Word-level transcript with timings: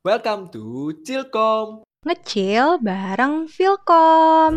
Welcome 0.00 0.48
to 0.56 0.96
Chilkom. 1.04 1.84
Ngecil 2.08 2.80
bareng 2.80 3.44
Vilkom. 3.44 4.56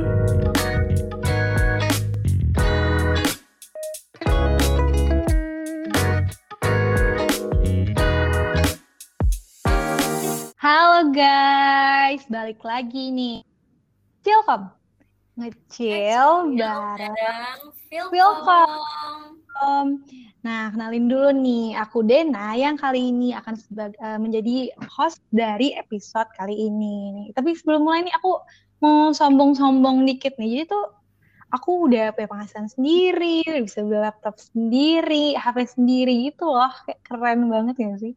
Halo 10.56 11.12
guys, 11.12 12.24
balik 12.32 12.64
lagi 12.64 13.12
nih. 13.12 13.44
Chilkom. 14.24 14.72
Ngecil 15.36 16.56
bareng 16.56 17.83
Vilkom. 17.94 18.70
Vilkom. 19.22 19.88
Nah, 20.44 20.76
kenalin 20.76 21.08
dulu 21.08 21.30
nih, 21.32 21.78
aku 21.80 22.04
Dena 22.04 22.52
yang 22.58 22.76
kali 22.76 23.16
ini 23.16 23.32
akan 23.32 23.56
eh, 23.80 24.20
menjadi 24.20 24.76
host 24.92 25.24
dari 25.32 25.72
episode 25.78 26.28
kali 26.36 26.68
ini. 26.68 27.32
Tapi 27.32 27.56
sebelum 27.56 27.88
mulai 27.88 28.04
nih 28.04 28.16
aku 28.18 28.44
mau 28.84 29.16
sombong-sombong 29.16 30.04
dikit 30.04 30.36
nih. 30.36 30.60
Jadi 30.60 30.64
tuh 30.74 30.86
aku 31.54 31.88
udah 31.88 32.12
punya 32.12 32.28
penghasilan 32.28 32.68
sendiri, 32.68 33.46
udah 33.48 33.64
bisa 33.64 33.80
beli 33.88 34.00
laptop 34.04 34.36
sendiri, 34.36 35.38
HP 35.40 35.58
sendiri 35.80 36.34
gitu 36.34 36.50
loh. 36.52 36.74
Kayak 36.84 37.02
keren 37.08 37.48
banget 37.48 37.76
ya 37.80 37.94
sih? 37.96 38.14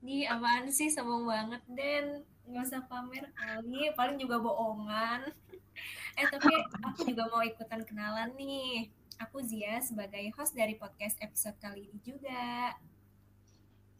Di 0.00 0.24
apaan 0.24 0.72
sih 0.72 0.88
sombong 0.88 1.28
banget 1.28 1.60
Den 1.68 2.24
nggak 2.50 2.66
usah 2.66 2.82
pamer 2.90 3.30
kali 3.38 3.94
paling 3.94 4.18
juga 4.18 4.42
bohongan 4.42 5.22
eh 6.18 6.26
tapi 6.26 6.50
aku 6.82 7.06
juga 7.06 7.30
mau 7.30 7.46
ikutan 7.46 7.86
kenalan 7.86 8.34
nih 8.34 8.90
aku 9.20 9.38
Zia 9.40 9.78
sebagai 9.80 10.24
host 10.34 10.52
dari 10.52 10.74
podcast 10.74 11.16
episode 11.20 11.56
kali 11.58 11.86
ini 11.86 11.98
juga 12.00 12.74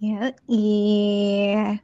Ya, 0.01 0.33
iya. 0.49 1.77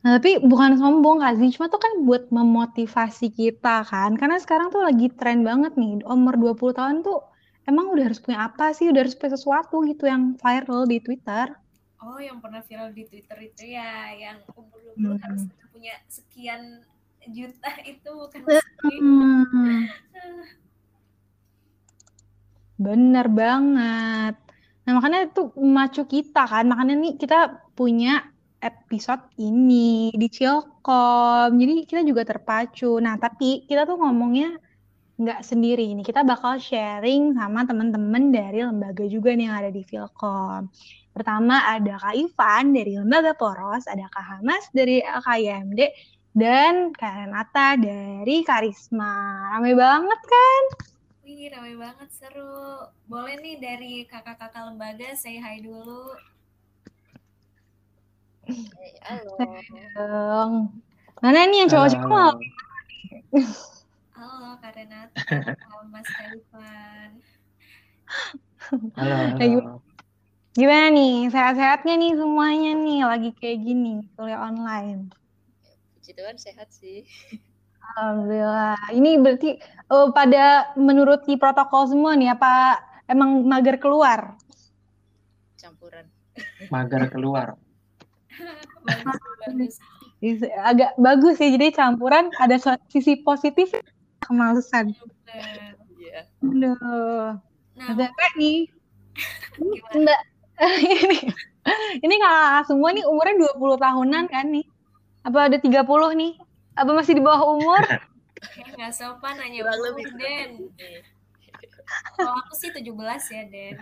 Nah, 0.00 0.16
tapi 0.16 0.40
bukan 0.40 0.80
sombong 0.80 1.20
Kak 1.20 1.36
Zee, 1.36 1.52
cuma 1.52 1.68
tuh 1.68 1.76
kan 1.76 2.00
buat 2.00 2.32
memotivasi 2.32 3.28
kita 3.28 3.84
kan. 3.84 4.16
Karena 4.16 4.40
sekarang 4.40 4.72
tuh 4.72 4.80
lagi 4.80 5.12
tren 5.12 5.44
banget 5.44 5.76
nih, 5.76 6.00
umur 6.08 6.32
20 6.40 6.72
tahun 6.72 7.04
tuh 7.04 7.20
emang 7.68 7.92
udah 7.92 8.08
harus 8.08 8.24
punya 8.24 8.48
apa 8.48 8.72
sih? 8.72 8.88
Udah 8.88 9.04
harus 9.04 9.12
punya 9.12 9.36
sesuatu 9.36 9.84
gitu 9.84 10.08
yang 10.08 10.32
viral 10.40 10.88
di 10.88 10.98
Twitter. 10.98 11.52
oh 11.98 12.16
yang 12.16 12.38
pernah 12.38 12.62
viral 12.62 12.94
di 12.94 13.02
Twitter 13.04 13.36
itu 13.42 13.74
ya 13.74 14.14
yang 14.14 14.38
umur 14.54 14.78
20 14.94 15.18
harus 15.18 15.42
Hmm. 15.44 15.66
punya 15.68 15.94
sekian 16.06 16.62
juta 17.28 17.68
itu 17.90 18.06
bukan 18.08 18.38
sih 18.46 18.62
Hmm, 19.02 19.82
bener 22.78 23.26
banget. 23.28 24.34
Nah, 24.86 24.92
makanya 24.96 25.28
itu 25.28 25.52
memacu 25.58 26.02
kita 26.08 26.48
kan. 26.48 26.64
Makanya 26.64 26.94
nih 26.96 27.12
kita 27.20 27.38
punya 27.76 28.24
episode 28.58 29.22
ini 29.36 30.10
di 30.14 30.26
Cilkom. 30.32 31.52
Jadi 31.58 31.84
kita 31.84 32.00
juga 32.06 32.24
terpacu. 32.24 32.96
Nah, 33.02 33.20
tapi 33.20 33.68
kita 33.68 33.84
tuh 33.84 34.00
ngomongnya 34.00 34.56
nggak 35.18 35.42
sendiri 35.42 35.92
ini. 35.92 36.06
Kita 36.06 36.22
bakal 36.22 36.62
sharing 36.62 37.34
sama 37.34 37.66
teman-teman 37.66 38.30
dari 38.30 38.62
lembaga 38.62 39.04
juga 39.10 39.34
nih 39.34 39.50
yang 39.50 39.56
ada 39.58 39.70
di 39.74 39.82
Vilkom. 39.82 40.70
Pertama 41.12 41.66
ada 41.66 41.98
Kak 41.98 42.14
Ivan 42.14 42.70
dari 42.70 42.94
Lembaga 42.94 43.34
Poros, 43.34 43.90
ada 43.90 44.06
Kak 44.06 44.22
Hamas 44.22 44.70
dari 44.70 45.02
LKIMD, 45.02 45.80
dan 46.30 46.94
Kak 46.94 47.26
Renata 47.26 47.74
dari 47.74 48.46
Karisma. 48.46 49.50
Rame 49.50 49.74
banget 49.74 50.20
kan? 50.22 50.62
Wih, 51.38 51.54
ramai 51.54 51.78
banget 51.78 52.10
seru. 52.10 52.90
Boleh 53.06 53.38
nih 53.38 53.62
dari 53.62 54.02
kakak-kakak 54.10 54.58
lembaga 54.58 55.14
say 55.14 55.38
hi 55.38 55.62
dulu. 55.62 56.18
Halo. 59.94 60.66
Mana 61.22 61.46
nih 61.46 61.62
yang 61.62 61.70
cowok-cowok? 61.70 62.34
Halo 64.18 64.58
Kak 64.58 64.72
Renata, 64.74 65.14
halo 65.62 65.86
Mas 65.94 66.10
Kalifan. 66.10 67.22
Halo, 68.98 69.14
halo. 69.38 69.78
Gimana 70.58 70.90
nih? 70.90 71.30
Sehat-sehatnya 71.30 71.94
nih 72.02 72.18
semuanya 72.18 72.74
nih 72.74 73.06
lagi 73.06 73.30
kayak 73.38 73.62
gini, 73.62 74.02
kuliah 74.18 74.42
online. 74.42 75.14
Puji 75.94 76.18
Tuhan 76.18 76.34
sehat 76.34 76.66
sih. 76.74 77.06
Alhamdulillah. 77.98 78.78
Ini 78.94 79.10
berarti 79.18 79.50
eh, 79.90 80.08
pada 80.14 80.70
menuruti 80.78 81.34
protokol 81.34 81.90
semua 81.90 82.14
nih 82.14 82.30
apa 82.30 82.78
emang 83.10 83.42
mager 83.42 83.82
keluar? 83.82 84.38
Campuran. 85.58 86.06
Mager 86.70 87.10
keluar. 87.10 87.58
Bagus, 88.86 89.18
bagus. 89.42 89.74
Is- 90.22 90.54
Agak 90.62 90.94
bagus 90.98 91.38
sih, 91.38 91.50
jadi 91.50 91.74
campuran 91.74 92.30
ada 92.38 92.58
sisi 92.90 93.18
positif 93.22 93.74
kemalasan. 94.22 94.94
Iya. 95.98 96.20
Aduh. 96.42 97.34
Nah, 97.78 97.86
Ada 97.94 98.10
nih? 98.38 98.66
Mbak, 99.58 100.20
ini, 101.02 101.18
ini 102.02 102.14
kakak 102.18 102.66
semua 102.70 102.94
nih 102.94 103.06
umurnya 103.06 103.50
20 103.54 103.78
tahunan 103.78 104.24
kan 104.30 104.46
nih? 104.50 104.66
Apa 105.26 105.50
ada 105.50 105.58
30 105.58 106.14
nih? 106.14 106.38
Apa 106.78 106.90
masih 106.94 107.18
di 107.18 107.22
bawah 107.22 107.58
umur? 107.58 107.82
Kayak 108.38 108.70
nggak 108.78 108.92
sopan 108.94 109.34
nanya 109.34 109.66
umur, 109.66 109.78
lebih. 109.90 110.06
Den. 110.14 110.50
Kalau 112.14 112.32
aku 112.38 112.52
sih 112.54 112.70
17 112.70 112.86
ya, 113.28 113.42
Den. 113.46 113.74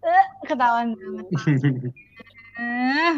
Eh, 0.00 0.26
Ketahuan 0.46 0.94
banget. 0.94 1.26
Eh, 2.56 3.14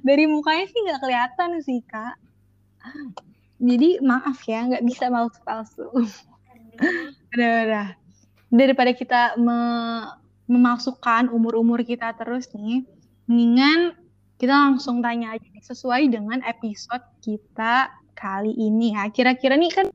Dari 0.00 0.24
mukanya 0.24 0.66
sih 0.66 0.80
nggak 0.80 1.00
kelihatan 1.00 1.50
sih, 1.60 1.78
Kak. 1.84 2.16
Jadi 3.60 4.00
maaf 4.00 4.40
ya, 4.48 4.64
nggak 4.64 4.82
bisa 4.82 5.12
palsu-palsu. 5.12 5.84
Udah, 7.30 7.52
udah. 7.68 7.88
Daripada 8.50 8.90
kita 8.90 9.36
me- 9.36 10.16
memasukkan 10.50 11.30
umur-umur 11.30 11.84
kita 11.84 12.10
terus 12.16 12.50
nih, 12.50 12.82
mendingan 13.28 13.94
kita 14.40 14.56
langsung 14.56 15.04
tanya 15.04 15.36
aja 15.36 15.44
nih, 15.44 15.60
sesuai 15.60 16.08
dengan 16.08 16.40
episode 16.48 17.04
kita 17.20 17.92
kali 18.16 18.56
ini 18.56 18.96
ya. 18.96 19.12
Kira-kira 19.12 19.60
nih 19.60 19.68
kan 19.68 19.86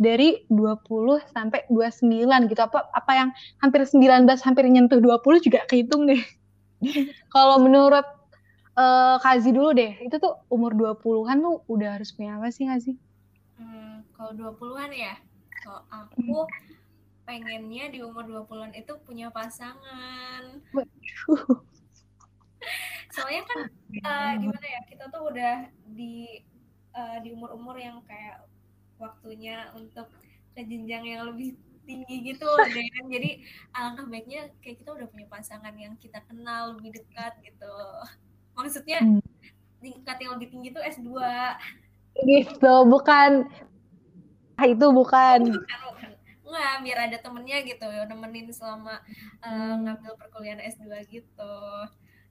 dari 0.00 0.48
20 0.48 1.20
sampai 1.28 1.68
29 1.68 2.48
gitu. 2.48 2.60
Apa 2.64 2.88
apa 2.96 3.12
yang 3.12 3.28
hampir 3.60 3.84
19 3.84 4.24
hampir 4.40 4.64
nyentuh 4.72 5.04
20 5.04 5.44
juga 5.44 5.60
kehitung 5.68 6.08
deh. 6.08 6.24
Kalau 7.34 7.60
menurut 7.60 8.08
eh 8.74 9.16
Kazi 9.20 9.52
dulu 9.52 9.76
deh, 9.76 10.00
itu 10.00 10.16
tuh 10.16 10.40
umur 10.48 10.74
20-an 10.74 11.38
tuh 11.44 11.62
udah 11.70 12.00
harus 12.00 12.10
punya 12.10 12.40
apa 12.40 12.50
sih 12.50 12.66
Kazi? 12.66 12.96
hmm, 13.54 14.02
kalau 14.18 14.34
20-an 14.34 14.90
ya, 14.90 15.14
kalau 15.62 15.86
aku 15.94 16.50
pengennya 17.22 17.86
di 17.94 18.02
umur 18.02 18.26
20-an 18.26 18.74
itu 18.74 18.98
punya 19.06 19.30
pasangan. 19.30 20.58
Soalnya 23.14 23.42
kan 23.46 23.58
eh, 23.94 24.32
gimana 24.42 24.66
ya, 24.66 24.80
kita 24.90 25.04
tuh 25.14 25.22
udah 25.30 25.54
di 25.94 26.42
eh, 26.94 27.16
di 27.22 27.28
umur-umur 27.30 27.78
yang 27.78 28.02
kayak 28.04 28.42
waktunya 28.98 29.70
untuk 29.74 30.10
ke 30.54 30.62
jenjang 30.62 31.02
yang 31.06 31.22
lebih 31.30 31.54
tinggi 31.84 32.32
gitu 32.32 32.48
Den. 32.72 33.04
Jadi 33.12 33.30
alangkah 33.76 34.06
baiknya 34.08 34.48
kayak 34.64 34.80
kita 34.82 34.90
udah 34.96 35.06
punya 35.10 35.26
pasangan 35.28 35.74
yang 35.76 35.94
kita 36.00 36.22
kenal 36.24 36.74
lebih 36.78 36.96
dekat 36.96 37.34
gitu. 37.44 37.76
Maksudnya 38.56 38.98
Hmm. 39.02 39.20
tingkat 39.84 40.16
yang 40.22 40.32
lebih 40.38 40.48
tinggi 40.48 40.68
tuh 40.72 40.80
S2. 40.80 41.12
Gitu, 42.24 42.74
bukan 42.88 43.44
Ah, 44.54 44.70
itu 44.70 44.86
bukan. 44.94 45.50
Bukan, 45.50 45.78
bukan. 45.90 46.10
Enggak, 46.46 46.74
biar 46.86 46.98
ada 47.10 47.18
temennya 47.18 47.58
gitu, 47.66 47.88
nemenin 48.06 48.46
selama 48.54 49.02
eh, 49.42 49.74
ngambil 49.82 50.14
perkuliahan 50.14 50.62
S2 50.62 51.02
gitu. 51.10 51.54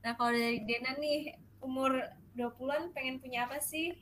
Nah, 0.03 0.11
kalau 0.19 0.35
dari 0.35 0.59
Dena 0.67 0.99
nih, 0.99 1.31
umur 1.63 1.95
20-an 2.35 2.91
pengen 2.91 3.23
punya 3.23 3.47
apa 3.47 3.63
sih? 3.63 3.95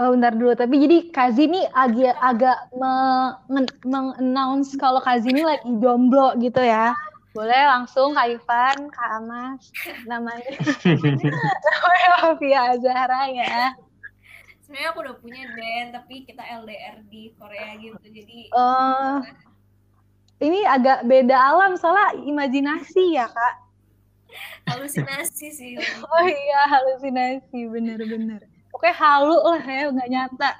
Oh, 0.00 0.12
bentar 0.16 0.32
dulu. 0.32 0.56
Tapi 0.56 0.80
jadi 0.80 0.96
Kazi 1.12 1.44
ini 1.44 1.60
agak 1.72 2.16
agak 2.20 2.56
me- 2.72 3.36
meng-announce 3.84 4.76
kalau 4.80 5.00
Kazi 5.00 5.28
ini 5.32 5.44
lagi 5.44 5.68
jomblo 5.80 6.32
gitu 6.40 6.60
ya. 6.60 6.96
Boleh 7.36 7.68
langsung 7.68 8.16
Kak 8.16 8.32
Ivan, 8.32 8.88
Kak 8.88 9.10
Amas, 9.20 9.68
namanya 10.08 10.56
namanya 11.68 12.08
Novia 12.24 12.60
Azhara 12.72 13.22
ya. 13.28 13.76
Sebenarnya 14.64 14.88
aku 14.96 15.00
udah 15.04 15.16
punya 15.20 15.44
Den, 15.52 15.92
tapi 15.92 16.24
kita 16.24 16.40
LDR 16.64 17.04
di 17.12 17.36
Korea 17.36 17.76
gitu. 17.76 18.00
Jadi 18.08 18.56
Oh, 18.56 19.20
ini 20.40 20.64
agak 20.64 21.04
beda 21.04 21.36
alam 21.36 21.76
soalnya 21.76 22.24
imajinasi 22.24 23.20
ya 23.20 23.28
Kak. 23.28 23.65
Halusinasi 24.66 25.48
sih. 25.50 25.72
Oh 26.04 26.26
iya 26.26 26.60
halusinasi 26.68 27.68
bener-bener. 27.68 28.44
Pokoknya 28.72 28.96
halu 28.96 29.38
lah 29.40 29.62
ya 29.62 29.84
nggak 29.88 30.10
nyata. 30.10 30.50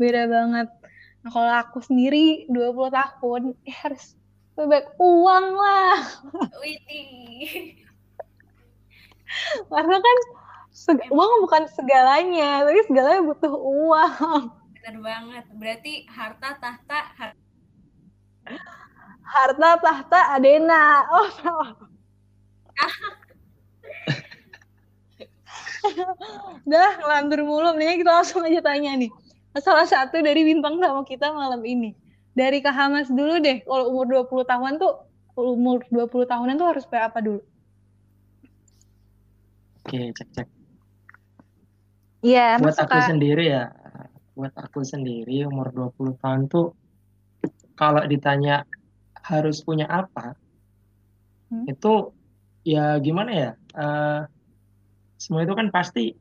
Beda 0.00 0.24
banget. 0.26 0.68
Nah 1.20 1.30
kalau 1.30 1.52
aku 1.52 1.78
sendiri 1.84 2.48
20 2.48 2.88
tahun 2.88 3.42
ya 3.64 3.76
harus 3.84 4.16
banyak 4.56 4.86
uang 4.96 5.46
lah. 5.56 5.98
Widih. 6.60 7.76
Karena 9.68 9.96
kan 9.96 10.18
Seg- 10.70 11.10
uang 11.10 11.44
bukan 11.44 11.66
segalanya, 11.74 12.62
tapi 12.62 12.80
segalanya 12.86 13.26
butuh 13.26 13.52
uang. 13.52 14.54
Bener 14.78 14.96
banget. 15.02 15.44
Berarti 15.58 16.06
harta 16.08 16.56
tahta 16.56 16.98
har- 17.18 17.38
Harta 19.20 19.70
tahta 19.78 20.20
Adena. 20.34 21.04
Oh, 21.10 21.28
salah. 21.36 21.74
Udah, 26.66 26.90
ngelantur 27.00 27.40
mulu. 27.44 27.72
Mendingan 27.74 27.98
kita 28.00 28.12
langsung 28.20 28.42
aja 28.44 28.60
tanya 28.60 28.96
nih. 28.96 29.10
Salah 29.58 29.86
satu 29.88 30.22
dari 30.22 30.46
bintang 30.46 30.78
tamu 30.78 31.02
kita 31.02 31.34
malam 31.34 31.64
ini. 31.66 31.94
Dari 32.36 32.62
Kak 32.62 32.74
Hamas 32.74 33.10
dulu 33.10 33.42
deh. 33.42 33.66
Kalau 33.66 33.90
umur 33.90 34.06
20 34.06 34.46
tahunan 34.46 34.74
tuh, 34.78 34.94
umur 35.34 35.82
20 35.90 36.28
tahunan 36.28 36.54
tuh 36.54 36.68
harus 36.70 36.84
kayak 36.86 37.10
apa 37.10 37.18
dulu? 37.24 37.40
Oke, 39.82 40.14
cek-cek. 40.14 40.46
Iya, 42.20 42.60
Buat 42.60 42.84
aku 42.84 43.00
sendiri 43.00 43.48
ya, 43.48 43.72
buat 44.36 44.52
aku 44.52 44.84
sendiri 44.84 45.48
umur 45.48 45.72
20 45.72 46.20
tahun 46.20 46.52
tuh 46.52 46.76
kalau 47.80 48.04
ditanya 48.04 48.68
harus 49.24 49.64
punya 49.64 49.88
apa, 49.88 50.36
Hmm. 51.50 51.66
itu 51.66 52.14
ya 52.64 52.98
gimana 53.00 53.30
ya? 53.32 53.50
eh, 53.56 54.20
semua 55.20 55.44
itu 55.44 55.52
kan 55.52 55.68
pasti 55.68 56.16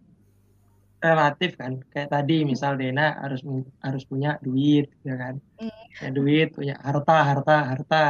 relatif 0.99 1.55
kan. 1.55 1.79
Kayak 1.89 2.11
tadi 2.11 2.43
misal 2.43 2.75
Dena 2.75 3.15
harus 3.23 3.39
harus 3.79 4.03
punya 4.03 4.35
duit, 4.43 4.91
ya 5.07 5.15
kan? 5.15 5.35
Hmm. 5.55 5.71
Ya 6.03 6.09
duit, 6.11 6.51
punya 6.51 6.75
harta, 6.83 7.17
harta, 7.23 7.57
harta. 7.75 8.05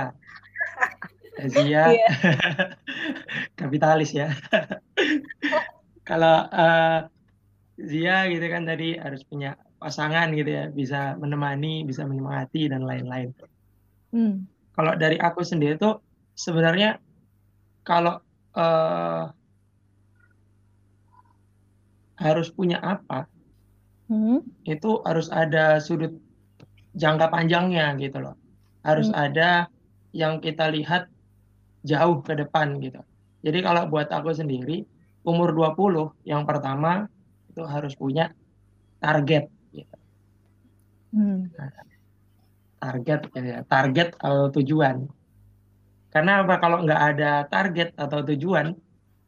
Zia 1.39 1.95
Iya. 1.95 2.09
kapitalis 3.59 4.11
ya. 4.11 4.33
Kalau 6.09 6.49
eh, 6.49 6.99
Zia 7.79 8.27
gitu 8.27 8.43
kan 8.51 8.67
tadi 8.67 8.99
harus 8.99 9.23
punya 9.23 9.55
pasangan 9.79 10.35
gitu 10.35 10.51
ya, 10.51 10.67
bisa 10.67 11.15
menemani, 11.15 11.87
bisa 11.87 12.03
menyemangati 12.03 12.67
dan 12.67 12.83
lain-lain. 12.83 13.31
Hmm. 14.11 14.43
Kalau 14.75 14.97
dari 14.99 15.15
aku 15.15 15.45
sendiri 15.45 15.79
tuh 15.79 16.03
sebenarnya 16.35 16.99
kalau 17.89 18.21
eh, 18.53 19.23
harus 22.21 22.47
punya 22.53 22.77
apa, 22.83 23.25
Hmm. 24.09 24.41
itu 24.65 25.05
harus 25.05 25.29
ada 25.29 25.77
sudut 25.77 26.09
jangka 26.97 27.29
panjangnya 27.29 27.93
gitu 28.01 28.17
loh. 28.17 28.35
Harus 28.81 29.13
Hmm. 29.13 29.29
ada 29.29 29.49
yang 30.17 30.41
kita 30.41 30.65
lihat 30.73 31.05
jauh 31.85 32.25
ke 32.25 32.33
depan 32.33 32.81
gitu. 32.81 32.99
Jadi 33.45 33.59
kalau 33.61 33.85
buat 33.85 34.09
aku 34.09 34.33
sendiri, 34.33 34.83
umur 35.23 35.53
20 35.53 36.11
yang 36.25 36.43
pertama 36.49 37.05
itu 37.53 37.61
harus 37.63 37.93
punya 37.93 38.33
target 38.97 39.47
gitu. 39.71 39.97
Hmm. 41.13 41.53
Target 42.81 43.19
gitu 43.29 43.45
ya. 43.45 43.59
Target 43.69 44.17
atau 44.17 44.49
tujuan. 44.57 45.05
Karena 46.09 46.41
apa 46.41 46.57
kalau 46.57 46.81
nggak 46.81 47.01
ada 47.13 47.45
target 47.45 47.93
atau 47.93 48.25
tujuan, 48.25 48.73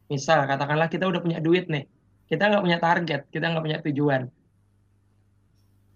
misal 0.10 0.50
katakanlah 0.50 0.90
kita 0.90 1.06
udah 1.06 1.22
punya 1.22 1.38
duit 1.38 1.70
nih, 1.70 1.86
kita 2.26 2.50
nggak 2.50 2.64
punya 2.66 2.80
target, 2.82 3.22
kita 3.30 3.46
nggak 3.54 3.64
punya 3.64 3.80
tujuan. 3.86 4.22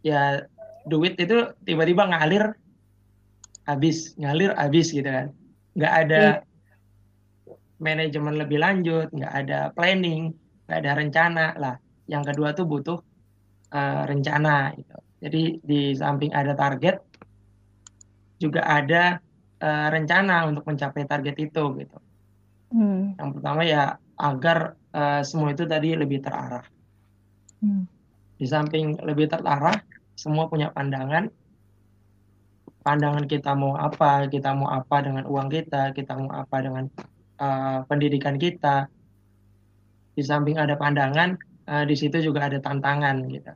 Ya 0.06 0.46
duit 0.86 1.18
itu 1.18 1.50
tiba-tiba 1.66 2.06
ngalir 2.06 2.54
habis, 3.66 4.14
ngalir 4.22 4.54
habis 4.54 4.94
gitu 4.94 5.10
kan. 5.10 5.34
Nggak 5.74 5.94
ada 6.06 6.22
Iya. 6.22 6.34
manajemen 7.82 8.38
lebih 8.38 8.62
lanjut, 8.62 9.10
nggak 9.12 9.34
ada 9.34 9.60
planning, 9.74 10.32
nggak 10.70 10.78
ada 10.86 10.92
rencana 10.96 11.46
lah. 11.58 11.76
Yang 12.06 12.24
kedua 12.32 12.54
tuh 12.54 12.66
butuh 12.70 13.00
eh, 13.74 14.02
rencana 14.06 14.78
gitu. 14.78 14.96
Jadi 15.26 15.42
di 15.66 15.82
samping 15.98 16.30
ada 16.30 16.54
target, 16.54 17.02
juga 18.38 18.62
ada 18.62 19.18
eh, 19.66 19.88
rencana 19.90 20.46
untuk 20.46 20.64
mencapai 20.70 21.10
target 21.10 21.36
itu 21.42 21.64
gitu. 21.82 21.98
Hmm. 22.70 23.18
Yang 23.18 23.30
pertama 23.40 23.62
ya 23.66 23.84
agar 24.16 24.78
eh, 24.94 25.22
semua 25.26 25.50
itu 25.52 25.66
tadi 25.66 25.98
lebih 25.98 26.22
terarah. 26.22 26.66
Hmm. 27.66 27.90
Di 28.38 28.46
samping 28.46 29.00
lebih 29.02 29.32
terarah, 29.32 29.80
semua 30.14 30.46
punya 30.46 30.70
pandangan. 30.70 31.32
Pandangan 32.86 33.26
kita 33.26 33.58
mau 33.58 33.74
apa, 33.74 34.30
kita 34.30 34.54
mau 34.54 34.70
apa 34.70 35.02
dengan 35.02 35.26
uang 35.26 35.50
kita, 35.50 35.90
kita 35.98 36.14
mau 36.14 36.30
apa 36.30 36.58
dengan 36.62 36.86
eh, 37.42 37.80
pendidikan 37.90 38.38
kita. 38.38 38.86
Di 40.16 40.24
samping 40.24 40.56
ada 40.62 40.78
pandangan, 40.78 41.36
eh, 41.66 41.84
di 41.90 41.96
situ 41.98 42.22
juga 42.22 42.46
ada 42.46 42.62
tantangan 42.62 43.16
gitu. 43.34 43.54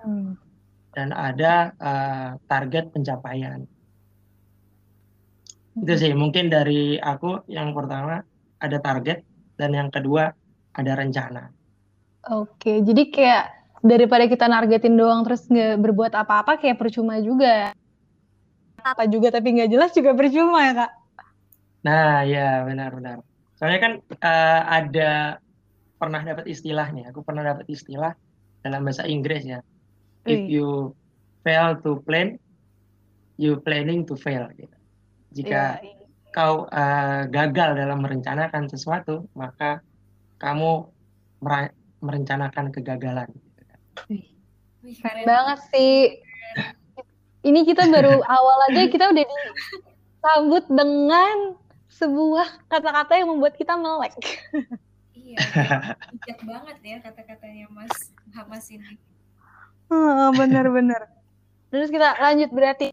Hmm. 0.00 0.32
Dan 0.94 1.10
ada 1.10 1.74
eh, 1.76 2.30
target 2.48 2.94
pencapaian. 2.94 3.73
Itu 5.74 5.94
sih 5.98 6.14
mungkin 6.14 6.50
dari 6.50 6.96
aku 6.98 7.46
yang 7.50 7.74
pertama 7.74 8.22
ada 8.62 8.78
target 8.78 9.26
dan 9.58 9.74
yang 9.74 9.88
kedua 9.90 10.30
ada 10.74 10.92
rencana. 10.94 11.50
Oke, 12.30 12.80
jadi 12.80 13.02
kayak 13.10 13.44
daripada 13.84 14.24
kita 14.24 14.48
nargetin 14.48 14.96
doang 14.96 15.28
terus 15.28 15.44
nggak 15.50 15.76
berbuat 15.82 16.12
apa-apa 16.16 16.56
kayak 16.56 16.80
percuma 16.80 17.20
juga. 17.20 17.76
Apa 18.80 19.04
juga 19.08 19.28
tapi 19.34 19.60
nggak 19.60 19.70
jelas 19.70 19.90
juga 19.92 20.16
percuma 20.16 20.60
ya 20.64 20.72
kak. 20.84 20.92
Nah, 21.84 22.24
ya 22.24 22.64
benar-benar. 22.64 23.20
Soalnya 23.60 23.80
kan 23.80 23.92
eh, 24.00 24.62
ada 24.64 25.10
pernah 26.00 26.20
dapat 26.24 26.48
istilah 26.48 26.88
nih. 26.90 27.12
Aku 27.12 27.20
pernah 27.20 27.44
dapat 27.44 27.68
istilah 27.68 28.16
dalam 28.64 28.80
bahasa 28.82 29.04
Inggris 29.04 29.44
ya. 29.44 29.60
If 30.24 30.48
you 30.48 30.96
fail 31.44 31.76
to 31.84 32.00
plan, 32.08 32.40
you 33.36 33.60
planning 33.60 34.08
to 34.08 34.16
fail. 34.16 34.48
Gitu. 34.56 34.73
Jika 35.34 35.82
Iya, 35.82 35.94
kau 36.30 36.66
eh, 36.70 37.20
gagal 37.30 37.70
dalam 37.78 37.98
merencanakan 38.02 38.70
sesuatu, 38.70 39.26
maka 39.34 39.82
kamu 40.38 40.90
merencanakan 42.02 42.70
kegagalan. 42.74 43.28
gitu 43.34 43.62
kan. 43.66 43.80
Wih, 44.84 44.96
keren 44.98 45.24
banget 45.26 45.58
sih. 45.74 46.22
Ini 47.44 47.60
kita 47.66 47.86
baru 47.90 48.22
awal 48.38 48.58
aja 48.70 48.82
kita 48.88 49.10
udah 49.10 49.24
disambut 49.24 50.64
dengan 50.70 51.36
sebuah 51.90 52.66
kata-kata 52.66 53.12
yang 53.18 53.30
membuat 53.30 53.54
kita 53.54 53.78
melek. 53.78 54.14
Iya, 55.14 55.38
bijak 56.10 56.40
banget 56.42 56.76
ya 56.82 56.96
kata-katanya 57.00 57.66
Mas 57.70 58.12
Hamas 58.34 58.66
ini. 58.70 58.98
Heeh, 59.90 60.28
Bener-bener. 60.34 61.06
Terus 61.70 61.88
kita 61.90 62.18
lanjut 62.18 62.50
berarti. 62.50 62.90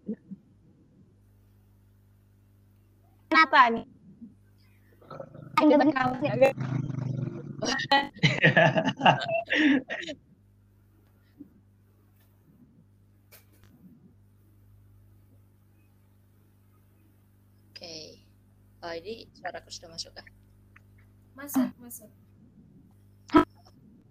Kenapa 3.31 3.71
nih? 3.71 3.87
Kamu 5.55 6.15
sih 6.19 6.27
agak 6.27 6.51
Oke. 17.71 18.19
Oh, 18.83 18.91
ini 18.99 19.31
suaraku 19.39 19.71
sudah 19.71 19.89
masuk 19.95 20.11
kah? 20.11 20.27
Masuk, 21.31 21.71
masuk. 21.79 22.11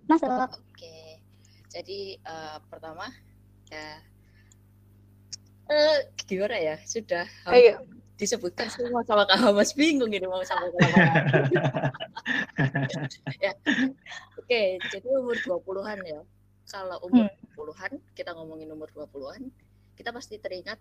masuk. 0.08 0.32
Oke. 0.48 1.20
Jadi 1.68 2.16
eh, 2.16 2.56
pertama 2.72 3.12
ya 3.68 4.00
eh 5.68 6.08
gimana 6.24 6.56
ya? 6.56 6.80
Sudah 6.88 7.28
hampir 7.44 7.76
Ayo. 7.76 8.00
Disebutkan 8.20 8.68
semua 8.68 9.00
sama 9.08 9.24
Kak 9.24 9.40
Hamas 9.40 9.72
bingung 9.72 10.12
ini 10.12 10.28
mau 10.28 10.44
sampai 10.44 10.68
ke 10.68 10.76
mana. 10.76 11.04
ya. 13.44 13.52
Oke, 14.36 14.76
jadi 14.92 15.08
umur 15.16 15.40
20-an 15.40 15.98
ya. 16.04 16.20
Kalau 16.68 17.00
umur 17.08 17.32
20-an, 17.56 17.96
kita 18.12 18.36
ngomongin 18.36 18.68
umur 18.68 18.92
20-an, 18.92 19.48
kita 19.96 20.12
pasti 20.12 20.36
teringat 20.36 20.76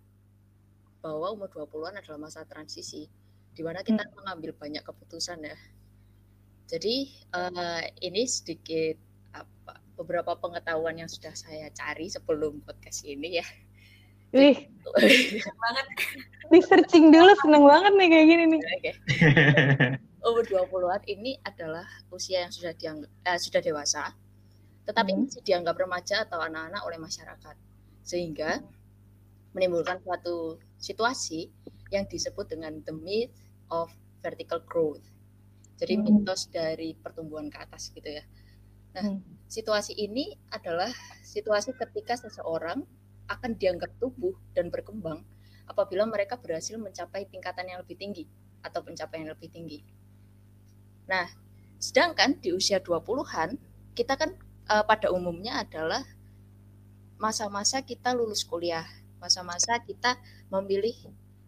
bahwa 1.00 1.32
umur 1.32 1.48
20-an 1.48 2.04
adalah 2.04 2.20
masa 2.20 2.44
transisi 2.44 3.08
di 3.56 3.62
mana 3.64 3.80
kita 3.88 4.04
mengambil 4.20 4.52
banyak 4.60 4.84
keputusan 4.84 5.40
ya. 5.48 5.58
Jadi 6.68 7.08
eh, 7.34 7.84
ini 8.04 8.28
sedikit 8.28 9.00
apa 9.32 9.80
beberapa 9.96 10.36
pengetahuan 10.36 11.00
yang 11.00 11.10
sudah 11.10 11.32
saya 11.34 11.72
cari 11.72 12.12
sebelum 12.12 12.60
podcast 12.68 13.08
ini 13.08 13.40
ya. 13.40 13.48
Wih, 14.30 14.58
Banget. 15.58 15.86
di 16.50 16.60
searching 16.62 17.10
dulu 17.10 17.34
seneng 17.42 17.64
banget 17.66 17.94
nih 17.98 18.08
kayak 18.10 18.26
gini 18.26 18.44
nih. 18.46 18.62
Oke. 18.62 18.92
Umur 20.20 20.44
20-an 20.46 21.02
ini 21.08 21.38
adalah 21.42 21.86
usia 22.10 22.46
yang 22.46 22.54
sudah 22.54 22.74
dianggap 22.76 23.10
eh, 23.24 23.40
sudah 23.40 23.62
dewasa, 23.64 24.04
tetapi 24.86 25.12
Hmm. 25.14 25.26
masih 25.26 25.42
dianggap 25.42 25.76
remaja 25.78 26.26
atau 26.26 26.42
anak-anak 26.42 26.82
oleh 26.86 26.98
masyarakat. 26.98 27.56
Sehingga 28.04 28.62
menimbulkan 29.54 29.98
suatu 30.02 30.58
situasi 30.78 31.50
yang 31.90 32.06
disebut 32.06 32.54
dengan 32.54 32.78
the 32.86 32.94
myth 32.94 33.34
of 33.74 33.90
vertical 34.22 34.62
growth. 34.62 35.06
Jadi 35.80 35.98
Hmm. 35.98 36.06
mitos 36.22 36.52
dari 36.52 36.94
pertumbuhan 36.94 37.50
ke 37.50 37.58
atas 37.58 37.90
gitu 37.90 38.10
ya. 38.10 38.22
Nah, 38.94 39.06
hmm. 39.06 39.22
situasi 39.48 39.94
ini 39.96 40.34
adalah 40.52 40.90
situasi 41.24 41.74
ketika 41.74 42.18
seseorang 42.18 42.84
akan 43.30 43.56
dianggap 43.56 43.94
tubuh 44.02 44.34
dan 44.58 44.74
berkembang 44.74 45.22
apabila 45.70 46.10
mereka 46.10 46.36
berhasil 46.36 46.76
mencapai 46.82 47.30
tingkatan 47.30 47.70
yang 47.70 47.80
lebih 47.86 47.96
tinggi 47.96 48.26
atau 48.66 48.82
pencapaian 48.82 49.30
yang 49.30 49.34
lebih 49.38 49.54
tinggi. 49.54 49.80
Nah, 51.06 51.30
sedangkan 51.78 52.42
di 52.42 52.52
usia 52.52 52.82
20-an 52.82 53.56
kita 53.94 54.18
kan 54.18 54.34
uh, 54.68 54.84
pada 54.84 55.14
umumnya 55.14 55.62
adalah 55.62 56.02
masa-masa 57.22 57.86
kita 57.86 58.18
lulus 58.18 58.42
kuliah, 58.48 58.86
masa-masa 59.22 59.78
kita 59.84 60.18
memilih 60.50 60.96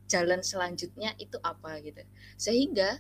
jalan 0.06 0.44
selanjutnya 0.44 1.16
itu 1.18 1.40
apa 1.42 1.80
gitu. 1.82 2.04
Sehingga 2.36 3.00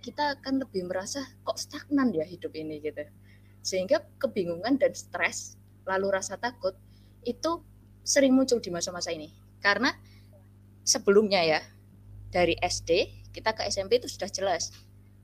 kita 0.00 0.38
akan 0.40 0.64
lebih 0.64 0.86
merasa 0.88 1.26
kok 1.44 1.58
stagnan 1.60 2.10
ya 2.14 2.24
hidup 2.24 2.54
ini 2.56 2.80
gitu. 2.80 3.04
Sehingga 3.60 4.02
kebingungan 4.16 4.78
dan 4.80 4.94
stres 4.96 5.60
lalu 5.84 6.14
rasa 6.14 6.40
takut 6.40 6.74
itu 7.26 7.60
sering 8.06 8.30
muncul 8.30 8.62
di 8.62 8.70
masa-masa 8.70 9.10
ini. 9.10 9.34
Karena 9.58 9.90
sebelumnya 10.86 11.42
ya 11.42 11.60
dari 12.30 12.54
SD 12.54 13.10
kita 13.34 13.52
ke 13.52 13.66
SMP 13.66 13.98
itu 13.98 14.06
sudah 14.06 14.30
jelas. 14.30 14.70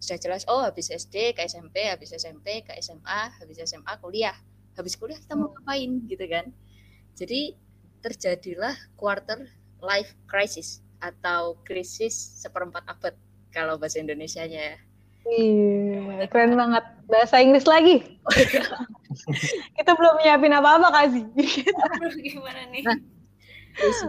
Sudah 0.03 0.19
jelas 0.19 0.43
oh 0.51 0.67
habis 0.67 0.91
SD 0.91 1.39
ke 1.39 1.47
SMP, 1.47 1.87
habis 1.87 2.11
SMP 2.11 2.67
ke 2.67 2.75
SMA, 2.83 3.39
habis 3.39 3.63
SMA 3.63 3.95
kuliah. 4.03 4.35
Habis 4.75 4.99
kuliah 4.99 5.17
kita 5.23 5.39
mau 5.39 5.55
ngapain 5.55 6.03
gitu 6.11 6.27
kan. 6.27 6.51
Jadi 7.15 7.55
terjadilah 8.03 8.75
quarter 8.99 9.47
life 9.79 10.19
crisis 10.27 10.83
atau 10.99 11.55
krisis 11.63 12.15
seperempat 12.43 12.83
abad 12.91 13.15
kalau 13.55 13.79
bahasa 13.79 14.03
Indonesia-nya 14.03 14.75
ya. 14.75 14.79
Iya, 15.23 16.27
keren 16.27 16.59
banget. 16.59 16.85
Bahasa 17.07 17.39
Inggris 17.39 17.67
lagi. 17.69 18.03
Kita 19.77 19.93
belum 19.95 20.23
nyiapin 20.25 20.55
apa-apa 20.57 20.89
kasih. 20.91 21.25
Gimana 22.23 22.67
nih? 22.73 22.83
Nah, 22.83 22.99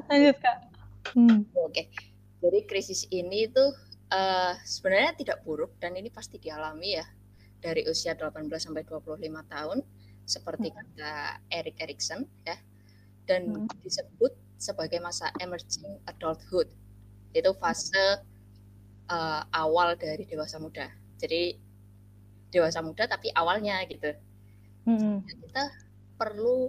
lanjut 0.09 0.37
kak. 0.39 0.57
Hmm. 1.13 1.43
Oke, 1.67 1.91
jadi 2.39 2.59
krisis 2.63 3.05
ini 3.11 3.51
itu 3.51 3.65
uh, 4.13 4.53
sebenarnya 4.63 5.11
tidak 5.19 5.37
buruk 5.43 5.75
dan 5.77 5.99
ini 5.99 6.07
pasti 6.07 6.39
dialami 6.39 6.95
ya 6.97 7.05
dari 7.59 7.83
usia 7.87 8.15
18 8.15 8.47
sampai 8.59 8.83
25 8.83 9.19
tahun 9.47 9.79
seperti 10.23 10.71
hmm. 10.71 10.75
kata 10.75 11.13
Erik 11.51 11.77
Erikson 11.79 12.23
ya 12.47 12.55
dan 13.27 13.67
hmm. 13.67 13.71
disebut 13.83 14.31
sebagai 14.59 14.99
masa 15.03 15.31
emerging 15.43 15.99
adulthood 16.07 16.71
itu 17.35 17.51
fase 17.59 18.23
uh, 19.11 19.41
awal 19.51 19.95
dari 19.99 20.23
dewasa 20.23 20.59
muda 20.59 20.87
jadi 21.23 21.55
dewasa 22.51 22.83
muda 22.83 23.07
tapi 23.07 23.31
awalnya 23.31 23.79
gitu 23.87 24.11
hmm. 24.83 25.23
kita 25.23 25.63
perlu 26.19 26.67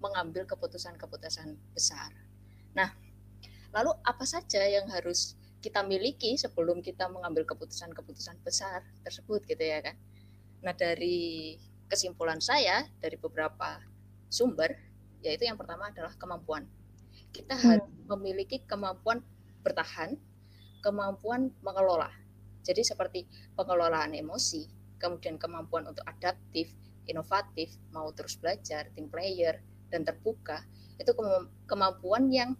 mengambil 0.00 0.48
keputusan-keputusan 0.48 1.52
besar 1.76 2.10
nah 2.72 2.88
lalu 3.76 3.92
apa 4.02 4.24
saja 4.24 4.64
yang 4.64 4.88
harus 4.88 5.36
kita 5.60 5.84
miliki 5.84 6.34
sebelum 6.40 6.80
kita 6.80 7.06
mengambil 7.12 7.44
keputusan-keputusan 7.46 8.40
besar 8.42 8.80
tersebut 9.04 9.44
gitu 9.44 9.60
ya 9.62 9.84
kan 9.84 9.94
nah 10.64 10.72
dari 10.72 11.60
kesimpulan 11.92 12.40
saya 12.40 12.88
dari 12.98 13.20
beberapa 13.20 13.76
sumber 14.32 14.72
yaitu 15.22 15.46
yang 15.46 15.56
pertama 15.56 15.88
adalah 15.88 16.12
kemampuan. 16.18 16.66
Kita 17.30 17.54
hmm. 17.56 17.64
harus 17.64 17.88
memiliki 18.16 18.60
kemampuan 18.66 19.22
bertahan, 19.62 20.18
kemampuan 20.82 21.54
mengelola. 21.62 22.10
Jadi 22.62 22.82
seperti 22.86 23.20
pengelolaan 23.58 24.14
emosi, 24.14 24.70
kemudian 25.02 25.36
kemampuan 25.36 25.90
untuk 25.90 26.06
adaptif, 26.06 26.70
inovatif, 27.10 27.74
mau 27.90 28.10
terus 28.14 28.38
belajar, 28.38 28.86
tim 28.94 29.10
player, 29.10 29.58
dan 29.90 30.06
terbuka, 30.06 30.62
itu 30.96 31.12
kemampuan 31.66 32.30
yang 32.30 32.54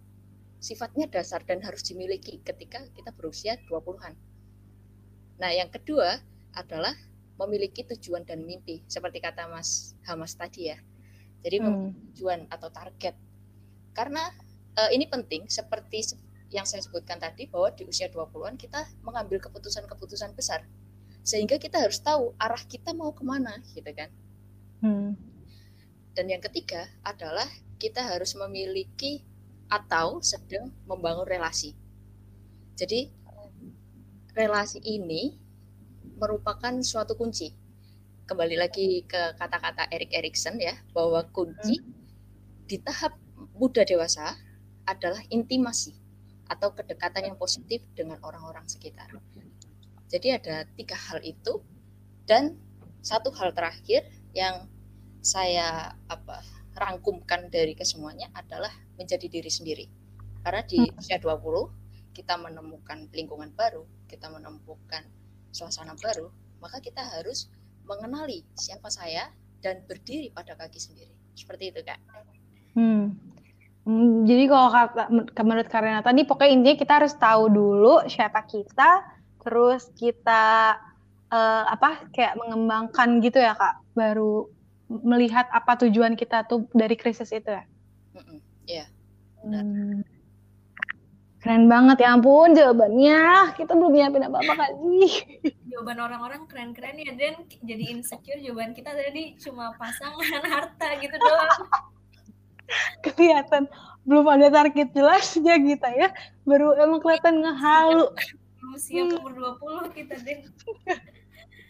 sifatnya 0.59 1.11
dasar 1.11 1.43
dan 1.43 1.59
harus 1.63 1.83
dimiliki 1.83 2.39
ketika 2.43 2.83
kita 2.95 3.11
berusia 3.15 3.59
20-an. 3.67 4.15
Nah, 5.39 5.51
yang 5.51 5.67
kedua 5.67 6.19
adalah 6.55 6.93
memiliki 7.35 7.83
tujuan 7.83 8.23
dan 8.23 8.45
mimpi, 8.45 8.85
seperti 8.85 9.19
kata 9.19 9.49
Mas 9.49 9.97
Hamas 10.05 10.37
tadi 10.37 10.71
ya. 10.71 10.77
Jadi 11.43 11.59
hmm. 11.59 12.15
tujuan 12.15 12.47
atau 12.47 12.71
target. 12.71 13.17
Karena 13.91 14.31
uh, 14.79 14.89
ini 14.93 15.09
penting 15.09 15.49
seperti 15.51 16.15
yang 16.53 16.69
saya 16.69 16.85
sebutkan 16.85 17.17
tadi 17.17 17.49
bahwa 17.49 17.73
di 17.73 17.89
usia 17.89 18.13
20-an 18.13 18.53
kita 18.61 18.85
mengambil 19.01 19.41
keputusan-keputusan 19.41 20.37
besar. 20.37 20.61
Sehingga 21.25 21.57
kita 21.57 21.81
harus 21.81 21.97
tahu 21.97 22.37
arah 22.37 22.61
kita 22.69 22.93
mau 22.93 23.09
ke 23.09 23.25
mana 23.25 23.57
gitu 23.73 23.89
kan. 23.89 24.13
Hmm. 24.85 25.17
Dan 26.13 26.29
yang 26.29 26.43
ketiga 26.45 26.85
adalah 27.01 27.49
kita 27.81 28.05
harus 28.05 28.37
memiliki 28.37 29.25
atau 29.65 30.21
sedang 30.21 30.69
membangun 30.85 31.25
relasi. 31.25 31.73
Jadi 32.77 33.09
relasi 34.37 34.77
ini 34.85 35.33
merupakan 36.21 36.77
suatu 36.85 37.17
kunci 37.17 37.49
kembali 38.29 38.55
lagi 38.61 39.01
ke 39.09 39.33
kata-kata 39.41 39.89
Erik 39.89 40.13
Erikson 40.13 40.61
ya 40.61 40.77
bahwa 40.93 41.25
kunci 41.33 41.81
hmm. 41.81 41.89
di 42.69 42.77
tahap 42.77 43.17
muda 43.57 43.81
dewasa 43.81 44.37
adalah 44.85 45.19
intimasi 45.33 46.02
atau 46.53 46.69
kedekatan 46.77 47.33
yang 47.33 47.37
positif 47.37 47.81
dengan 47.97 48.21
orang-orang 48.21 48.69
sekitar. 48.69 49.09
Jadi 50.05 50.27
ada 50.29 50.69
tiga 50.77 50.93
hal 50.93 51.25
itu 51.25 51.65
dan 52.29 52.53
satu 53.01 53.33
hal 53.33 53.51
terakhir 53.57 54.05
yang 54.37 54.69
saya 55.25 55.97
apa 56.05 56.45
rangkumkan 56.77 57.49
dari 57.49 57.73
kesemuanya 57.73 58.29
adalah 58.37 58.69
menjadi 58.97 59.25
diri 59.25 59.49
sendiri. 59.49 59.85
Karena 60.45 60.61
di 60.61 60.85
hmm. 60.85 60.99
usia 61.01 61.17
20 61.17 62.13
kita 62.13 62.37
menemukan 62.37 63.09
lingkungan 63.09 63.49
baru, 63.57 63.83
kita 64.05 64.29
menemukan 64.29 65.01
suasana 65.49 65.97
baru, 65.97 66.29
maka 66.61 66.77
kita 66.77 67.01
harus 67.01 67.49
mengenali 67.89 68.45
siapa 68.53 68.93
saya 68.93 69.33
dan 69.65 69.81
berdiri 69.89 70.29
pada 70.29 70.53
kaki 70.53 70.77
sendiri. 70.77 71.13
Seperti 71.33 71.73
itu, 71.73 71.81
Kak. 71.81 71.99
Hmm. 72.77 73.17
Hmm 73.83 74.23
jadi 74.23 74.43
kalau 74.47 74.69
kata 74.71 75.03
menurut 75.43 75.67
Karina 75.67 75.99
tadi 75.99 76.23
pokoknya 76.23 76.51
intinya 76.55 76.77
kita 76.79 76.93
harus 77.03 77.13
tahu 77.19 77.51
dulu 77.51 78.07
siapa 78.07 78.43
kita, 78.47 79.03
terus 79.43 79.91
kita 79.95 80.77
uh, 81.31 81.63
apa 81.67 82.07
kayak 82.15 82.39
mengembangkan 82.39 83.19
gitu 83.19 83.43
ya 83.43 83.55
kak, 83.55 83.83
baru 83.95 84.47
melihat 84.87 85.47
apa 85.51 85.79
tujuan 85.83 86.15
kita 86.15 86.47
tuh 86.47 86.67
dari 86.71 86.95
krisis 86.95 87.31
itu 87.33 87.49
ya. 87.49 87.63
Iya. 88.63 88.85
Hmm. 89.43 90.05
Keren 91.43 91.67
banget 91.67 92.07
ya 92.07 92.15
ampun 92.15 92.55
jawabannya. 92.55 93.51
Kita 93.59 93.75
belum 93.75 93.91
nyiapin 93.91 94.23
apa-apa 94.31 94.53
kak 94.55 94.71
sih 94.79 95.13
jawaban 95.73 95.99
orang-orang 95.99 96.41
keren-keren 96.45 97.01
ya 97.01 97.11
dan 97.17 97.49
jadi 97.65 97.83
insecure 97.97 98.39
jawaban 98.39 98.77
kita 98.77 98.93
tadi 98.93 99.33
cuma 99.41 99.73
pasangan 99.75 100.45
harta 100.53 100.87
gitu 101.01 101.15
doang 101.17 101.59
kelihatan 103.03 103.69
belum 104.03 104.27
ada 104.27 104.51
target 104.51 104.91
jelasnya 104.91 105.55
kita 105.59 105.89
ya 105.95 106.07
baru 106.43 106.75
emang 106.75 106.99
kelihatan 106.99 107.39
ngehalu 107.39 108.11
belum 108.59 108.75
siap 108.75 109.07
hmm. 109.07 109.17
umur 109.19 109.33
20 109.91 109.97
kita 109.97 110.15
deh 110.23 110.39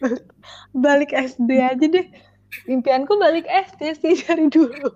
balik 0.84 1.14
SD 1.14 1.50
aja 1.62 1.86
deh 1.86 2.06
impianku 2.66 3.14
balik 3.18 3.46
SD 3.46 3.82
sih 3.98 4.14
dari 4.26 4.50
dulu 4.50 4.90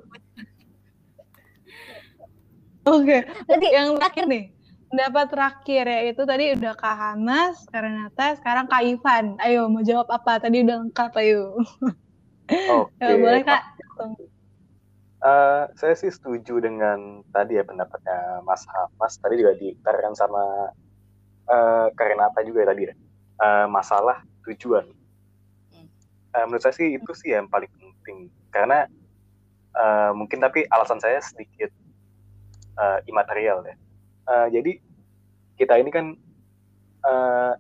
oke 2.87 3.07
okay. 3.07 3.71
yang 3.71 3.99
terakhir 4.03 4.27
nih 4.27 4.45
pendapat 4.89 5.27
terakhir 5.31 5.85
ya 5.85 6.01
itu 6.09 6.23
tadi 6.25 6.45
udah 6.57 6.73
Kak 6.73 6.97
Hamas, 6.97 7.69
Kak 7.69 7.85
Renata, 7.85 8.27
sekarang 8.41 8.67
Kak 8.73 8.83
Ivan. 8.83 9.37
Ayo 9.45 9.69
mau 9.69 9.85
jawab 9.85 10.09
apa? 10.09 10.41
Tadi 10.41 10.65
udah 10.65 10.81
lengkap 10.81 11.13
ayo. 11.21 11.61
Oke. 12.73 12.97
Okay. 12.97 13.05
ya, 13.13 13.17
boleh 13.21 13.43
Kak. 13.45 13.63
Uh, 15.19 15.67
saya 15.75 15.99
sih 15.99 16.15
setuju 16.15 16.63
dengan 16.63 17.27
tadi 17.35 17.59
ya 17.59 17.67
pendapatnya 17.67 18.43
Mas 18.47 18.63
Hamas. 18.71 19.19
Tadi 19.19 19.35
juga 19.39 19.59
diterangkan 19.59 20.15
sama 20.15 20.43
uh, 21.51 21.87
Kak 21.91 22.07
Renata 22.07 22.41
juga 22.47 22.63
ya 22.63 22.69
tadi 22.71 22.83
ya. 22.87 22.95
Uh, 23.39 23.67
masalah 23.67 24.23
tujuan. 24.47 24.87
Uh, 26.35 26.45
menurut 26.47 26.63
saya 26.63 26.75
sih 26.77 26.95
itu 26.95 27.13
sih 27.19 27.35
yang 27.35 27.51
paling 27.51 27.71
penting 28.09 28.31
karena 28.55 28.89
uh, 29.77 30.11
mungkin 30.17 30.41
tapi 30.41 30.65
alasan 30.71 30.99
saya 31.03 31.21
sedikit 31.21 31.69
uh, 32.79 32.99
imaterial 33.05 33.61
ya 33.67 33.75
uh, 34.29 34.47
jadi 34.49 34.81
kita 35.59 35.75
ini 35.79 35.91
kan 35.91 36.15
uh, 37.05 37.53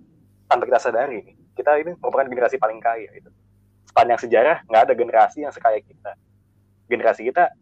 tanpa 0.48 0.64
kita 0.64 0.80
sadari 0.80 1.36
kita 1.58 1.76
ini 1.82 1.98
merupakan 1.98 2.26
generasi 2.30 2.56
paling 2.56 2.78
kaya 2.78 3.10
itu 3.12 3.28
sepanjang 3.90 4.20
sejarah 4.20 4.56
nggak 4.70 4.82
ada 4.88 4.94
generasi 4.94 5.44
yang 5.44 5.52
sekaya 5.52 5.82
kita 5.82 6.14
generasi 6.88 7.28
kita 7.28 7.52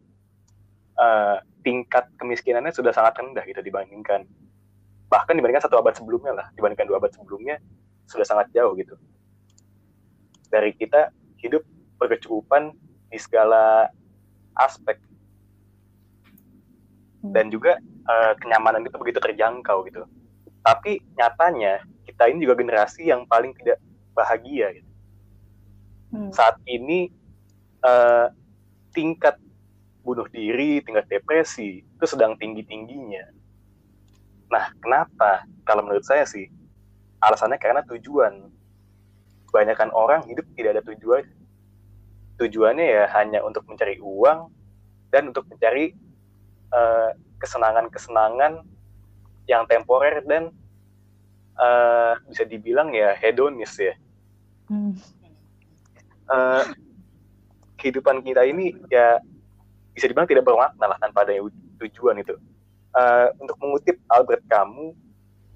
uh, 0.99 1.38
tingkat 1.66 2.06
kemiskinannya 2.16 2.71
sudah 2.71 2.95
sangat 2.95 3.18
rendah 3.18 3.42
gitu 3.47 3.61
dibandingkan 3.62 4.25
bahkan 5.06 5.38
dibandingkan 5.38 5.66
satu 5.66 5.78
abad 5.78 5.95
sebelumnya 5.95 6.35
lah 6.35 6.47
dibandingkan 6.54 6.87
dua 6.87 6.99
abad 6.99 7.14
sebelumnya 7.14 7.59
sudah 8.06 8.26
sangat 8.26 8.50
jauh 8.54 8.75
gitu 8.78 8.95
dari 10.50 10.71
kita 10.75 11.11
hidup 11.42 11.62
berkecukupan 11.99 12.75
di 13.11 13.18
segala 13.18 13.90
aspek 14.56 14.99
Hmm. 17.26 17.35
dan 17.35 17.47
juga 17.50 17.83
uh, 18.06 18.33
kenyamanan 18.38 18.87
itu 18.87 18.95
begitu 19.02 19.18
terjangkau 19.18 19.83
gitu. 19.90 20.06
Tapi 20.62 21.02
nyatanya 21.18 21.83
kita 22.06 22.30
ini 22.30 22.47
juga 22.47 22.54
generasi 22.59 23.11
yang 23.11 23.26
paling 23.26 23.50
tidak 23.59 23.83
bahagia 24.14 24.78
gitu. 24.78 24.90
Hmm. 26.14 26.30
Saat 26.30 26.62
ini 26.71 27.11
uh, 27.83 28.30
tingkat 28.97 29.37
bunuh 30.00 30.25
diri, 30.33 30.81
tingkat 30.81 31.05
depresi 31.12 31.85
itu 31.85 32.07
sedang 32.09 32.38
tinggi-tingginya. 32.41 33.29
Nah, 34.49 34.73
kenapa? 34.81 35.45
Kalau 35.69 35.85
menurut 35.85 36.07
saya 36.07 36.25
sih 36.25 36.49
alasannya 37.21 37.61
karena 37.61 37.85
tujuan. 37.85 38.49
Kebanyakan 39.53 39.91
orang 39.93 40.25
hidup 40.31 40.47
tidak 40.57 40.81
ada 40.81 40.83
tujuan. 40.95 41.29
Tujuannya 42.41 42.87
ya 42.87 43.05
hanya 43.19 43.45
untuk 43.45 43.69
mencari 43.69 44.00
uang 44.00 44.49
dan 45.12 45.29
untuk 45.29 45.45
mencari 45.50 45.93
uh, 46.73 47.12
kesenangan-kesenangan 47.43 48.65
yang 49.47 49.65
temporer 49.69 50.23
dan 50.25 50.53
uh, 51.59 52.15
bisa 52.29 52.45
dibilang 52.47 52.95
ya 52.95 53.17
hedonis 53.19 53.75
ya. 53.76 53.95
Hmm. 54.71 54.95
Uh, 56.26 56.62
kehidupan 57.76 58.25
kita 58.25 58.45
ini 58.49 58.73
ya 58.88 59.21
bisa 59.97 60.09
dibilang 60.09 60.28
tidak 60.28 60.45
bermakna 60.45 60.92
lah 60.92 60.99
tanpa 61.00 61.25
ada 61.25 61.37
tujuan 61.80 62.21
itu. 62.21 62.37
Uh, 62.97 63.28
untuk 63.40 63.61
mengutip 63.61 64.00
Albert 64.09 64.40
Camus, 64.49 64.97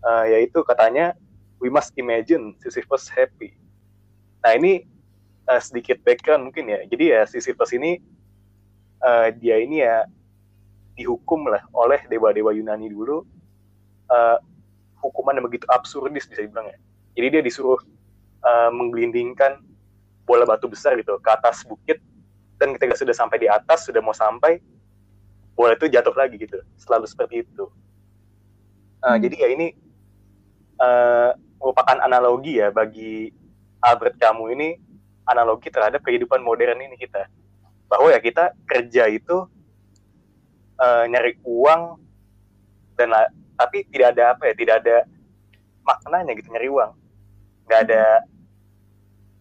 uh, 0.05 0.29
yaitu 0.29 0.61
katanya 0.65 1.17
we 1.61 1.73
must 1.73 1.93
imagine 1.97 2.57
Sisyphus 2.61 3.09
happy. 3.09 3.57
Nah 4.45 4.57
ini 4.57 4.85
uh, 5.49 5.61
sedikit 5.61 6.01
background 6.05 6.53
mungkin 6.53 6.69
ya. 6.69 6.85
Jadi 6.89 7.05
ya 7.17 7.25
Sisyphus 7.25 7.73
ini 7.73 8.01
uh, 9.05 9.33
dia 9.33 9.61
ini 9.61 9.81
ya 9.85 10.05
dihukum 10.97 11.49
lah 11.49 11.65
oleh 11.73 12.05
dewa-dewa 12.13 12.53
Yunani 12.53 12.93
dulu 12.93 13.25
uh, 14.13 14.37
hukuman 15.01 15.41
yang 15.41 15.47
begitu 15.49 15.65
absurdis 15.73 16.29
bisa 16.29 16.45
dibilang 16.45 16.69
ya. 16.69 16.79
Jadi 17.17 17.27
dia 17.33 17.43
disuruh 17.45 17.81
uh, 18.45 18.71
menggelindingkan 18.73 19.65
bola 20.29 20.45
batu 20.45 20.69
besar 20.69 20.95
gitu 21.01 21.17
ke 21.19 21.31
atas 21.33 21.65
bukit 21.65 21.99
dan 22.61 22.77
ketika 22.77 22.93
sudah 22.93 23.17
sampai 23.17 23.41
di 23.41 23.49
atas 23.49 23.89
sudah 23.89 24.05
mau 24.05 24.13
sampai 24.13 24.61
bola 25.57 25.73
itu 25.73 25.89
jatuh 25.89 26.13
lagi 26.13 26.37
gitu 26.37 26.61
selalu 26.77 27.09
seperti 27.09 27.49
itu. 27.49 27.65
Uh, 29.01 29.17
hmm. 29.17 29.21
Jadi 29.25 29.37
ya 29.41 29.49
ini 29.49 29.67
uh, 30.77 31.33
merupakan 31.57 31.97
analogi 32.05 32.61
ya 32.61 32.69
bagi 32.69 33.33
Albert 33.81 34.21
Camus 34.21 34.53
ini 34.53 34.77
analogi 35.25 35.73
terhadap 35.73 36.05
kehidupan 36.05 36.45
modern 36.45 36.85
ini 36.85 37.01
kita 37.01 37.25
bahwa 37.89 38.13
ya 38.13 38.21
kita 38.21 38.53
kerja 38.69 39.09
itu 39.09 39.49
uh, 40.77 41.05
nyari 41.09 41.41
uang 41.43 41.97
dan 43.01 43.17
tapi 43.57 43.89
tidak 43.89 44.17
ada 44.17 44.37
apa 44.37 44.53
ya 44.53 44.55
tidak 44.57 44.75
ada 44.85 44.97
maknanya 45.85 46.33
gitu 46.37 46.49
nyari 46.53 46.69
uang 46.69 46.93
nggak 47.69 47.81
ada 47.89 48.05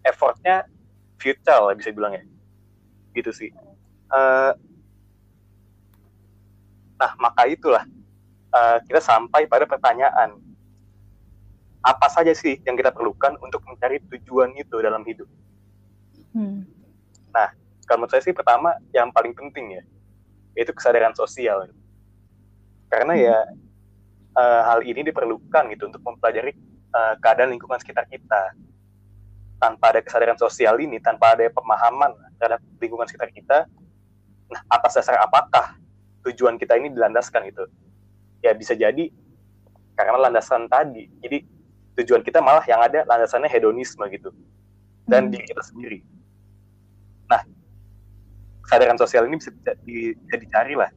effortnya 0.08 0.64
futile 1.20 1.76
bisa 1.76 1.92
bilang 1.92 2.16
ya 2.16 2.24
gitu 3.20 3.32
sih. 3.36 3.52
Uh, 4.10 4.56
nah 7.00 7.12
maka 7.22 7.48
itulah 7.48 7.86
uh, 8.52 8.78
kita 8.84 9.00
sampai 9.00 9.46
pada 9.46 9.68
pertanyaan 9.70 10.36
apa 11.80 12.08
saja 12.12 12.36
sih 12.36 12.60
yang 12.68 12.76
kita 12.76 12.92
perlukan 12.92 13.40
untuk 13.40 13.64
mencari 13.64 14.04
tujuan 14.08 14.52
itu 14.56 14.76
dalam 14.80 15.04
hidup? 15.08 15.28
Hmm. 16.30 16.62
nah 17.34 17.50
kalau 17.90 18.06
menurut 18.06 18.14
saya 18.14 18.22
sih 18.22 18.38
pertama 18.38 18.78
yang 18.94 19.10
paling 19.10 19.34
penting 19.34 19.82
ya 19.82 19.84
yaitu 20.60 20.76
kesadaran 20.76 21.16
sosial. 21.16 21.72
Karena 22.90 23.14
ya 23.16 23.38
uh, 24.36 24.62
hal 24.68 24.84
ini 24.84 25.08
diperlukan 25.08 25.72
gitu 25.72 25.88
untuk 25.88 26.01
mempelajari 26.03 26.51
uh, 26.92 27.16
keadaan 27.24 27.55
lingkungan 27.55 27.79
sekitar 27.79 28.03
kita. 28.12 28.53
Tanpa 29.60 29.96
ada 29.96 30.03
kesadaran 30.03 30.40
sosial 30.40 30.79
ini 30.79 31.00
tanpa 31.00 31.36
ada 31.36 31.48
pemahaman 31.51 32.16
terhadap 32.40 32.64
lingkungan 32.80 33.06
sekitar 33.06 33.30
kita 33.36 33.58
nah 34.50 34.62
atas 34.72 34.98
dasar 34.98 35.22
apakah 35.22 35.78
tujuan 36.25 36.58
kita 36.58 36.74
ini 36.80 36.90
dilandaskan 36.90 37.54
itu 37.54 37.70
ya 38.42 38.56
bisa 38.56 38.74
jadi 38.74 39.12
karena 40.00 40.32
landasan 40.32 40.72
tadi. 40.72 41.12
Jadi 41.20 41.44
tujuan 42.00 42.24
kita 42.24 42.40
malah 42.40 42.64
yang 42.64 42.80
ada 42.80 43.04
landasannya 43.04 43.52
hedonisme 43.52 44.08
gitu. 44.08 44.32
Dan 45.04 45.28
hmm. 45.28 45.32
diri 45.36 45.44
kita 45.44 45.64
sendiri. 45.68 46.00
Nah 47.28 47.44
kesadaran 48.64 48.96
sosial 48.96 49.28
ini 49.28 49.36
bisa, 49.44 49.52
bisa 49.84 50.36
dicari 50.40 50.80
lah. 50.80 50.88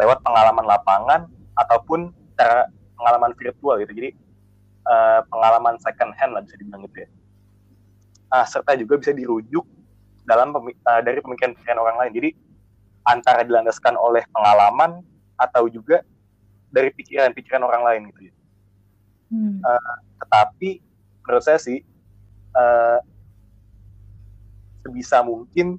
Lewat 0.00 0.24
pengalaman 0.24 0.64
lapangan 0.64 1.20
ataupun 1.60 2.16
cara 2.40 2.64
pengalaman 2.96 3.36
virtual 3.36 3.76
gitu. 3.84 3.92
Jadi 3.92 4.10
uh, 4.88 5.20
pengalaman 5.28 5.76
second 5.84 6.16
hand 6.16 6.32
lah 6.32 6.40
bisa 6.40 6.56
dibilang 6.56 6.88
gitu 6.88 7.04
ya. 7.04 7.08
Uh, 8.32 8.46
serta 8.48 8.72
juga 8.80 8.96
bisa 8.96 9.12
dirujuk 9.12 9.68
dalam 10.22 10.54
uh, 10.54 11.02
dari 11.02 11.18
pemikiran-pemikiran 11.18 11.80
orang 11.80 11.96
lain 11.98 12.12
jadi 12.14 12.30
antara 13.02 13.42
dilandaskan 13.42 13.98
oleh 13.98 14.22
pengalaman 14.30 15.02
atau 15.34 15.66
juga 15.66 16.06
dari 16.70 16.94
pikiran-pikiran 16.94 17.62
orang 17.62 17.82
lain 17.82 18.02
gitu 18.14 18.30
ya 18.30 18.34
hmm. 19.34 19.58
uh, 19.62 19.96
tetapi 20.22 20.78
menurut 21.26 21.42
saya 21.42 21.58
sih 21.58 21.82
uh, 22.54 22.98
sebisa 24.82 25.22
mungkin 25.22 25.78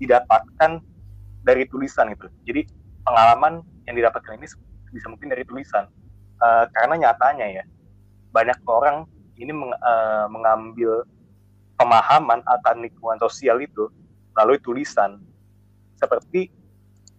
didapatkan 0.00 0.80
dari 1.44 1.64
tulisan 1.68 2.12
itu. 2.12 2.28
Jadi 2.44 2.68
pengalaman 3.04 3.64
yang 3.88 3.96
didapatkan 3.96 4.36
ini 4.36 4.48
bisa 4.92 5.06
mungkin 5.08 5.32
dari 5.32 5.44
tulisan. 5.44 5.88
Uh, 6.40 6.64
karena 6.72 7.08
nyatanya 7.08 7.60
ya 7.60 7.64
banyak 8.32 8.56
orang 8.64 9.04
ini 9.36 9.52
meng, 9.52 9.72
uh, 9.76 10.24
mengambil 10.32 11.04
pemahaman 11.80 12.44
akan 12.44 12.84
lingkungan 12.84 13.16
sosial 13.16 13.56
itu 13.64 13.88
melalui 14.36 14.60
tulisan. 14.60 15.16
Seperti 15.96 16.52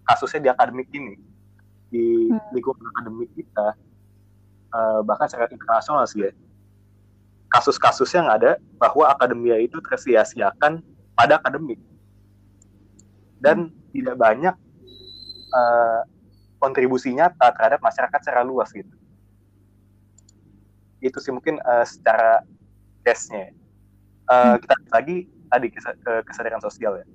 kasusnya 0.05 0.39
di 0.45 0.49
akademik 0.53 0.89
ini 0.93 1.17
di 1.89 2.29
hmm. 2.29 2.53
lingkungan 2.53 2.85
akademik 2.93 3.29
kita 3.33 3.73
uh, 4.71 4.99
bahkan 5.03 5.27
secara 5.27 5.51
internasional 5.51 6.07
sih 6.07 6.23
ya 6.23 6.31
kasus-kasus 7.51 8.07
yang 8.15 8.31
ada 8.31 8.55
bahwa 8.79 9.11
akademia 9.11 9.59
itu 9.59 9.75
tersia-siakan 9.83 10.79
pada 11.13 11.35
akademik 11.35 11.77
dan 13.43 13.75
tidak 13.91 14.15
banyak 14.15 14.55
uh, 15.51 16.01
kontribusi 16.63 17.11
nyata 17.11 17.51
terhadap 17.59 17.83
masyarakat 17.83 18.19
secara 18.23 18.47
luas 18.47 18.71
gitu. 18.71 18.95
Itu 21.03 21.19
sih 21.19 21.35
mungkin 21.35 21.59
uh, 21.59 21.83
secara 21.83 22.45
case-nya. 23.03 23.51
Uh, 24.31 24.55
kita 24.63 24.75
lagi 24.95 25.27
tadi 25.51 25.67
ke 25.75 26.13
kesadaran 26.23 26.63
sosial 26.63 27.03
ya. 27.03 27.05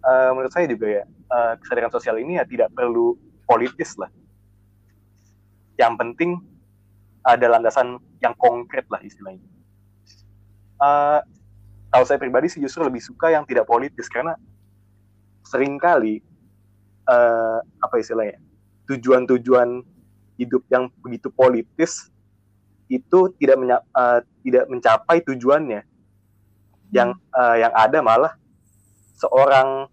Uh, 0.00 0.32
menurut 0.32 0.48
saya 0.48 0.64
juga 0.64 0.88
ya 0.88 1.04
uh, 1.28 1.60
kesadaran 1.60 1.92
sosial 1.92 2.16
ini 2.16 2.40
ya 2.40 2.48
tidak 2.48 2.72
perlu 2.72 3.12
politis 3.44 3.92
lah. 4.00 4.08
Yang 5.76 5.94
penting 6.00 6.30
ada 7.20 7.44
landasan 7.44 8.00
yang 8.24 8.32
konkret 8.40 8.88
lah 8.88 9.04
istilahnya. 9.04 9.44
Uh, 10.80 11.20
kalau 11.92 12.04
saya 12.08 12.16
pribadi 12.16 12.48
sih 12.48 12.64
justru 12.64 12.80
lebih 12.88 13.04
suka 13.04 13.28
yang 13.28 13.44
tidak 13.44 13.68
politis 13.68 14.08
karena 14.08 14.32
sering 15.44 15.76
kali 15.76 16.24
uh, 17.04 17.60
apa 17.84 18.00
istilahnya 18.00 18.40
tujuan-tujuan 18.88 19.84
hidup 20.40 20.64
yang 20.72 20.88
begitu 21.04 21.28
politis 21.28 22.08
itu 22.88 23.28
tidak 23.36 23.84
uh, 23.92 24.24
tidak 24.40 24.64
mencapai 24.72 25.20
tujuannya 25.20 25.84
yang 26.94 27.12
uh, 27.36 27.56
yang 27.56 27.72
ada 27.76 27.98
malah 28.00 28.32
seorang 29.18 29.90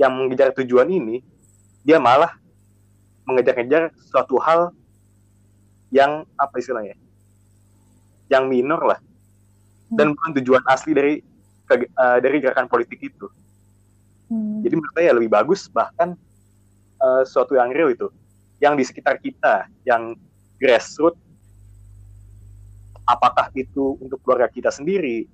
yang 0.00 0.12
mengejar 0.14 0.54
tujuan 0.56 0.88
ini 0.88 1.20
dia 1.84 2.00
malah 2.00 2.32
mengejar-ngejar 3.28 3.92
suatu 3.98 4.40
hal 4.40 4.72
yang 5.92 6.24
apa 6.40 6.54
istilahnya 6.56 6.96
yang 8.32 8.48
minor 8.48 8.80
lah. 8.80 9.00
Dan 9.92 10.16
bukan 10.16 10.40
tujuan 10.40 10.64
asli 10.64 10.96
dari 10.96 11.20
uh, 11.68 12.16
dari 12.16 12.40
gerakan 12.40 12.64
politik 12.64 13.12
itu. 13.12 13.28
Hmm. 14.32 14.64
Jadi 14.64 14.72
menurut 14.80 14.94
saya 14.96 15.12
lebih 15.12 15.28
bagus 15.28 15.68
bahkan 15.68 16.16
uh, 16.96 17.22
suatu 17.28 17.60
yang 17.60 17.68
real 17.76 17.92
itu, 17.92 18.08
yang 18.56 18.72
di 18.72 18.88
sekitar 18.88 19.20
kita, 19.20 19.68
yang 19.84 20.16
grassroots, 20.56 21.20
apakah 23.04 23.52
itu 23.52 24.00
untuk 24.00 24.16
keluarga 24.24 24.48
kita 24.48 24.72
sendiri 24.72 25.28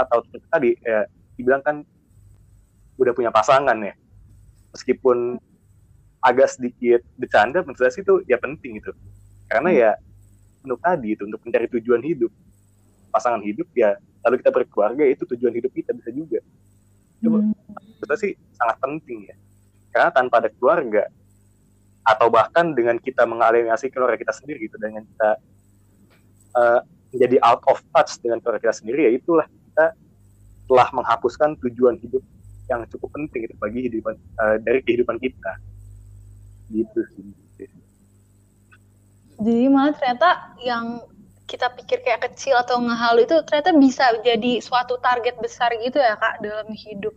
atau 0.00 0.24
tadi 0.48 0.76
ya 0.80 1.04
dibilang 1.36 1.62
kan 1.64 1.76
udah 3.00 3.12
punya 3.16 3.32
pasangan 3.32 3.76
ya, 3.80 3.96
meskipun 4.76 5.40
agak 6.20 6.52
sedikit 6.52 7.00
bercanda 7.16 7.64
menurut 7.64 7.80
saya 7.80 7.92
sih 7.96 8.04
itu 8.04 8.20
ya 8.28 8.36
penting 8.36 8.76
itu, 8.76 8.92
karena 9.48 9.70
hmm. 9.72 9.80
ya 9.80 9.90
untuk 10.60 10.80
tadi 10.84 11.16
itu 11.16 11.24
untuk 11.24 11.40
mencari 11.40 11.66
tujuan 11.72 12.04
hidup, 12.04 12.28
pasangan 13.08 13.40
hidup 13.40 13.68
ya 13.72 13.96
lalu 14.20 14.44
kita 14.44 14.52
berkeluarga 14.52 15.04
itu 15.08 15.24
tujuan 15.24 15.52
hidup 15.56 15.72
kita 15.72 15.96
bisa 15.96 16.12
juga. 16.12 16.44
Coba, 17.20 17.40
Hmm. 17.40 17.52
kita 18.00 18.14
sih 18.20 18.32
sangat 18.56 18.76
penting 18.80 19.28
ya. 19.28 19.36
Karena 19.92 20.08
tanpa 20.12 20.44
ada 20.44 20.52
keluarga 20.52 21.08
atau 22.04 22.28
bahkan 22.32 22.72
dengan 22.72 22.96
kita 22.96 23.28
mengalienasi 23.28 23.92
keluarga 23.92 24.16
kita 24.16 24.32
sendiri 24.32 24.68
gitu 24.68 24.76
dengan 24.80 25.04
kita 25.04 25.30
eh, 26.56 26.80
menjadi 27.12 27.36
out 27.44 27.62
of 27.68 27.78
touch 27.92 28.18
dengan 28.24 28.40
keluarga 28.40 28.70
kita 28.70 28.76
sendiri 28.80 29.00
ya 29.08 29.12
itulah 29.14 29.46
kita 29.70 29.86
telah 30.66 30.88
menghapuskan 30.90 31.54
tujuan 31.62 31.98
hidup 32.02 32.22
yang 32.70 32.86
cukup 32.90 33.10
penting 33.14 33.46
itu 33.46 33.54
bagi 33.58 33.86
kehidupan 33.86 34.14
eh, 34.18 34.56
dari 34.62 34.78
kehidupan 34.82 35.16
kita 35.22 35.52
gitu 36.70 37.00
sih 37.14 37.26
Jadi 39.40 39.72
malah 39.72 39.96
ternyata 39.96 40.52
yang 40.60 41.00
kita 41.48 41.72
pikir 41.72 42.04
kayak 42.04 42.28
kecil 42.28 42.60
atau 42.60 42.76
ngehalu 42.76 43.24
itu 43.24 43.40
ternyata 43.48 43.72
bisa 43.72 44.04
jadi 44.20 44.60
suatu 44.60 45.00
target 45.00 45.40
besar 45.40 45.72
gitu 45.80 45.96
ya 45.96 46.14
kak 46.20 46.44
dalam 46.44 46.68
hidup. 46.70 47.16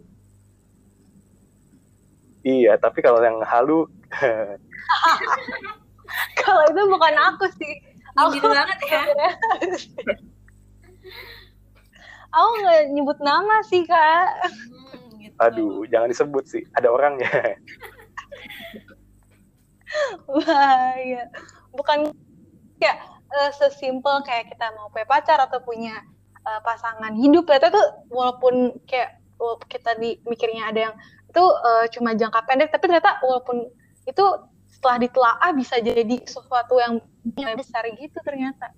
iya 2.47 2.79
tapi 2.79 3.03
kalau 3.03 3.19
yang 3.19 3.43
halu 3.43 3.91
Kalau 6.39 6.63
itu 6.69 6.81
bukan 6.89 7.13
aku 7.17 7.45
sih. 7.57 7.73
Aku 8.13 8.37
Nyindir 8.37 8.53
banget 8.53 8.79
ya. 8.85 9.03
Aku 12.33 12.49
nggak 12.65 12.81
nyebut 12.91 13.17
nama 13.21 13.55
sih 13.69 13.85
kak. 13.85 14.27
Hmm, 14.49 15.21
gitu. 15.21 15.37
aduh 15.37 15.85
jangan 15.87 16.09
disebut 16.09 16.43
sih 16.49 16.63
ada 16.73 16.89
orangnya 16.89 17.29
Wah, 20.25 20.97
iya. 20.97 21.29
Bukan 21.69 22.13
kayak 22.81 22.97
eh, 23.29 23.51
sesimpel 23.53 24.25
kayak 24.25 24.49
kita 24.49 24.73
mau 24.73 24.89
punya 24.89 25.05
pacar 25.05 25.37
atau 25.37 25.61
punya 25.61 26.01
eh, 26.41 26.61
pasangan 26.65 27.13
hidup. 27.13 27.45
Ternyata 27.45 27.69
tuh 27.69 27.87
walaupun 28.09 28.73
kayak 28.89 29.21
walaupun 29.37 29.67
kita 29.69 29.93
di 30.01 30.17
mikirnya 30.25 30.73
ada 30.73 30.79
yang 30.89 30.95
itu 31.29 31.43
eh, 31.45 31.85
cuma 31.93 32.17
jangka 32.17 32.41
pendek, 32.45 32.73
tapi 32.73 32.89
ternyata 32.89 33.21
walaupun 33.21 33.69
itu 34.09 34.25
setelah 34.73 34.97
ditelaah 34.99 35.49
bisa 35.55 35.77
jadi 35.79 36.17
sesuatu 36.25 36.75
yang 36.81 36.97
yang 37.37 37.53
besar 37.55 37.85
gitu 37.93 38.17
ternyata. 38.25 38.73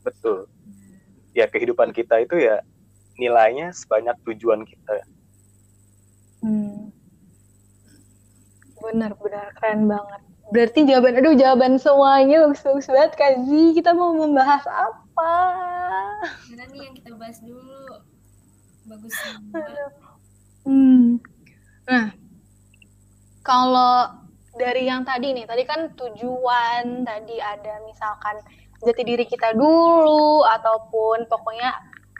betul 0.00 0.48
ya 1.36 1.46
kehidupan 1.46 1.94
kita 1.94 2.22
itu 2.22 2.36
ya 2.38 2.62
nilainya 3.20 3.70
sebanyak 3.76 4.16
tujuan 4.24 4.64
kita 4.64 5.04
Hmm. 6.40 6.88
Benar-benar 8.80 9.52
keren 9.60 9.92
banget. 9.92 10.20
Berarti 10.50 10.88
jawaban, 10.88 11.20
aduh 11.20 11.36
jawaban 11.36 11.76
semuanya 11.76 12.48
bagus-bagus 12.48 12.88
banget 12.88 13.12
Kazi. 13.14 13.76
Kita 13.76 13.92
mau 13.92 14.16
membahas 14.16 14.64
apa? 14.64 15.32
Mana 16.48 16.64
nih 16.72 16.90
yang 16.90 16.94
kita 16.96 17.12
bahas 17.14 17.38
dulu? 17.44 18.00
Bagus 18.88 19.12
semua. 19.20 19.68
Hmm. 20.64 21.20
Nah, 21.86 22.06
kalau 23.44 24.26
dari 24.56 24.88
yang 24.88 25.06
tadi 25.06 25.36
nih, 25.36 25.46
tadi 25.46 25.62
kan 25.68 25.92
tujuan, 25.94 27.04
tadi 27.06 27.36
ada 27.38 27.84
misalkan 27.86 28.40
jati 28.80 29.02
diri 29.04 29.24
kita 29.28 29.52
dulu, 29.52 30.44
ataupun 30.44 31.28
pokoknya 31.28 31.70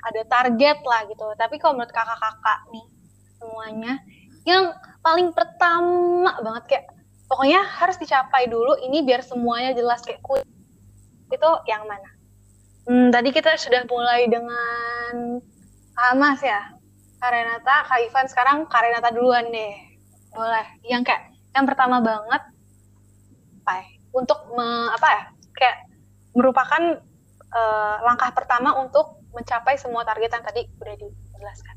ada 0.01 0.23
target 0.29 0.79
lah 0.85 1.05
gitu. 1.09 1.25
Tapi 1.37 1.57
kalau 1.61 1.81
menurut 1.81 1.93
kakak-kakak 1.93 2.61
nih, 2.73 2.87
semuanya, 3.37 3.93
yang 4.45 4.73
paling 5.01 5.33
pertama 5.33 6.37
banget 6.41 6.65
kayak, 6.69 6.85
pokoknya 7.29 7.61
harus 7.65 7.97
dicapai 8.01 8.49
dulu, 8.49 8.77
ini 8.81 9.05
biar 9.05 9.25
semuanya 9.25 9.77
jelas 9.77 10.01
kayak 10.05 10.21
kuy. 10.25 10.41
Itu 11.31 11.51
yang 11.69 11.85
mana? 11.87 12.11
Hmm, 12.89 13.09
tadi 13.13 13.31
kita 13.31 13.55
sudah 13.61 13.85
mulai 13.87 14.27
dengan 14.27 15.39
Hamas 15.95 16.41
ya, 16.41 16.73
Kak 17.21 17.31
Renata, 17.31 17.77
Kak 17.85 18.01
Ivan 18.01 18.27
sekarang 18.27 18.59
Kak 18.67 18.81
Renata 18.81 19.13
duluan 19.13 19.53
deh. 19.53 19.77
Boleh. 20.33 20.67
Yang 20.89 21.13
kayak 21.13 21.23
yang 21.53 21.67
pertama 21.69 22.01
banget 22.01 22.43
apa 23.61 23.73
ya? 23.79 23.87
Untuk 24.17 24.41
me- 24.57 24.91
apa 24.97 25.09
ya? 25.13 25.23
Kayak 25.53 25.77
merupakan 26.35 26.83
eh, 27.51 27.97
langkah 28.07 28.31
pertama 28.35 28.79
untuk 28.79 29.21
mencapai 29.31 29.79
semua 29.79 30.03
target 30.03 30.31
yang 30.31 30.45
tadi 30.45 30.63
udah 30.79 30.97
dijelaskan. 30.99 31.77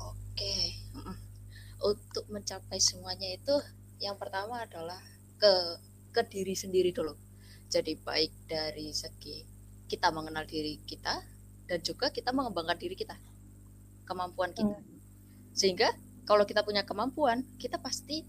Oke. 0.00 0.56
Untuk 1.78 2.26
mencapai 2.26 2.82
semuanya 2.82 3.38
itu 3.38 3.54
yang 4.02 4.18
pertama 4.18 4.62
adalah 4.62 4.98
ke 5.38 5.52
ke 6.10 6.20
diri 6.26 6.54
sendiri 6.56 6.90
dulu. 6.90 7.14
Jadi 7.68 7.94
baik 8.00 8.48
dari 8.48 8.90
segi 8.90 9.44
kita 9.86 10.10
mengenal 10.10 10.44
diri 10.48 10.80
kita 10.84 11.20
dan 11.68 11.78
juga 11.84 12.08
kita 12.08 12.32
mengembangkan 12.32 12.80
diri 12.80 12.96
kita. 12.96 13.14
Kemampuan 14.08 14.56
kita. 14.56 14.76
Sehingga 15.52 15.92
kalau 16.24 16.44
kita 16.48 16.64
punya 16.64 16.84
kemampuan, 16.84 17.44
kita 17.60 17.80
pasti 17.80 18.24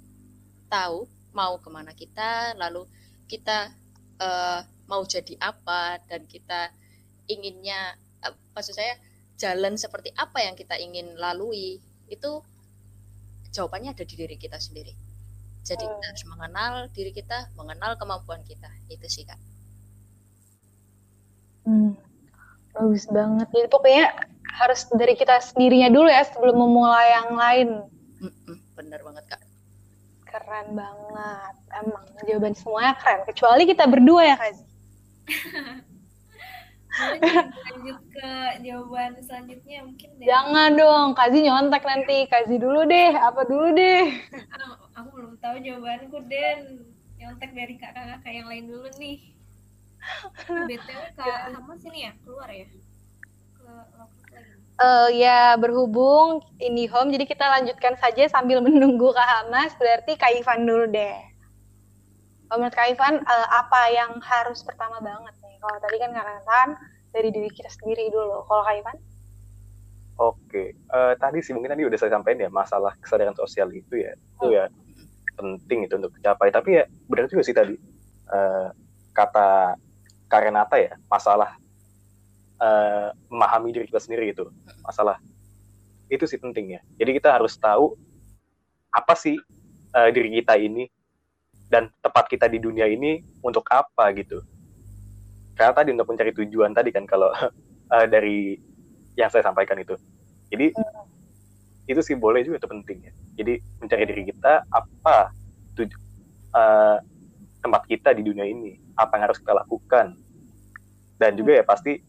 tahu 0.72 1.08
mau 1.32 1.60
ke 1.60 1.70
mana 1.72 1.96
kita, 1.96 2.56
lalu 2.60 2.86
kita 3.32 3.72
eh, 4.20 4.62
mau 4.90 5.06
jadi 5.06 5.38
apa 5.38 6.02
dan 6.10 6.26
kita 6.26 6.74
inginnya 7.30 7.94
eh, 8.26 8.34
maksud 8.58 8.74
saya 8.74 8.98
jalan 9.40 9.78
seperti 9.78 10.12
apa 10.18 10.42
yang 10.44 10.58
kita 10.58 10.76
ingin 10.76 11.16
lalui 11.16 11.80
itu 12.10 12.32
jawabannya 13.54 13.94
ada 13.94 14.04
di 14.04 14.16
diri 14.18 14.36
kita 14.36 14.58
sendiri. 14.58 14.92
Jadi 15.64 15.86
kita 15.86 16.06
harus 16.10 16.26
mengenal 16.26 16.74
diri 16.92 17.12
kita, 17.14 17.54
mengenal 17.54 17.94
kemampuan 17.96 18.42
kita. 18.44 18.68
Itu 18.90 19.06
sih 19.06 19.24
kak. 19.24 19.38
Hmm, 21.70 21.94
bagus 22.74 23.06
banget. 23.06 23.48
Jadi 23.54 23.68
pokoknya 23.70 24.06
harus 24.50 24.90
dari 24.90 25.14
kita 25.14 25.38
sendirinya 25.40 25.94
dulu 25.94 26.10
ya 26.10 26.26
sebelum 26.26 26.58
memulai 26.58 27.08
yang 27.14 27.30
lain. 27.38 27.70
Bener 28.74 29.00
banget 29.06 29.26
kak. 29.30 29.42
Keren 30.26 30.74
banget. 30.74 31.54
Emang 31.74 32.06
jawaban 32.26 32.54
semuanya 32.58 32.94
keren. 32.98 33.26
Kecuali 33.30 33.64
kita 33.70 33.86
berdua 33.90 34.22
ya 34.26 34.36
Kak. 34.38 34.69
Lanjut 37.70 38.00
ke 38.12 38.34
jawaban 38.66 39.16
selanjutnya 39.24 39.86
mungkin 39.88 40.10
deh. 40.20 40.26
Jangan 40.28 40.70
dong, 40.76 41.08
Kazi 41.16 41.40
nyontek 41.46 41.84
nanti. 41.86 42.28
Kazi 42.28 42.56
dulu 42.60 42.84
deh, 42.90 43.14
apa 43.16 43.42
dulu 43.48 43.72
deh. 43.78 44.10
Ah, 44.52 44.76
aku 45.00 45.10
belum 45.16 45.34
tahu 45.40 45.56
jawabanku 45.64 46.18
Den. 46.28 46.90
Nyontek 47.20 47.52
dari 47.52 47.76
kakak-kakak 47.76 48.32
yang 48.32 48.48
lain 48.48 48.66
dulu 48.68 48.88
nih. 49.00 49.36
BTW 50.48 51.02
Kak 51.20 51.52
Hamas 51.52 51.84
ini 51.84 52.08
ya 52.08 52.16
keluar 52.24 52.48
ya? 52.48 52.68
Ke 53.52 53.72
loket 54.00 54.28
lagi. 54.32 54.56
Eh 54.80 55.10
ya 55.20 55.60
berhubung 55.60 56.40
ini 56.64 56.88
home, 56.88 57.12
jadi 57.12 57.28
kita 57.28 57.44
lanjutkan 57.44 58.00
saja 58.00 58.24
sambil 58.32 58.64
menunggu 58.64 59.12
Kak 59.12 59.28
Hamas. 59.28 59.76
Berarti 59.76 60.16
Kak 60.16 60.32
Ivan 60.32 60.64
dulu 60.64 60.88
deh. 60.88 61.20
Menurut 62.50 62.74
Kak 62.74 62.90
Ivan, 62.90 63.22
eh, 63.22 63.48
apa 63.54 63.82
yang 63.94 64.18
harus 64.26 64.66
pertama 64.66 64.98
banget 64.98 65.38
nih? 65.46 65.56
Kalau 65.62 65.78
tadi 65.78 65.96
kan 66.02 66.10
Kak 66.18 66.82
dari 67.14 67.30
diri 67.30 67.50
kita 67.54 67.70
sendiri 67.70 68.10
dulu. 68.10 68.42
Kalau 68.50 68.64
Kak 68.66 68.76
Ivan? 68.82 68.98
Oke, 70.20 70.76
eh, 70.76 71.14
tadi 71.16 71.40
sih 71.40 71.56
mungkin 71.56 71.78
tadi 71.78 71.88
udah 71.88 71.96
saya 71.96 72.12
sampaikan 72.18 72.44
ya 72.44 72.52
masalah 72.52 72.92
kesadaran 73.00 73.38
sosial 73.38 73.72
itu 73.72 74.04
ya, 74.04 74.12
itu 74.18 74.46
ya 74.52 74.66
penting 75.40 75.88
itu 75.88 75.94
untuk 75.96 76.12
dicapai. 76.18 76.52
Tapi 76.52 76.70
ya 76.76 76.84
benar 77.08 77.32
juga 77.32 77.46
sih 77.46 77.56
tadi 77.56 77.78
eh, 78.28 78.68
kata 79.16 79.80
Karenata 80.28 80.76
ya 80.76 81.00
masalah 81.08 81.56
eh, 82.60 83.10
memahami 83.32 83.72
diri 83.72 83.86
kita 83.88 84.04
sendiri 84.04 84.36
itu 84.36 84.52
masalah 84.84 85.24
itu 86.12 86.28
sih 86.28 86.36
penting 86.42 86.76
ya. 86.76 86.82
Jadi 87.00 87.16
kita 87.16 87.40
harus 87.40 87.56
tahu 87.56 87.96
apa 88.92 89.16
sih 89.16 89.40
eh, 89.96 90.10
diri 90.12 90.36
kita 90.42 90.60
ini 90.60 90.90
dan 91.70 91.88
tempat 92.02 92.26
kita 92.26 92.50
di 92.50 92.58
dunia 92.58 92.90
ini 92.90 93.22
untuk 93.46 93.64
apa 93.70 94.10
gitu. 94.18 94.42
Karena 95.54 95.74
tadi 95.78 95.94
untuk 95.94 96.10
mencari 96.10 96.34
tujuan 96.34 96.74
tadi 96.74 96.90
kan 96.90 97.06
kalau 97.06 97.30
eh, 97.96 98.08
dari 98.10 98.58
yang 99.14 99.30
saya 99.30 99.46
sampaikan 99.46 99.78
itu. 99.78 99.94
Jadi 100.50 100.74
itu 101.86 102.02
sih 102.02 102.18
boleh 102.18 102.42
juga 102.42 102.58
itu 102.58 102.70
penting 102.70 102.98
ya. 103.06 103.14
Jadi 103.38 103.54
mencari 103.78 104.04
diri 104.10 104.24
kita 104.34 104.66
apa 104.66 105.30
tuju, 105.78 105.96
eh, 106.58 106.98
tempat 107.62 107.82
kita 107.86 108.18
di 108.18 108.26
dunia 108.26 108.50
ini, 108.50 108.74
apa 108.98 109.22
yang 109.22 109.30
harus 109.30 109.38
kita 109.38 109.54
lakukan, 109.54 110.18
dan 111.22 111.32
juga 111.38 111.62
ya 111.62 111.64
pasti 111.64 112.02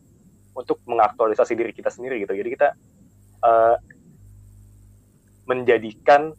untuk 0.56 0.80
mengaktualisasi 0.88 1.52
diri 1.52 1.72
kita 1.76 1.92
sendiri 1.92 2.24
gitu. 2.24 2.32
Jadi 2.32 2.48
kita 2.48 2.68
eh, 3.44 3.76
menjadikan 5.44 6.32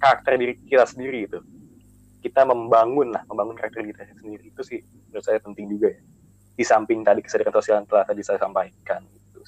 karakter 0.00 0.40
diri 0.40 0.54
kita 0.66 0.88
sendiri 0.88 1.28
gitu. 1.28 1.44
Kita 2.20 2.44
membangun 2.44 3.16
lah, 3.16 3.24
membangun 3.24 3.56
karakter 3.56 3.80
kita 3.80 4.04
sendiri 4.12 4.52
itu 4.52 4.60
sih 4.60 4.80
menurut 5.08 5.24
saya 5.24 5.40
penting 5.40 5.66
juga 5.72 5.96
ya. 5.96 6.00
Di 6.54 6.64
samping 6.68 7.00
tadi 7.00 7.24
kesadaran 7.24 7.54
sosial 7.56 7.80
yang 7.80 7.88
telah 7.88 8.04
tadi 8.04 8.20
saya 8.20 8.36
sampaikan. 8.36 9.00
Gitu. 9.08 9.40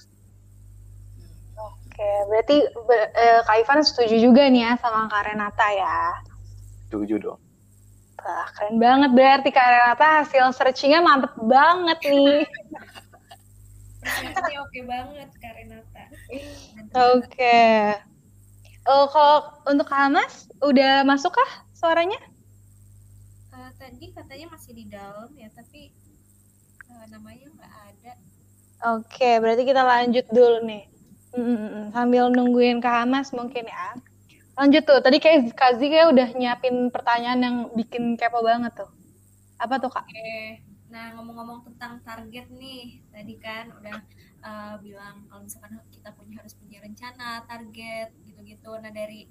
Oke, 1.93 2.11
berarti 2.33 2.57
be- 2.89 3.13
eh, 3.13 3.41
Kak 3.45 3.57
Ivan 3.61 3.81
setuju 3.85 4.17
juga 4.17 4.49
nih 4.49 4.65
ya 4.65 4.73
sama 4.81 5.13
Kak 5.13 5.29
Renata 5.29 5.69
ya. 5.77 5.97
Setuju 6.89 7.15
dong. 7.21 7.41
Wah, 8.23 8.47
keren 8.57 8.81
banget 8.81 9.11
berarti 9.13 9.51
Kak 9.53 9.69
Renata 9.69 10.07
hasil 10.25 10.45
searchingnya 10.57 11.05
mantep 11.05 11.37
banget 11.37 11.99
nih. 12.09 12.49
oke 14.63 14.81
banget 14.89 15.29
Kak 15.37 15.53
Renata. 15.61 16.03
Oke. 17.13 17.61
Oh, 18.89 19.07
kalau 19.13 19.39
untuk 19.69 19.87
Kak 19.87 20.09
Hamas, 20.09 20.49
udah 20.65 21.05
masuk 21.05 21.37
kah 21.37 21.51
suaranya? 21.77 22.19
Tadi 23.83 24.15
katanya 24.15 24.47
masih 24.55 24.73
di 24.79 24.87
dalam 24.87 25.27
ya, 25.35 25.51
tapi 25.51 25.91
eh, 26.87 27.05
namanya 27.11 27.51
nggak 27.51 27.73
ada. 27.91 28.13
Oke, 28.95 29.43
berarti 29.43 29.63
kita 29.67 29.83
lanjut 29.83 30.27
dulu 30.31 30.63
nih. 30.63 30.87
Mm-mm, 31.35 31.91
sambil 31.91 32.31
nungguin 32.31 32.79
Kak 32.79 33.03
Hamas 33.03 33.35
mungkin 33.35 33.67
ya. 33.67 33.99
Lanjut 34.55 34.87
tuh, 34.87 35.03
tadi 35.03 35.19
kayak 35.19 35.51
Kazi 35.59 35.91
kayak 35.91 36.15
udah 36.15 36.29
nyiapin 36.39 36.95
pertanyaan 36.95 37.41
yang 37.43 37.57
bikin 37.75 38.15
kepo 38.15 38.39
banget 38.47 38.71
tuh. 38.87 38.91
Apa 39.59 39.83
tuh 39.83 39.91
Kak? 39.91 40.07
Oke, 40.07 40.63
nah 40.87 41.19
ngomong-ngomong 41.19 41.67
tentang 41.67 41.99
target 42.07 42.47
nih, 42.55 43.03
tadi 43.11 43.35
kan 43.43 43.67
udah 43.83 43.99
eh, 44.47 44.75
bilang 44.79 45.27
kalau 45.27 45.43
misalkan 45.43 45.83
kita 45.91 46.15
punya 46.15 46.39
harus 46.39 46.55
punya 46.55 46.79
rencana, 46.79 47.43
target 47.51 48.15
gitu-gitu. 48.31 48.71
Nah 48.79 48.95
dari 48.95 49.27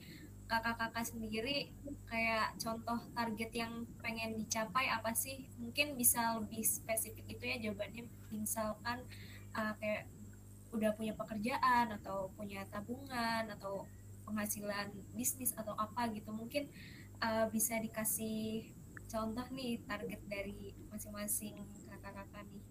kakak-kakak 0.52 1.08
sendiri 1.08 1.72
kayak 2.12 2.60
contoh 2.60 3.00
target 3.16 3.52
yang 3.56 3.88
pengen 4.04 4.36
dicapai 4.36 4.92
apa 4.92 5.16
sih? 5.16 5.48
Mungkin 5.56 5.96
bisa 5.96 6.36
lebih 6.44 6.60
spesifik 6.68 7.24
itu 7.32 7.44
ya 7.48 7.56
jawabannya. 7.64 8.04
Misalkan 8.36 9.08
uh, 9.56 9.74
kayak 9.80 10.12
udah 10.76 10.92
punya 11.00 11.16
pekerjaan 11.16 11.96
atau 11.96 12.32
punya 12.36 12.68
tabungan 12.68 13.48
atau 13.48 13.88
penghasilan 14.28 14.92
bisnis 15.16 15.52
atau 15.56 15.76
apa 15.76 16.08
gitu 16.16 16.32
mungkin 16.32 16.72
uh, 17.20 17.52
bisa 17.52 17.76
dikasih 17.76 18.72
contoh 19.12 19.44
nih 19.52 19.84
target 19.84 20.24
dari 20.32 20.72
masing-masing 20.88 21.60
kakak-kakak 21.92 22.48
nih 22.48 22.64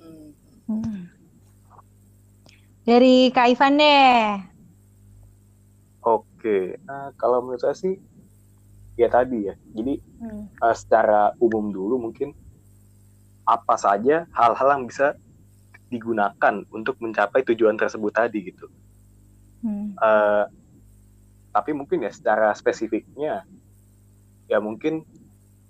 Hmm. 0.00 0.32
Hmm. 0.64 1.00
Dari 2.88 3.28
Kak 3.36 3.52
Ivan 3.52 3.76
deh. 3.76 4.24
Oke, 6.40 6.80
nah, 6.88 7.12
kalau 7.20 7.44
menurut 7.44 7.60
saya 7.60 7.76
sih 7.76 8.00
ya 8.96 9.12
tadi 9.12 9.44
ya. 9.44 9.52
Jadi 9.76 10.00
Hmm. 10.24 10.48
eh, 10.48 10.72
secara 10.72 11.36
umum 11.36 11.68
dulu 11.68 12.00
mungkin 12.00 12.32
apa 13.44 13.76
saja 13.76 14.24
hal-hal 14.32 14.80
yang 14.80 14.88
bisa 14.88 15.20
digunakan 15.92 16.64
untuk 16.72 16.96
mencapai 16.96 17.44
tujuan 17.44 17.76
tersebut 17.76 18.08
tadi 18.08 18.48
gitu. 18.48 18.72
Hmm. 19.60 19.92
Eh, 20.00 20.44
tapi 21.52 21.76
mungkin 21.76 22.08
ya 22.08 22.12
secara 22.14 22.56
spesifiknya 22.56 23.44
ya 24.48 24.58
mungkin 24.64 25.04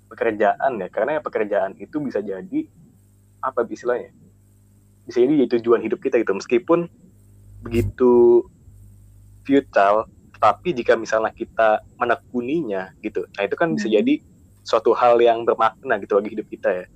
pekerjaan 0.06 0.78
ya 0.78 0.86
karena 0.86 1.18
ya 1.18 1.20
pekerjaan 1.26 1.74
itu 1.82 1.98
bisa 1.98 2.22
jadi 2.22 2.60
apa 3.42 3.66
istilahnya 3.66 4.14
bisa 5.02 5.18
jadi 5.18 5.50
tujuan 5.58 5.82
hidup 5.82 5.98
kita 5.98 6.22
gitu 6.22 6.30
meskipun 6.30 6.86
begitu 7.58 8.46
futile 9.42 10.06
tapi 10.40 10.72
jika 10.72 10.96
misalnya 10.96 11.30
kita 11.30 11.84
menekuninya 11.94 12.96
gitu 13.00 13.28
nah 13.36 13.44
itu 13.44 13.54
kan 13.54 13.76
bisa 13.76 13.86
Hmm. 13.86 13.96
jadi 14.00 14.14
suatu 14.60 14.92
hal 14.92 15.20
yang 15.20 15.44
bermakna 15.44 16.00
gitu 16.00 16.16
bagi 16.16 16.32
hidup 16.32 16.48
kita 16.48 16.68
ya 16.72 16.86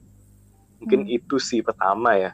mungkin 0.81 1.05
Hmm. 1.05 1.17
itu 1.17 1.37
sih 1.39 1.61
pertama 1.61 2.17
ya 2.17 2.33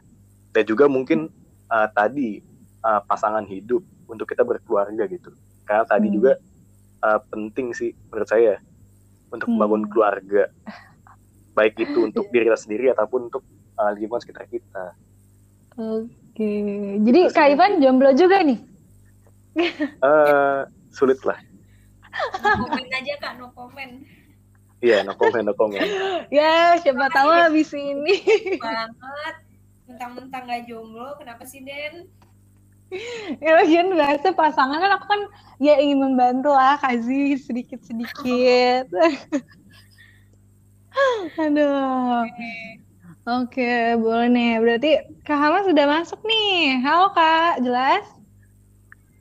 dan 0.50 0.62
juga 0.64 0.86
mungkin 0.86 1.26
uh, 1.66 1.88
tadi 1.90 2.42
uh, 2.80 3.02
pasangan 3.04 3.42
hidup 3.44 3.82
untuk 4.06 4.26
kita 4.26 4.42
berkeluarga 4.42 5.06
gitu 5.06 5.34
karena 5.66 5.84
tadi 5.84 6.06
Hmm. 6.10 6.16
juga 6.16 6.32
uh, 7.02 7.20
penting 7.26 7.74
sih 7.74 7.90
menurut 8.08 8.26
saya 8.26 8.58
untuk 9.30 9.46
Hmm. 9.46 9.58
membangun 9.58 9.82
keluarga 9.86 10.46
baik 11.52 11.74
itu 11.76 11.98
untuk 12.08 12.30
diri 12.30 12.46
kita 12.46 12.58
sendiri 12.58 12.86
ataupun 12.90 13.26
untuk 13.26 13.42
uh, 13.76 13.90
lingkungan 13.92 14.22
sekitar 14.22 14.46
kita 14.46 14.94
Oke. 15.80 16.52
Jadi 17.00 17.20
Itu 17.24 17.30
sih 17.30 17.34
Kak 17.34 17.46
Ivan 17.56 17.80
jomblo 17.80 18.10
juga 18.12 18.42
nih? 18.42 18.58
Eh, 19.56 20.60
sulit 20.90 21.18
lah 21.22 21.38
comment 22.42 22.90
aja 22.90 23.14
kak 23.18 23.33
no 23.38 23.50
comment 23.55 24.03
iya 24.83 25.03
no 25.03 25.14
comment 25.14 25.46
no 25.46 25.55
comment 25.55 25.87
Ya, 26.31 26.79
siapa 26.79 27.11
tahu 27.11 27.31
habis 27.31 27.70
ini. 27.72 28.22
banget 28.59 29.35
mentang-mentang 29.87 30.42
gak 30.46 30.62
jomblo 30.66 31.18
kenapa 31.18 31.42
sih 31.42 31.62
Den 31.62 32.07
ya 33.38 33.55
lagian 33.55 33.94
biasa 33.94 34.35
pasangan 34.35 34.83
kan 34.83 34.98
aku 34.98 35.07
kan 35.07 35.22
ya 35.62 35.79
ingin 35.79 36.03
membantu 36.03 36.50
lah 36.50 36.74
kasih 36.83 37.38
sedikit-sedikit. 37.38 38.90
Aduh. 41.38 42.26
Oke, 43.31 43.94
boleh 43.94 44.26
nih. 44.26 44.59
Berarti 44.59 44.90
Kak 45.22 45.38
Hama 45.38 45.62
sudah 45.62 45.87
masuk 45.87 46.18
nih. 46.26 46.83
Halo 46.83 47.14
Kak, 47.14 47.62
jelas? 47.62 48.03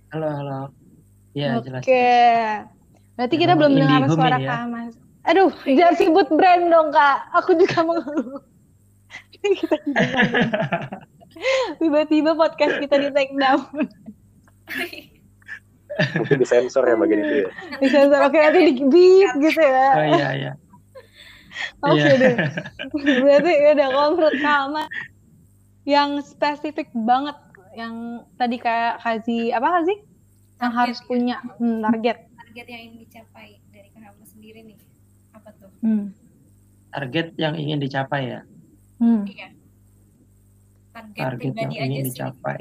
Halo, 0.10 0.34
halo. 0.34 0.74
Iya, 1.34 1.62
jelas. 1.62 1.82
Oke. 1.84 2.08
Berarti 3.16 3.36
kita 3.36 3.54
belum 3.54 3.72
Indihome 3.76 4.08
suara 4.10 4.38
ya. 4.40 4.48
Kak 4.48 4.58
Hamas. 4.66 4.94
Aduh, 5.28 5.52
jangan 5.78 5.96
sebut 6.00 6.28
brand 6.32 6.64
dong 6.68 6.90
Kak. 6.90 7.18
Aku 7.38 7.54
juga 7.60 7.80
mengeluh. 7.84 8.42
kita 9.40 9.76
tiba-tiba 11.80 12.36
podcast 12.36 12.76
kita 12.78 12.96
di 13.00 13.10
take 13.16 13.34
down. 13.36 13.64
mungkin 16.16 16.38
disensor 16.40 16.86
ya 16.86 16.96
bagian 16.96 17.20
itu 17.24 17.36
ya 17.44 17.50
Disensor. 17.84 18.20
Oke, 18.24 18.38
nanti 18.40 18.60
di 18.72 18.84
beat 18.88 19.32
gitu 19.42 19.62
ya. 19.62 19.90
Oh 19.96 20.06
iya, 20.06 20.30
iya. 20.36 20.52
Oke 21.84 22.00
Iya. 22.00 22.14
deh. 22.16 22.36
Berarti 23.20 23.52
ya 23.52 23.70
udah 23.76 23.88
kalau 23.92 24.10
menurut 24.16 24.36
yang 25.84 26.10
spesifik 26.22 26.88
banget 26.94 27.36
yang 27.76 28.24
tadi 28.36 28.56
kayak 28.60 29.02
Kazi 29.04 29.52
apa 29.52 29.82
Kazi? 29.82 29.96
Yang 30.60 30.68
Target 30.68 30.80
harus 30.84 31.00
ya. 31.00 31.06
punya 31.08 31.36
hmm, 31.56 31.80
target. 31.82 32.18
target 32.36 32.66
yang 32.68 32.82
ingin 32.84 33.00
dicapai 33.00 33.48
dari 33.72 33.90
Hama 33.96 34.26
sendiri 34.28 34.60
nih 34.64 34.78
apa 35.32 35.50
tuh 35.56 35.72
Hmm. 35.80 36.12
Target 36.90 37.28
yang 37.40 37.54
ingin 37.56 37.80
dicapai 37.80 38.22
ya. 38.28 38.42
Hmm. 39.00 39.24
iya 39.24 39.48
target, 40.92 41.16
Target 41.16 41.54
yang 41.56 41.56
pribadi 41.56 41.76
aja 41.80 41.86
ingin 41.88 42.04
sih 42.04 42.08
dicapai. 42.12 42.60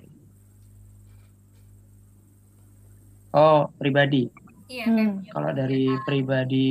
Oh, 3.30 3.68
pribadi. 3.74 4.22
iya 4.68 4.84
Hmm. 4.86 4.94
kayak 4.94 5.10
punya 5.18 5.30
Kalau 5.34 5.50
dari 5.52 5.84
pribadi, 6.00 6.68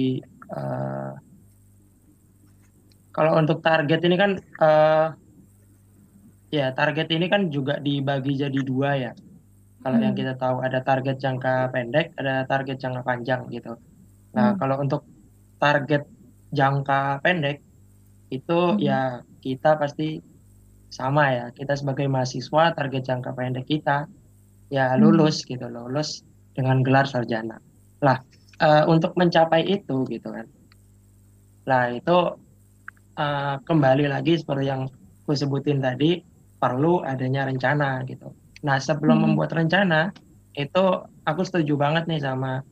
eh, 0.48 1.12
kalau 3.12 3.32
untuk 3.36 3.60
target 3.60 4.00
ini 4.06 4.16
kan, 4.16 4.32
eh, 4.40 5.08
ya 6.50 6.72
target 6.72 7.12
ini 7.12 7.28
kan 7.28 7.52
juga 7.52 7.78
dibagi 7.78 8.40
jadi 8.40 8.60
dua 8.64 8.90
ya. 8.96 9.12
Kalau 9.88 10.04
yang 10.04 10.12
Hmm. 10.12 10.20
kita 10.20 10.34
tahu 10.36 10.60
ada 10.68 10.84
target 10.84 11.16
jangka 11.16 11.72
pendek, 11.72 12.12
ada 12.20 12.44
target 12.44 12.76
jangka 12.76 13.08
panjang 13.08 13.48
gitu. 13.48 13.80
Nah, 14.36 14.52
Hmm. 14.52 14.60
kalau 14.60 14.84
untuk 14.84 15.08
target 15.64 16.04
jangka 16.52 17.24
pendek 17.24 17.64
itu 18.28 18.60
Hmm. 18.76 18.84
ya 18.84 19.24
kita 19.40 19.80
pasti 19.80 20.20
sama 20.92 21.32
ya. 21.32 21.46
Kita 21.56 21.80
sebagai 21.80 22.04
mahasiswa 22.12 22.76
target 22.76 23.08
jangka 23.08 23.32
pendek 23.32 23.64
kita 23.64 24.12
ya 24.68 24.92
Hmm. 25.00 25.08
lulus 25.08 25.48
gitu, 25.48 25.72
lulus 25.72 26.20
dengan 26.52 26.84
gelar 26.84 27.08
sarjana. 27.08 27.56
Lah, 28.04 28.20
eh, 28.60 28.84
untuk 28.92 29.16
mencapai 29.16 29.64
itu 29.72 30.04
gitu 30.12 30.28
kan. 30.36 30.52
Lah 31.64 31.96
itu 31.96 32.18
eh, 33.18 33.56
kembali 33.66 34.06
lagi 34.14 34.38
seperti 34.38 34.68
yang 34.70 34.86
gue 35.26 35.34
sebutin 35.34 35.82
tadi 35.82 36.22
perlu 36.60 37.02
adanya 37.02 37.50
rencana 37.50 38.06
gitu. 38.06 38.30
Nah 38.66 38.78
sebelum 38.82 39.22
Hmm. 39.22 39.26
membuat 39.34 39.54
rencana 39.54 40.10
itu 40.58 40.86
aku 41.28 41.42
setuju 41.46 41.78
banget 41.78 42.10
nih 42.10 42.22
sama 42.24 42.64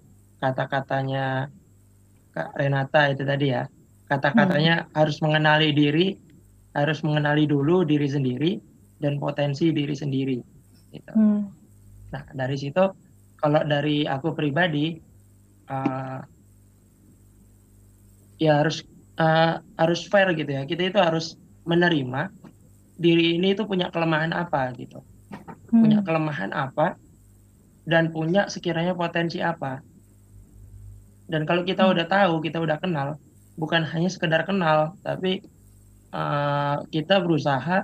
kata-katanya 0.41 1.49
Kak 2.35 2.51
Renata 2.57 3.01
itu 3.13 3.23
tadi 3.23 3.53
ya. 3.53 3.63
Kata-katanya 4.05 4.85
harus 4.93 5.17
mengenali 5.23 5.73
diri, 5.73 6.13
harus 6.75 6.99
mengenali 7.01 7.47
dulu 7.47 7.87
diri 7.87 8.05
sendiri 8.05 8.51
dan 8.99 9.17
potensi 9.17 9.71
diri 9.71 9.95
sendiri. 9.95 10.37
Gitu. 10.91 11.13
Hmm. 11.15 11.47
Nah, 12.11 12.23
dari 12.35 12.55
situ 12.59 12.83
kalau 13.39 13.61
dari 13.63 14.03
aku 14.03 14.35
pribadi 14.35 14.99
eh, 15.71 16.19
ya 18.35 18.53
harus 18.61 18.83
eh, 19.19 19.53
harus 19.79 19.99
fair 20.11 20.27
gitu 20.35 20.51
ya. 20.51 20.67
Kita 20.67 20.81
itu 20.91 20.99
harus 20.99 21.39
menerima 21.65 22.29
diri 22.99 23.39
ini 23.39 23.55
itu 23.55 23.63
punya 23.63 23.89
kelemahan 23.89 24.35
apa 24.35 24.75
gitu. 24.75 25.01
Punya 25.75 25.99
Hmm. 26.01 26.07
kelemahan 26.07 26.51
apa 26.55 26.95
dan 27.85 28.09
punya 28.15 28.47
sekiranya 28.49 28.95
potensi 28.97 29.43
apa. 29.43 29.81
Dan 31.25 31.43
kalau 31.49 31.65
kita 31.65 31.85
Hmm. 31.85 31.93
udah 31.93 32.05
tahu, 32.05 32.33
kita 32.41 32.57
udah 32.61 32.77
kenal, 32.77 33.17
bukan 33.57 33.81
hanya 33.85 34.09
sekedar 34.09 34.45
kenal, 34.45 34.95
tapi 35.01 35.41
eh, 36.15 36.77
kita 36.95 37.19
berusaha 37.19 37.83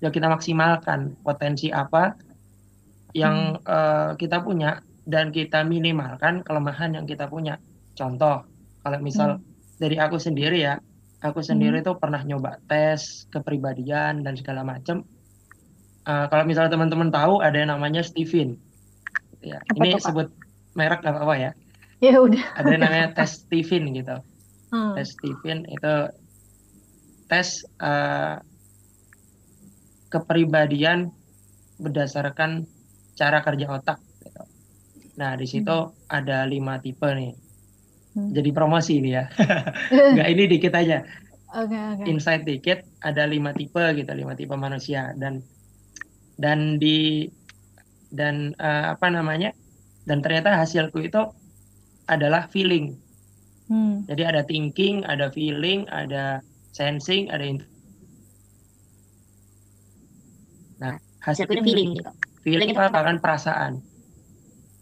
ya 0.00 0.08
kita 0.08 0.26
maksimalkan 0.32 1.16
potensi 1.20 1.68
apa 1.68 2.16
yang 3.12 3.60
eh, 3.60 4.10
kita 4.16 4.40
punya 4.40 4.80
dan 5.04 5.28
kita 5.30 5.60
minimalkan 5.62 6.40
kelemahan 6.40 6.96
yang 6.96 7.04
kita 7.04 7.28
punya. 7.28 7.60
Contoh, 7.92 8.48
kalau 8.80 8.98
misal 9.04 9.44
dari 9.76 10.00
aku 10.00 10.16
sendiri 10.16 10.64
ya, 10.64 10.80
aku 11.20 11.44
sendiri 11.44 11.84
tuh 11.84 12.00
pernah 12.00 12.24
nyoba 12.24 12.56
tes 12.64 13.28
kepribadian 13.28 14.24
dan 14.24 14.34
segala 14.40 14.64
macam. 14.64 15.04
Uh, 16.08 16.26
kalau 16.28 16.44
misalnya 16.48 16.72
teman-teman 16.72 17.10
tahu 17.10 17.40
ada 17.40 17.56
yang 17.56 17.72
namanya 17.72 18.04
Steven. 18.04 18.56
Ya, 19.44 19.60
Apa 19.60 19.84
ini 19.84 19.96
Pak? 19.96 20.04
sebut 20.08 20.28
merek 20.72 21.04
nggak 21.04 21.14
apa-apa 21.14 21.34
ya. 21.36 21.50
Ya 22.00 22.20
udah. 22.20 22.44
Ada 22.56 22.68
yang 22.74 22.82
namanya 22.84 23.08
tes 23.16 23.44
Steven 23.44 23.92
gitu. 23.92 24.16
Hmm. 24.72 24.92
Tes 24.96 25.16
Steven 25.16 25.68
itu 25.68 25.94
tes 27.28 27.64
uh, 27.80 28.40
kepribadian 30.12 31.10
berdasarkan 31.80 32.68
cara 33.16 33.40
kerja 33.42 33.66
otak. 33.72 33.98
Gitu. 34.22 34.42
Nah 35.20 35.36
di 35.38 35.46
situ 35.48 35.76
ada 36.08 36.44
lima 36.44 36.80
tipe 36.80 37.06
nih. 37.08 37.32
Hmm. 38.14 38.30
Jadi 38.30 38.50
promosi 38.54 39.02
ini 39.02 39.10
ya. 39.16 39.26
Nggak 40.14 40.28
ini 40.30 40.42
dikit 40.46 40.72
aja. 40.76 41.02
Oke 41.54 41.78
oke. 41.78 42.02
insight 42.10 42.42
dikit 42.42 42.82
ada 42.98 43.30
lima 43.30 43.54
tipe 43.54 43.78
gitu 43.94 44.10
lima 44.10 44.34
tipe 44.34 44.50
manusia 44.58 45.14
dan 45.14 45.38
dan 46.42 46.58
di 46.82 46.86
dan 48.18 48.34
eh, 48.66 48.84
apa 48.94 49.06
namanya 49.16 49.48
dan 50.08 50.18
ternyata 50.24 50.48
hasilku 50.60 50.98
itu 51.08 51.20
adalah 52.14 52.42
feeling 52.52 52.86
Hmm. 53.68 54.04
jadi 54.08 54.22
ada 54.30 54.42
thinking 54.50 54.94
ada 55.12 55.26
feeling 55.36 55.78
ada 55.88 56.40
sensing 56.78 57.22
ada 57.32 57.44
in- 57.50 57.64
nah 60.80 60.94
hasilnya 61.24 61.62
feeling 61.66 61.88
gitu. 61.96 62.10
feeling 62.44 62.68
itu 62.70 62.76
itu 62.76 62.80
apa 62.88 63.00
kan 63.08 63.16
perasaan 63.22 63.72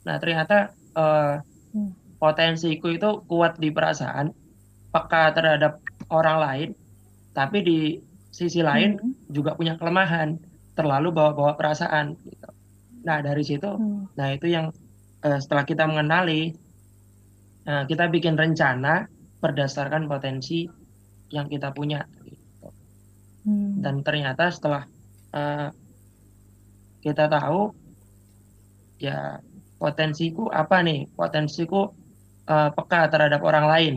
nah 0.07 0.17
ternyata 0.23 0.55
eh, 0.99 1.23
Hmm. 1.73 1.93
potensiku 2.23 2.87
itu 2.97 3.07
kuat 3.31 3.53
di 3.63 3.69
perasaan 3.77 4.27
peka 4.93 5.23
terhadap 5.37 5.73
orang 6.17 6.37
lain 6.45 6.69
tapi 7.37 7.59
di 7.69 7.73
sisi 8.39 8.61
lain 8.71 8.91
Hmm. 9.01 9.15
juga 9.37 9.51
punya 9.59 9.75
kelemahan 9.81 10.29
terlalu 10.73 11.13
bawa-bawa 11.13 11.55
perasaan 11.57 12.17
gitu. 12.25 12.49
Nah 13.03 13.19
dari 13.21 13.43
situ, 13.45 13.67
Hmm. 13.67 14.09
nah 14.17 14.33
itu 14.33 14.47
yang 14.49 14.71
eh, 15.23 15.39
setelah 15.39 15.63
kita 15.63 15.87
mengenali, 15.87 16.51
nah, 17.67 17.87
kita 17.87 18.11
bikin 18.11 18.35
rencana 18.35 19.07
berdasarkan 19.43 20.07
potensi 20.11 20.67
yang 21.31 21.47
kita 21.47 21.71
punya. 21.75 22.03
gitu. 22.27 22.69
Hmm. 23.47 23.83
Dan 23.83 24.03
ternyata 24.07 24.51
setelah 24.51 24.87
eh, 25.35 25.69
kita 27.03 27.27
tahu, 27.27 27.75
ya 29.03 29.43
potensiku 29.79 30.47
apa 30.51 30.83
nih? 30.83 31.11
Potensiku 31.11 31.91
eh, 32.47 32.71
peka 32.71 33.11
terhadap 33.11 33.43
orang 33.43 33.67
lain. 33.67 33.95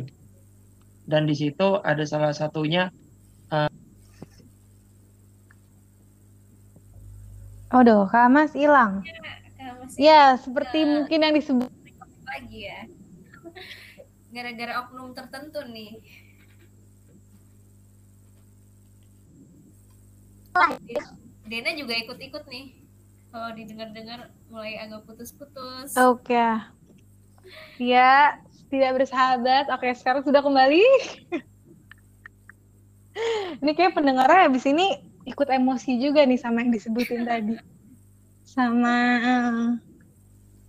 Dan 1.05 1.29
di 1.29 1.37
situ 1.37 1.77
ada 1.85 2.01
salah 2.09 2.33
satunya 2.33 2.89
Aduh, 7.73 8.05
Kak 8.07 8.29
Mas 8.29 8.53
hilang. 8.53 9.01
Nah, 9.01 9.71
masih 9.81 9.97
Ya, 9.97 10.37
seperti 10.37 10.85
mungkin 10.85 11.19
yang 11.25 11.33
disebut. 11.33 11.69
lagi 12.25 12.67
ya. 12.67 12.81
Gara-gara 14.35 14.73
oknum 14.85 15.15
tertentu 15.15 15.63
nih. 15.71 16.03
Dena 21.45 21.71
juga 21.77 21.93
ikut-ikut 21.95 22.43
nih. 22.49 22.65
Kalau 23.29 23.49
didengar-dengar 23.51 24.31
mulai 24.47 24.79
agak 24.79 25.03
putus-putus. 25.03 25.91
Oke. 25.99 26.39
Ya, 27.75 28.39
tidak 28.71 29.03
bersahabat. 29.03 29.67
Oke, 29.75 29.91
sekarang 29.97 30.23
sudah 30.23 30.39
kembali. 30.39 30.85
ini 33.63 33.71
kayak 33.75 33.95
pendengarnya 33.95 34.47
habis 34.47 34.63
ini 34.67 34.99
ikut 35.25 35.47
emosi 35.49 35.97
juga 35.97 36.21
nih 36.23 36.39
sama 36.39 36.61
yang 36.61 36.71
disebutin 36.71 37.25
tadi. 37.29 37.57
Sama 38.45 38.95
eh, 39.19 39.67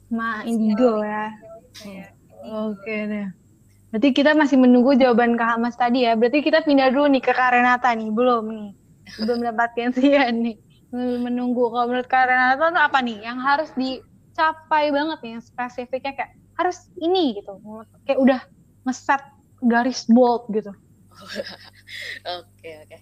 sama 0.09 0.29
Indigo 0.49 1.05
ya. 1.05 1.29
Ya, 1.85 2.09
Oke 2.47 2.95
deh. 3.07 3.29
Berarti 3.93 4.09
kita 4.13 4.33
masih 4.35 4.59
menunggu 4.59 4.97
jawaban 4.97 5.37
Kak 5.37 5.57
Hamas 5.57 5.77
tadi 5.77 6.05
ya. 6.09 6.17
Berarti 6.19 6.41
kita 6.43 6.65
pindah 6.65 6.91
dulu 6.91 7.07
nih 7.13 7.23
ke 7.23 7.33
Kak 7.33 7.53
Renata 7.55 7.93
nih. 7.93 8.09
Belum 8.11 8.45
nih. 8.49 8.71
Belum 9.23 9.37
mendapatkan 9.45 9.93
sian 9.97 10.43
nih. 10.43 10.57
Menunggu. 10.93 11.69
Kalau 11.71 11.87
menurut 11.89 12.09
Kak 12.09 12.27
Renata 12.27 12.73
tuh 12.73 12.83
apa 12.83 12.99
nih? 13.05 13.23
Yang 13.23 13.39
harus 13.45 13.71
dicapai 13.77 14.91
banget 14.91 15.19
nih. 15.23 15.31
Yang 15.39 15.45
spesifiknya 15.53 16.13
kayak 16.17 16.33
harus 16.57 16.89
ini 16.99 17.41
gitu. 17.41 17.57
Kayak 18.09 18.19
udah 18.19 18.41
ngeset 18.89 19.23
garis 19.63 20.05
bold 20.09 20.49
gitu. 20.53 20.73
Oke 22.37 22.71
oke. 22.85 22.97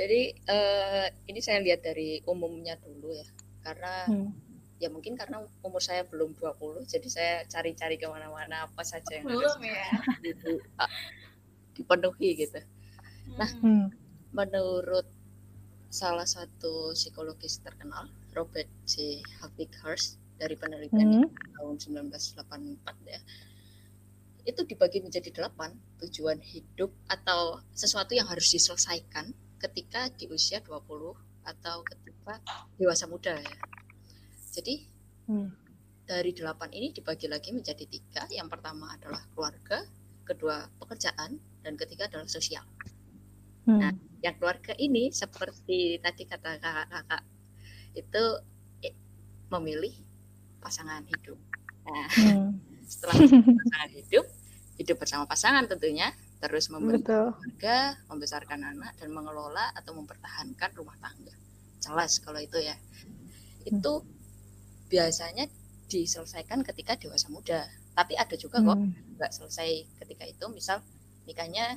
Jadi 0.00 0.20
eh, 0.32 1.06
ini 1.28 1.40
saya 1.44 1.60
lihat 1.60 1.84
dari 1.84 2.24
umumnya 2.24 2.80
dulu 2.80 3.12
ya. 3.12 3.26
Karena 3.60 4.08
Hmm. 4.08 4.32
ya 4.80 4.88
mungkin 4.88 5.12
karena 5.12 5.44
umur 5.60 5.84
saya 5.84 6.08
belum 6.08 6.32
20 6.40 6.88
jadi 6.88 7.08
saya 7.12 7.34
cari-cari 7.44 8.00
ke 8.00 8.08
mana-mana 8.08 8.64
apa 8.64 8.80
saja 8.80 9.20
yang 9.20 9.28
harus 9.28 9.60
Belum 9.60 9.60
ya. 9.68 9.84
di- 10.24 10.64
ah, 10.80 10.88
dipenuhi 11.76 12.28
gitu. 12.40 12.60
Nah, 13.36 13.44
Hmm. 13.60 13.60
Hmm. 13.60 13.86
menurut 14.32 15.04
salah 15.92 16.24
satu 16.24 16.96
psikologis 16.96 17.60
terkenal 17.60 18.08
Robert 18.32 18.70
C. 18.88 19.20
Hurst 19.84 20.16
dari 20.40 20.56
penelitian 20.56 21.28
Hmm. 21.28 21.28
tahun 21.60 21.76
1984 21.76 22.96
ya 23.04 23.20
itu 24.40 24.64
dibagi 24.64 25.04
menjadi 25.04 25.28
delapan 25.30 25.76
tujuan 26.00 26.40
hidup 26.40 26.88
atau 27.06 27.60
sesuatu 27.76 28.16
yang 28.16 28.24
harus 28.24 28.48
diselesaikan 28.48 29.36
ketika 29.60 30.08
di 30.16 30.24
usia 30.32 30.64
20 30.64 31.14
atau 31.44 31.84
ketika 31.84 32.40
dewasa 32.80 33.04
muda 33.04 33.36
ya. 33.36 33.56
Jadi 34.50 34.88
Hmm. 35.30 35.46
dari 36.10 36.34
delapan 36.34 36.74
ini 36.74 36.90
dibagi 36.90 37.30
lagi 37.30 37.54
menjadi 37.54 37.86
tiga. 37.86 38.26
Yang 38.34 38.50
pertama 38.50 38.98
adalah 38.98 39.22
keluarga, 39.30 39.86
kedua 40.26 40.66
pekerjaan, 40.82 41.38
dan 41.62 41.78
ketiga 41.78 42.10
adalah 42.10 42.26
sosial. 42.26 42.66
Hmm. 43.62 43.78
Nah, 43.78 43.92
yang 44.18 44.34
keluarga 44.34 44.74
ini 44.74 45.14
seperti 45.14 46.02
tadi 46.02 46.26
kata 46.26 46.58
kakak-kakak 46.58 47.22
itu 47.94 48.22
eh, 48.82 48.94
memilih 49.54 49.94
pasangan 50.58 51.06
hidup. 51.06 51.38
Nah, 51.86 52.08
Hmm. 52.10 52.58
setelah 52.90 53.14
pasangan 53.54 53.90
hidup, 53.94 54.26
hidup 54.82 54.96
bersama 54.98 55.24
pasangan 55.30 55.62
tentunya, 55.70 56.10
terus 56.40 56.72
membentuk 56.72 57.04
Betul. 57.04 57.26
keluarga, 57.36 57.78
membesarkan 58.08 58.60
anak 58.64 58.92
dan 58.96 59.12
mengelola 59.12 59.70
atau 59.76 59.92
mempertahankan 59.92 60.70
rumah 60.72 60.96
tangga. 60.96 61.36
Jelas 61.84 62.16
kalau 62.24 62.40
itu 62.40 62.56
ya. 62.60 62.76
Itu 63.68 64.04
biasanya 64.88 65.44
diselesaikan 65.86 66.64
ketika 66.64 66.96
dewasa 66.96 67.28
muda. 67.28 67.68
Tapi 67.92 68.16
ada 68.16 68.34
juga 68.40 68.64
kok 68.64 68.78
Hmm. 68.78 68.90
nggak 69.20 69.32
selesai 69.36 69.84
ketika 70.00 70.24
itu, 70.24 70.44
misal 70.48 70.80
nikahnya 71.28 71.76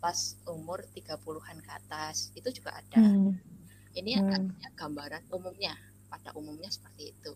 pas 0.00 0.38
umur 0.48 0.86
30-an 0.94 1.58
ke 1.60 1.70
atas, 1.74 2.32
itu 2.32 2.48
juga 2.54 2.78
ada. 2.80 3.02
Hmm. 3.02 3.36
Ini 3.92 4.16
Hmm. 4.16 4.30
artinya 4.30 4.68
gambaran 4.78 5.22
umumnya, 5.34 5.74
pada 6.08 6.32
umumnya 6.38 6.70
seperti 6.72 7.12
itu. 7.12 7.34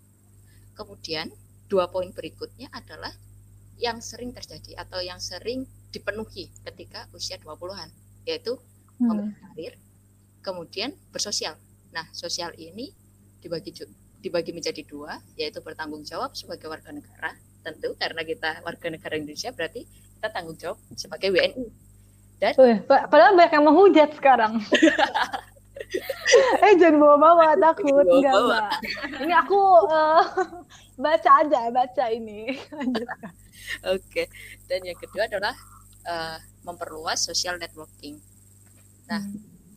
Kemudian 0.72 1.28
dua 1.68 1.90
poin 1.92 2.08
berikutnya 2.14 2.72
adalah 2.72 3.12
yang 3.76 3.98
sering 4.00 4.30
terjadi 4.32 4.78
atau 4.78 5.02
yang 5.02 5.18
sering 5.20 5.66
dipenuhi 5.92 6.48
ketika 6.64 7.04
usia 7.12 7.36
20-an, 7.36 7.88
yaitu 8.24 8.56
Hmm. 8.96 9.08
memilih 9.08 9.34
karir, 9.36 9.72
kemudian 10.40 10.90
bersosial. 11.10 11.54
Nah, 11.90 12.06
sosial 12.10 12.50
ini 12.56 12.90
dibagi 13.38 13.70
dibagi 14.18 14.50
menjadi 14.50 14.80
dua, 14.82 15.18
yaitu 15.34 15.58
bertanggung 15.58 16.02
jawab 16.02 16.32
sebagai 16.32 16.66
warga 16.66 16.90
negara, 16.90 17.34
tentu 17.60 17.92
karena 17.94 18.22
kita 18.22 18.62
warga 18.62 18.86
negara 18.88 19.14
Indonesia 19.14 19.50
berarti 19.50 19.82
kita 19.84 20.26
tanggung 20.30 20.54
jawab 20.54 20.78
sebagai 20.94 21.28
WNI. 21.28 21.66
Wih, 22.54 22.78
pa- 22.82 23.06
padahal 23.06 23.34
banyak 23.34 23.52
yang 23.52 23.64
menghujat 23.64 24.08
sekarang. 24.14 24.58
eh 26.62 26.72
jangan 26.78 26.96
bawa-bawa 26.96 27.52
takut 27.58 28.06
enggak 28.06 28.32
Bawa-bawa. 28.32 28.58
enggak. 28.58 28.70
Ini 29.18 29.32
aku 29.36 29.58
eh, 29.90 30.22
baca 31.04 31.30
aja 31.42 31.58
baca 31.68 32.04
ini. 32.08 32.54
Oke. 33.94 34.22
Dan 34.66 34.78
yang 34.82 34.98
kedua 34.98 35.26
adalah 35.26 35.54
eh, 36.02 36.38
memperluas 36.62 37.22
social 37.22 37.58
networking. 37.58 38.18
Nah, 39.10 39.22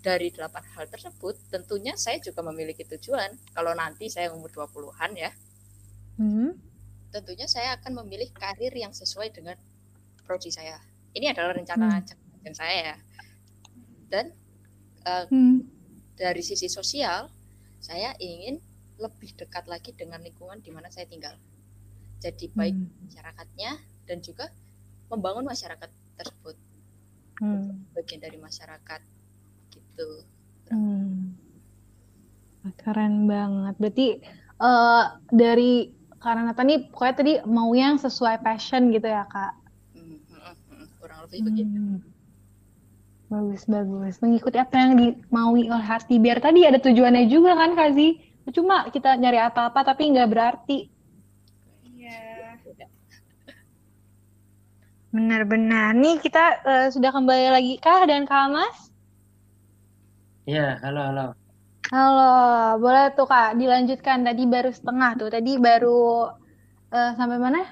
dari 0.02 0.30
delapan 0.30 0.62
hal 0.78 0.86
tersebut, 0.86 1.50
tentunya 1.50 1.98
saya 1.98 2.22
juga 2.22 2.46
memiliki 2.46 2.86
tujuan. 2.86 3.34
Kalau 3.58 3.74
nanti 3.74 4.06
saya 4.06 4.30
umur 4.30 4.54
20-an 4.54 5.12
ya, 5.18 5.32
Hmm. 6.16 6.54
tentunya 7.12 7.50
saya 7.50 7.76
akan 7.76 8.06
memilih 8.06 8.30
karir 8.32 8.72
yang 8.72 8.94
sesuai 8.94 9.34
dengan 9.34 9.58
prodi 10.24 10.54
saya. 10.54 10.78
Ini 11.18 11.34
adalah 11.34 11.58
rencana 11.58 12.00
Hmm. 12.02 12.54
saya 12.54 12.94
ya. 12.94 12.98
Dan 14.10 14.30
eh, 15.06 15.26
Hmm. 15.30 15.62
dari 16.18 16.42
sisi 16.42 16.66
sosial, 16.66 17.30
saya 17.78 18.18
ingin 18.18 18.58
lebih 18.98 19.38
dekat 19.38 19.70
lagi 19.70 19.94
dengan 19.94 20.18
lingkungan 20.24 20.62
di 20.66 20.74
mana 20.74 20.90
saya 20.90 21.06
tinggal. 21.06 21.38
Jadi 22.22 22.50
baik 22.54 22.74
Hmm. 22.74 22.90
masyarakatnya 23.06 23.72
dan 24.10 24.18
juga 24.22 24.50
membangun 25.14 25.46
masyarakat 25.46 25.90
tersebut 26.16 26.56
Hmm. 27.44 27.84
bagian 27.92 28.24
dari 28.24 28.40
masyarakat 28.40 29.02
gitu. 29.76 30.10
Hmm. 30.72 31.36
Keren 32.80 33.28
banget. 33.28 33.76
Berarti 33.78 34.08
uh, 34.58 35.20
dari 35.30 35.92
karena 36.18 36.56
tadi 36.56 36.90
pokoknya 36.90 37.16
tadi 37.16 37.34
mau 37.46 37.76
yang 37.76 38.00
sesuai 38.00 38.42
passion 38.42 38.90
gitu 38.90 39.06
ya 39.06 39.28
kak. 39.28 39.54
Hmm, 39.94 40.18
hmm, 40.18 40.56
hmm, 40.72 40.86
kurang 40.98 41.20
lebih 41.28 41.40
begitu. 41.44 41.76
Hmm. 41.76 42.00
Bagus 43.30 43.68
bagus. 43.68 44.16
Mengikuti 44.24 44.58
apa 44.58 44.76
yang 44.80 44.92
dimaui 44.96 45.68
oleh 45.68 45.86
hati. 45.86 46.18
Biar 46.18 46.40
tadi 46.40 46.64
ada 46.64 46.80
tujuannya 46.80 47.28
juga 47.28 47.54
kan 47.60 47.76
Kazi. 47.76 48.16
Cuma 48.54 48.88
kita 48.90 49.18
nyari 49.20 49.44
apa-apa 49.44 49.92
tapi 49.92 50.14
nggak 50.14 50.30
berarti. 50.32 50.88
Iya. 51.84 52.36
Benar-benar. 55.16 55.96
Nih 55.96 56.20
kita 56.20 56.60
uh, 56.68 56.88
sudah 56.92 57.16
kembali 57.16 57.48
lagi 57.48 57.80
kah 57.80 58.04
dan 58.04 58.28
Kak 58.28 58.52
Mas? 58.52 58.92
Iya, 60.44 60.76
halo 60.84 61.08
halo. 61.08 61.28
Halo, 61.88 62.36
boleh 62.84 63.16
tuh 63.16 63.24
Kak 63.24 63.56
dilanjutkan. 63.56 64.28
Tadi 64.28 64.44
baru 64.44 64.76
setengah 64.76 65.16
tuh. 65.16 65.32
Tadi 65.32 65.56
baru 65.56 66.36
uh, 66.92 67.12
sampai 67.16 67.40
mana? 67.40 67.64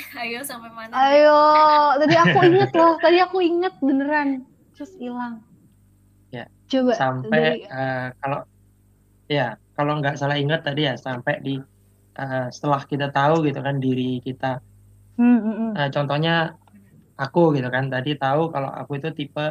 Ayo 0.24 0.40
sampai 0.48 0.72
mana? 0.72 0.96
Ayo, 0.96 1.40
tadi 2.00 2.16
aku 2.16 2.38
inget 2.40 2.72
loh. 2.72 2.96
Tadi 2.96 3.18
aku 3.20 3.38
inget 3.44 3.74
beneran. 3.84 4.48
Terus 4.72 4.96
hilang. 4.96 5.44
Ya. 6.32 6.48
Coba 6.72 6.96
sampai 6.96 7.36
dari 7.36 7.60
uh, 7.68 8.08
kalau 8.16 8.40
ya 9.28 9.60
kalau 9.76 10.00
nggak 10.00 10.16
salah 10.16 10.40
ingat 10.40 10.64
tadi 10.64 10.88
ya 10.88 10.96
sampai 10.96 11.36
di 11.44 11.60
uh, 12.16 12.48
setelah 12.48 12.80
kita 12.88 13.12
tahu 13.12 13.44
gitu 13.44 13.60
kan 13.60 13.76
diri 13.76 14.24
kita. 14.24 14.64
Hmm, 15.18 15.38
hmm, 15.42 15.54
hmm. 15.58 15.70
Uh, 15.76 15.88
contohnya 15.94 16.34
aku 17.20 17.52
gitu 17.56 17.68
kan 17.68 17.90
tadi 17.92 18.16
tahu 18.16 18.50
kalau 18.54 18.70
aku 18.70 18.92
itu 19.00 19.08
tipe 19.12 19.44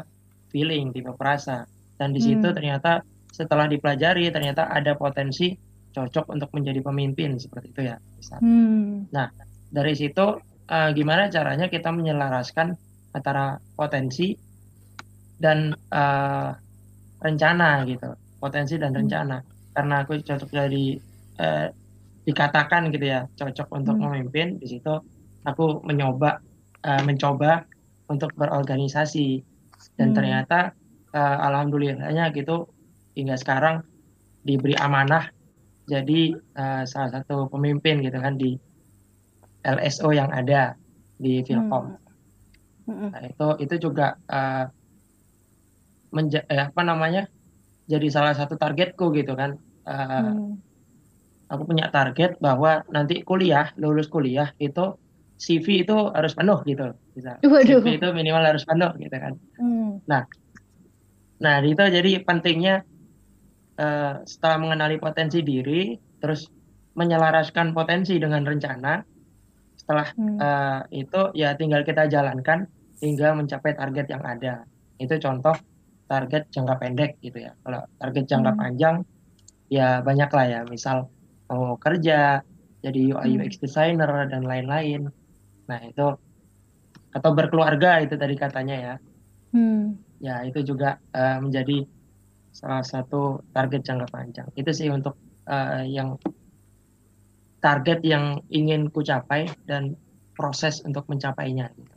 feeling, 0.49 0.89
tipe 0.95 1.11
perasa 1.19 1.63
dan 1.99 2.09
di 2.15 2.21
situ 2.21 2.47
Hmm. 2.49 2.55
ternyata 2.57 3.03
setelah 3.29 3.69
dipelajari 3.69 4.31
ternyata 4.33 4.67
ada 4.71 4.97
potensi 4.97 5.53
cocok 5.93 6.25
untuk 6.33 6.49
menjadi 6.55 6.79
pemimpin 6.85 7.37
seperti 7.37 7.67
itu 7.73 7.81
ya. 7.91 7.95
Hmm. 8.41 9.05
dari 9.69 9.93
situ 9.93 10.25
eh, 10.69 10.89
gimana 10.97 11.29
caranya 11.29 11.65
kita 11.69 11.89
menyelaraskan 11.93 12.67
antara 13.13 13.57
potensi 13.77 14.33
dan 15.39 15.71
eh, 15.73 16.49
rencana 17.19 17.69
gitu 17.89 18.09
potensi 18.39 18.75
dan 18.81 18.91
Hmm. 18.93 18.99
rencana 19.05 19.37
karena 19.75 19.95
aku 20.03 20.13
cocok 20.23 20.49
jadi 20.49 20.83
eh, 21.41 21.67
dikatakan 22.27 22.81
gitu 22.93 23.05
ya 23.05 23.21
cocok 23.39 23.67
untuk 23.77 23.95
Hmm. 23.97 24.09
memimpin 24.13 24.47
di 24.61 24.67
situ 24.69 24.93
aku 25.47 25.63
mencoba 25.87 26.39
eh, 26.85 27.01
mencoba 27.07 27.63
untuk 28.11 28.31
berorganisasi 28.39 29.39
dan 29.97 30.09
Hmm. 30.11 30.17
ternyata 30.17 30.55
eh, 31.15 31.37
alhamdulillahnya 31.47 32.23
gitu 32.37 32.67
hingga 33.17 33.35
sekarang 33.39 33.75
diberi 34.47 34.75
amanah 34.79 35.23
jadi 35.87 36.19
eh, 36.35 36.83
salah 36.91 37.11
satu 37.15 37.47
pemimpin 37.53 37.95
gitu 38.05 38.17
kan 38.25 38.35
di 38.41 38.55
LSO 39.63 40.09
yang 40.15 40.31
ada 40.31 40.75
di 41.19 41.43
Vilkom. 41.43 41.85
Hmm. 42.87 43.09
Nah, 43.11 43.21
itu 43.27 43.45
itu 43.63 43.75
juga 43.85 44.15
eh, 44.31 44.63
menja- 46.15 46.45
eh, 46.51 46.61
apa 46.69 46.81
namanya 46.89 47.21
jadi 47.91 48.07
salah 48.15 48.33
satu 48.39 48.55
targetku 48.61 49.05
gitu 49.17 49.33
kan. 49.41 49.51
Eh, 49.89 50.31
Hmm. 50.35 50.61
Aku 51.49 51.63
punya 51.69 51.85
target 51.95 52.37
bahwa 52.45 52.71
nanti 52.95 53.25
kuliah 53.29 53.65
lulus 53.81 54.07
kuliah 54.13 54.49
itu 54.61 54.81
CV 55.39 55.87
itu 55.87 55.95
harus 56.11 56.35
penuh 56.35 56.59
gitu. 56.67 56.91
Bisa. 57.15 57.39
Waduh. 57.39 57.79
CV 57.79 57.95
itu 57.95 58.07
minimal 58.11 58.43
harus 58.43 58.67
penuh 58.67 58.91
gitu 58.99 59.15
kan. 59.15 59.33
Hmm. 59.55 60.03
Nah, 61.39 61.55
itu 61.63 61.79
jadi 61.79 62.11
pentingnya 62.27 62.83
eh, 63.79 64.13
setelah 64.27 64.59
mengenali 64.59 64.99
potensi 64.99 65.39
diri, 65.39 65.95
terus 66.19 66.43
menyelaraskan 66.99 67.71
potensi 67.71 68.19
dengan 68.19 68.43
rencana. 68.43 68.99
Setelah 69.79 70.11
Hmm. 70.19 70.35
eh, 70.35 70.79
itu 70.99 71.31
ya 71.31 71.55
tinggal 71.55 71.87
kita 71.87 72.11
jalankan 72.11 72.67
hingga 72.99 73.31
mencapai 73.39 73.79
target 73.79 74.11
yang 74.11 74.23
ada. 74.27 74.67
Itu 74.99 75.15
contoh 75.23 75.55
target 76.11 76.51
jangka 76.51 76.75
pendek 76.75 77.23
gitu 77.23 77.39
ya. 77.39 77.55
Kalau 77.63 77.87
target 77.95 78.27
jangka 78.27 78.51
Hmm. 78.51 78.59
panjang 78.59 78.95
ya 79.71 80.03
banyak 80.03 80.27
lah 80.27 80.45
ya. 80.51 80.61
Misal 80.67 81.07
mau 81.47 81.79
kerja 81.79 82.43
jadi 82.83 82.99
UI 83.15 83.31
Hmm. 83.31 83.47
UX 83.47 83.63
designer 83.63 84.11
dan 84.27 84.43
lain-lain. 84.43 85.07
Nah, 85.69 85.79
itu 85.85 86.05
atau 87.09 87.31
berkeluarga 87.33 88.01
itu 88.05 88.15
tadi 88.17 88.35
katanya 88.37 88.75
ya 88.77 88.95
Hmm. 89.49 89.97
ya 90.21 90.45
itu 90.45 90.61
juga 90.61 91.01
eh, 91.09 91.37
menjadi 91.41 91.81
salah 92.53 92.85
satu 92.85 93.41
target 93.49 93.81
jangka 93.81 94.07
panjang 94.13 94.47
itu 94.53 94.69
sih 94.69 94.87
untuk 94.93 95.17
eh, 95.49 95.89
yang 95.89 96.21
target 97.59 97.99
yang 98.05 98.39
ingin 98.53 98.93
ku 98.93 99.01
capai 99.01 99.49
dan 99.65 99.97
proses 100.37 100.79
untuk 100.85 101.03
mencapainya 101.09 101.67
gitu. 101.75 101.95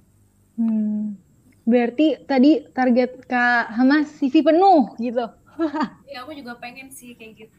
Hmm. 0.59 1.14
Berarti 1.62 2.27
tadi 2.27 2.66
target 2.75 3.23
Kak 3.31 3.70
Hamas 3.79 4.11
CV 4.18 4.43
penuh 4.43 4.97
gitu. 4.99 5.25
Ya 6.12 6.29
aku 6.29 6.37
juga 6.37 6.61
pengen 6.61 6.93
sih 6.93 7.16
kayak 7.16 7.41
gitu. 7.41 7.57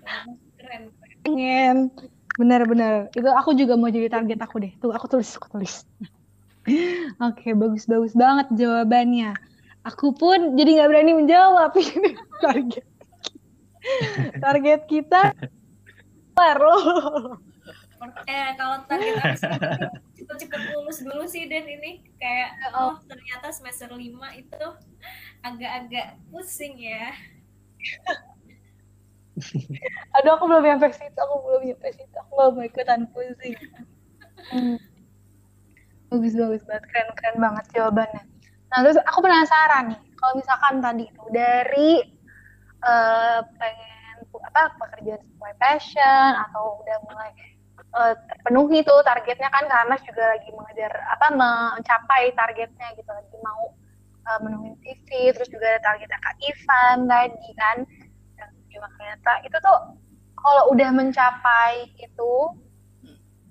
Keren. 0.61 0.93
keren. 0.93 1.17
Pengen. 1.25 1.77
Benar-benar. 2.37 3.13
Itu 3.13 3.29
aku 3.29 3.53
juga 3.53 3.77
mau 3.77 3.93
jadi 3.93 4.09
target 4.09 4.39
aku 4.41 4.55
deh. 4.63 4.73
Tuh 4.81 4.89
aku 4.93 5.05
tulis, 5.05 5.29
aku 5.37 5.47
tulis. 5.53 5.85
Oke, 7.27 7.53
bagus-bagus 7.53 8.15
banget 8.17 8.47
jawabannya. 8.55 9.37
Aku 9.83 10.15
pun 10.15 10.55
jadi 10.55 10.79
nggak 10.79 10.89
berani 10.89 11.11
menjawab 11.13 11.75
ini 11.83 12.15
target. 12.39 12.85
Target 14.39 14.81
kita 14.87 15.35
loh. 16.39 17.37
Eh 18.27 18.49
kalau 18.59 18.83
target 18.87 19.15
aku 19.19 19.35
cepet-cepet 20.17 20.61
lulus 20.75 20.99
dulu 21.03 21.23
sih 21.27 21.47
dan 21.51 21.67
ini 21.67 22.03
kayak 22.19 22.55
oh 22.75 22.99
ternyata 23.07 23.51
semester 23.51 23.91
5 23.91 23.99
itu 24.39 24.65
agak-agak 25.43 26.15
pusing 26.31 26.79
ya. 26.79 27.11
Aduh, 30.19 30.31
aku 30.37 30.45
belum 30.45 30.63
nyampe 30.63 30.93
situ. 30.93 31.17
Aku 31.17 31.35
belum 31.45 31.61
nyampe 31.65 31.89
situ. 31.93 32.15
Aku 32.21 32.31
gak 32.37 32.49
mau 32.53 32.63
ikutan 32.63 33.01
pusing. 33.09 33.57
Hmm. 34.53 34.77
Bagus, 36.13 36.33
bagus 36.37 36.63
banget. 36.69 36.83
Keren, 36.89 37.07
keren 37.17 37.37
banget 37.41 37.65
jawabannya. 37.73 38.23
Nah, 38.73 38.77
terus 38.85 38.97
aku 39.01 39.19
penasaran 39.25 39.93
nih. 39.93 39.99
Kalau 40.17 40.33
misalkan 40.37 40.73
tadi 40.79 41.05
tuh 41.17 41.29
dari 41.33 41.91
eh, 42.83 43.39
pengen 43.57 44.17
apa 44.23 44.75
pekerjaan 44.79 45.21
sesuai 45.21 45.53
passion 45.59 46.31
atau 46.49 46.79
udah 46.81 46.97
mulai 47.05 47.31
eh, 47.77 48.15
terpenuhi 48.29 48.81
tuh 48.81 49.03
targetnya 49.03 49.49
kan 49.51 49.65
karena 49.67 49.95
juga 50.01 50.23
lagi 50.35 50.49
mengejar 50.53 50.91
apa 51.11 51.27
mencapai 51.33 52.33
targetnya 52.33 52.87
gitu 52.97 53.11
lagi 53.11 53.37
mau 53.43 53.73
eh, 54.25 54.39
menuhin 54.41 54.75
CV 54.79 55.33
terus 55.35 55.49
juga 55.51 55.75
ada 55.75 55.81
targetnya 55.83 56.19
Kak 56.21 56.37
Ivan 56.39 56.97
tadi 57.07 57.49
kan 57.57 57.77
dan 58.73 58.81
juga 58.81 58.89
ternyata 58.97 59.31
itu 59.45 59.57
tuh 59.61 59.79
kalau 60.33 60.63
udah 60.73 60.89
mencapai 60.89 61.93
itu 62.01 62.33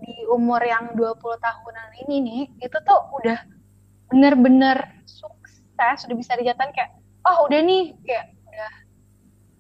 di 0.03 0.27
umur 0.27 0.59
yang 0.67 0.99
20 0.99 1.15
tahunan 1.39 1.89
ini 2.03 2.17
nih 2.27 2.43
itu 2.67 2.79
tuh 2.83 3.01
udah 3.23 3.39
bener-bener 4.11 4.83
sukses 5.07 6.03
udah 6.11 6.17
bisa 6.19 6.35
dijatuhkan 6.35 6.75
kayak 6.75 6.91
oh 7.23 7.47
udah 7.47 7.61
nih 7.63 7.95
kayak 8.03 8.35
udah 8.51 8.73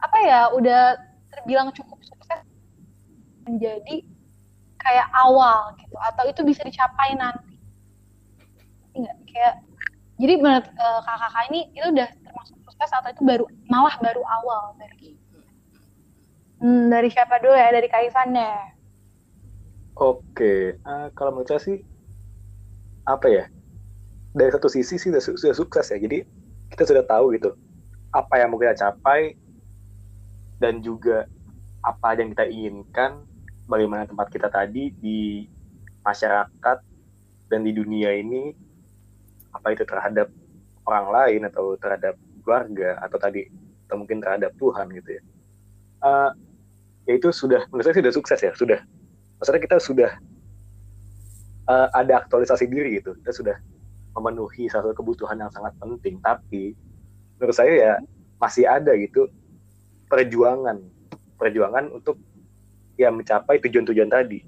apa 0.02 0.18
ya 0.26 0.40
udah 0.50 0.82
terbilang 1.30 1.70
cukup 1.70 2.02
sukses 2.02 2.42
menjadi 3.46 4.02
kayak 4.82 5.08
awal 5.14 5.78
gitu 5.78 5.94
atau 5.94 6.26
itu 6.26 6.42
bisa 6.42 6.66
dicapai 6.66 7.14
nanti. 7.14 7.54
Enggak 8.98 9.14
kayak 9.30 9.54
jadi 10.18 10.34
menurut 10.42 10.66
eh, 10.66 11.00
kakak-kakak 11.06 11.44
ini 11.54 11.60
itu 11.70 11.86
udah 11.86 12.08
termasuk 12.26 12.56
sukses 12.66 12.90
atau 12.90 13.14
itu 13.14 13.22
baru 13.22 13.46
malah 13.70 13.94
baru 14.02 14.26
awal 14.26 14.74
dari 14.74 15.21
hmm, 16.62 16.82
dari 16.92 17.08
siapa 17.14 17.34
dulu 17.42 17.54
ya 17.62 17.68
dari 17.76 17.88
Kak 17.92 18.02
Ivan 18.08 18.28
deh 18.36 18.56
Oke, 20.08 20.44
eh, 20.90 21.06
kalau 21.16 21.30
menurut 21.32 21.48
saya 21.50 21.60
sih 21.66 21.76
apa 23.06 23.26
ya? 23.30 23.44
Dari 24.32 24.50
satu 24.54 24.68
sisi 24.72 24.96
sih 25.00 25.10
sudah, 25.12 25.22
su- 25.24 25.38
sudah 25.40 25.56
sukses 25.56 25.86
ya. 25.92 25.98
Jadi 26.00 26.18
kita 26.72 26.84
sudah 26.88 27.04
tahu 27.06 27.36
gitu 27.36 27.50
apa 28.12 28.34
yang 28.40 28.48
mau 28.52 28.60
kita 28.62 28.76
capai 28.78 29.34
dan 30.60 30.80
juga 30.80 31.26
apa 31.82 32.14
yang 32.18 32.30
kita 32.34 32.46
inginkan, 32.48 33.26
bagaimana 33.66 34.04
tempat 34.08 34.28
kita 34.30 34.48
tadi 34.52 34.92
di 34.94 35.46
masyarakat 36.06 36.78
dan 37.50 37.60
di 37.66 37.72
dunia 37.74 38.10
ini, 38.16 38.52
apa 39.52 39.68
itu 39.74 39.84
terhadap 39.84 40.28
orang 40.88 41.06
lain 41.16 41.40
atau 41.50 41.76
terhadap 41.78 42.14
keluarga 42.44 42.98
atau 43.04 43.18
tadi 43.20 43.42
atau 43.88 43.96
mungkin 44.00 44.18
terhadap 44.22 44.52
Tuhan 44.58 44.86
gitu 44.98 45.10
ya. 45.18 45.22
Eh, 46.06 46.30
ya 47.08 47.12
itu 47.18 47.28
sudah 47.34 47.66
menurut 47.70 47.84
saya 47.86 47.96
sudah 47.98 48.12
sukses 48.14 48.38
ya, 48.40 48.52
sudah. 48.54 48.80
Maksudnya 49.38 49.62
kita 49.62 49.76
sudah 49.82 50.10
uh, 51.66 51.88
ada 51.94 52.22
aktualisasi 52.22 52.70
diri 52.70 53.02
gitu. 53.02 53.18
Kita 53.22 53.32
sudah 53.34 53.56
memenuhi 54.14 54.70
satu 54.70 54.94
kebutuhan 54.94 55.40
yang 55.40 55.50
sangat 55.50 55.74
penting. 55.82 56.22
Tapi 56.22 56.76
menurut 57.38 57.56
saya 57.56 57.72
ya 57.72 57.92
masih 58.38 58.66
ada 58.70 58.94
gitu 58.98 59.26
perjuangan. 60.06 60.78
Perjuangan 61.38 61.90
untuk 61.90 62.22
ya 62.94 63.10
mencapai 63.10 63.58
tujuan-tujuan 63.58 64.10
tadi. 64.10 64.46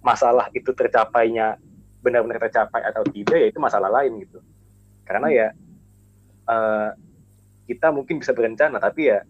Masalah 0.00 0.48
itu 0.56 0.72
tercapainya 0.72 1.60
benar-benar 2.00 2.38
tercapai 2.38 2.86
atau 2.86 3.02
tidak 3.10 3.36
ya 3.36 3.46
itu 3.50 3.58
masalah 3.60 3.90
lain 3.90 4.22
gitu. 4.24 4.38
Karena 5.04 5.28
ya 5.28 5.48
uh, 6.48 6.90
kita 7.66 7.90
mungkin 7.90 8.22
bisa 8.22 8.30
berencana 8.30 8.78
tapi 8.78 9.10
ya 9.10 9.26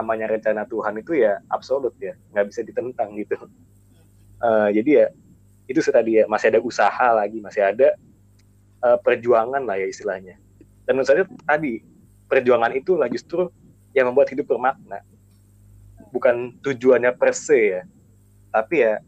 namanya 0.00 0.32
rencana 0.32 0.64
Tuhan 0.64 0.96
itu 1.04 1.12
ya 1.20 1.44
absolut 1.52 1.92
ya 2.00 2.16
nggak 2.32 2.48
bisa 2.48 2.60
ditentang 2.64 3.12
gitu. 3.20 3.36
Uh, 4.40 4.72
jadi 4.72 4.90
ya 4.90 5.06
itu 5.68 5.78
tadi 5.84 6.18
ya 6.18 6.24
masih 6.24 6.56
ada 6.56 6.60
usaha 6.64 7.08
lagi 7.12 7.38
masih 7.44 7.60
ada 7.60 7.92
uh, 8.80 8.96
perjuangan 9.04 9.60
lah 9.60 9.76
ya 9.76 9.86
istilahnya. 9.86 10.40
Dan 10.88 10.96
menurut 10.96 11.08
saya 11.12 11.28
tadi 11.44 11.84
perjuangan 12.26 12.72
itulah 12.72 13.06
justru 13.12 13.52
yang 13.92 14.08
membuat 14.08 14.32
hidup 14.32 14.48
bermakna. 14.48 15.04
Bukan 16.10 16.56
tujuannya 16.64 17.12
per 17.14 17.36
se 17.36 17.60
ya 17.60 17.82
tapi 18.50 18.82
ya 18.82 18.98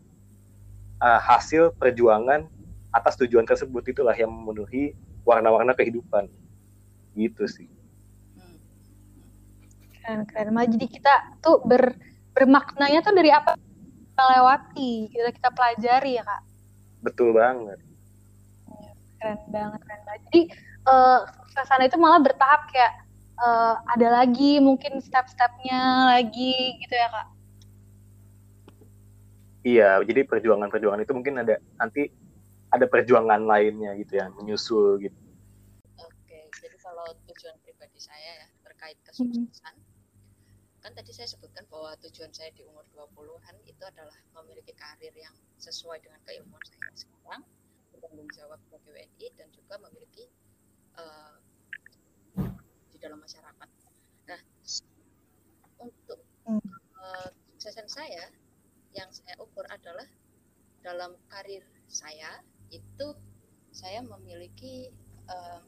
uh, 1.01 1.21
hasil 1.25 1.75
perjuangan 1.81 2.47
atas 2.93 3.17
tujuan 3.25 3.49
tersebut 3.49 3.83
itulah 3.89 4.13
yang 4.13 4.29
memenuhi 4.29 4.93
warna-warna 5.25 5.73
kehidupan. 5.73 6.29
Gitu 7.17 7.49
sih 7.49 7.73
keren 10.03 10.23
keren. 10.27 10.51
Malah 10.51 10.69
jadi 10.69 10.87
kita 10.91 11.15
tuh 11.39 11.63
ber 11.63 11.95
bermaknanya 12.35 13.01
tuh 13.07 13.15
dari 13.15 13.31
apa 13.31 13.55
kita 14.13 14.25
lewati 14.37 14.93
kita 15.15 15.31
kita 15.31 15.49
pelajari 15.55 16.19
ya 16.19 16.23
kak. 16.27 16.43
Betul 17.07 17.39
banget. 17.39 17.79
Keren 19.23 19.39
banget 19.49 19.81
keren 19.87 20.03
banget. 20.05 20.23
Jadi 20.29 20.43
uh, 20.91 21.21
ke 21.55 21.63
sana 21.65 21.87
itu 21.87 21.97
malah 21.97 22.19
bertahap 22.19 22.67
kayak 22.75 22.93
uh, 23.39 23.79
ada 23.95 24.23
lagi 24.23 24.59
mungkin 24.59 24.99
step-stepnya 24.99 26.13
lagi 26.19 26.77
gitu 26.83 26.95
ya 26.95 27.09
kak. 27.09 27.29
Iya, 29.63 30.03
jadi 30.03 30.27
perjuangan-perjuangan 30.27 31.07
itu 31.07 31.15
mungkin 31.15 31.39
ada 31.39 31.55
nanti 31.79 32.11
ada 32.73 32.89
perjuangan 32.91 33.47
lainnya 33.47 33.95
gitu 33.95 34.19
yang 34.19 34.35
menyusul 34.35 34.99
gitu. 34.99 35.15
Oke, 36.03 36.51
jadi 36.51 36.77
kalau 36.83 37.07
tujuan 37.31 37.55
pribadi 37.63 38.01
saya 38.03 38.43
ya 38.43 38.47
terkait 38.67 38.99
kesuksesan, 39.07 39.75
hmm. 39.79 39.82
Kan 40.83 40.91
tadi 40.99 41.15
saya 41.15 41.31
sebutkan 41.31 41.63
bahwa 41.71 41.95
tujuan 42.03 42.35
saya 42.35 42.51
di 42.59 42.67
umur 42.67 42.83
20-an 42.99 43.55
itu 43.71 43.83
adalah 43.87 44.19
memiliki 44.43 44.75
karir 44.75 45.15
yang 45.15 45.33
sesuai 45.63 46.03
dengan 46.03 46.19
keilmuan 46.27 46.59
saya 46.67 46.91
sekarang, 46.99 47.43
bertanggung 47.95 48.27
jawab 48.35 48.59
sebagai 48.67 48.91
WNI 48.91 49.27
dan 49.39 49.49
juga 49.55 49.79
memiliki 49.79 50.27
uh, 50.99 51.39
di 52.91 52.99
dalam 52.99 53.23
masyarakat. 53.23 53.69
Nah, 54.27 54.41
untuk 55.79 56.19
uh, 56.51 57.31
saya 57.87 58.27
yang 58.93 59.09
saya 59.15 59.39
ukur 59.39 59.65
adalah 59.71 60.07
dalam 60.83 61.15
karir 61.31 61.63
saya 61.87 62.43
itu 62.75 63.15
saya 63.71 64.03
memiliki 64.03 64.91
uh, 65.31 65.63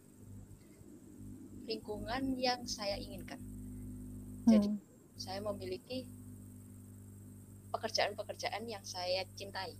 lingkungan 1.70 2.34
yang 2.36 2.66
saya 2.66 2.98
inginkan. 2.98 3.40
Jadi 4.44 4.68
hmm. 4.68 4.83
Saya 5.14 5.38
memiliki 5.42 6.04
pekerjaan-pekerjaan 7.74 8.66
yang 8.70 8.82
saya 8.86 9.26
cintai, 9.34 9.74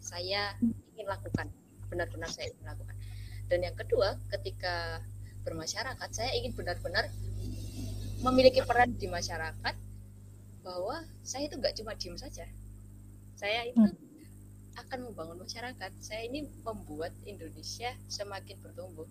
saya 0.00 0.56
ingin 0.60 1.08
lakukan, 1.08 1.48
benar-benar 1.88 2.28
saya 2.28 2.52
ingin 2.52 2.66
lakukan. 2.68 2.96
Dan 3.48 3.64
yang 3.64 3.76
kedua, 3.76 4.16
ketika 4.28 5.00
bermasyarakat, 5.44 6.08
saya 6.12 6.30
ingin 6.36 6.52
benar-benar 6.52 7.08
memiliki 8.20 8.60
peran 8.60 8.92
di 9.00 9.08
masyarakat 9.08 9.74
bahwa 10.60 11.00
saya 11.24 11.48
itu 11.48 11.56
nggak 11.56 11.74
cuma 11.80 11.96
diem 11.96 12.20
saja, 12.20 12.44
saya 13.40 13.64
itu 13.64 13.80
hmm. 13.80 13.96
akan 14.84 15.08
membangun 15.08 15.40
masyarakat. 15.40 15.90
Saya 16.04 16.28
ini 16.28 16.44
membuat 16.60 17.16
Indonesia 17.24 17.88
semakin 18.12 18.60
bertumbuh. 18.60 19.08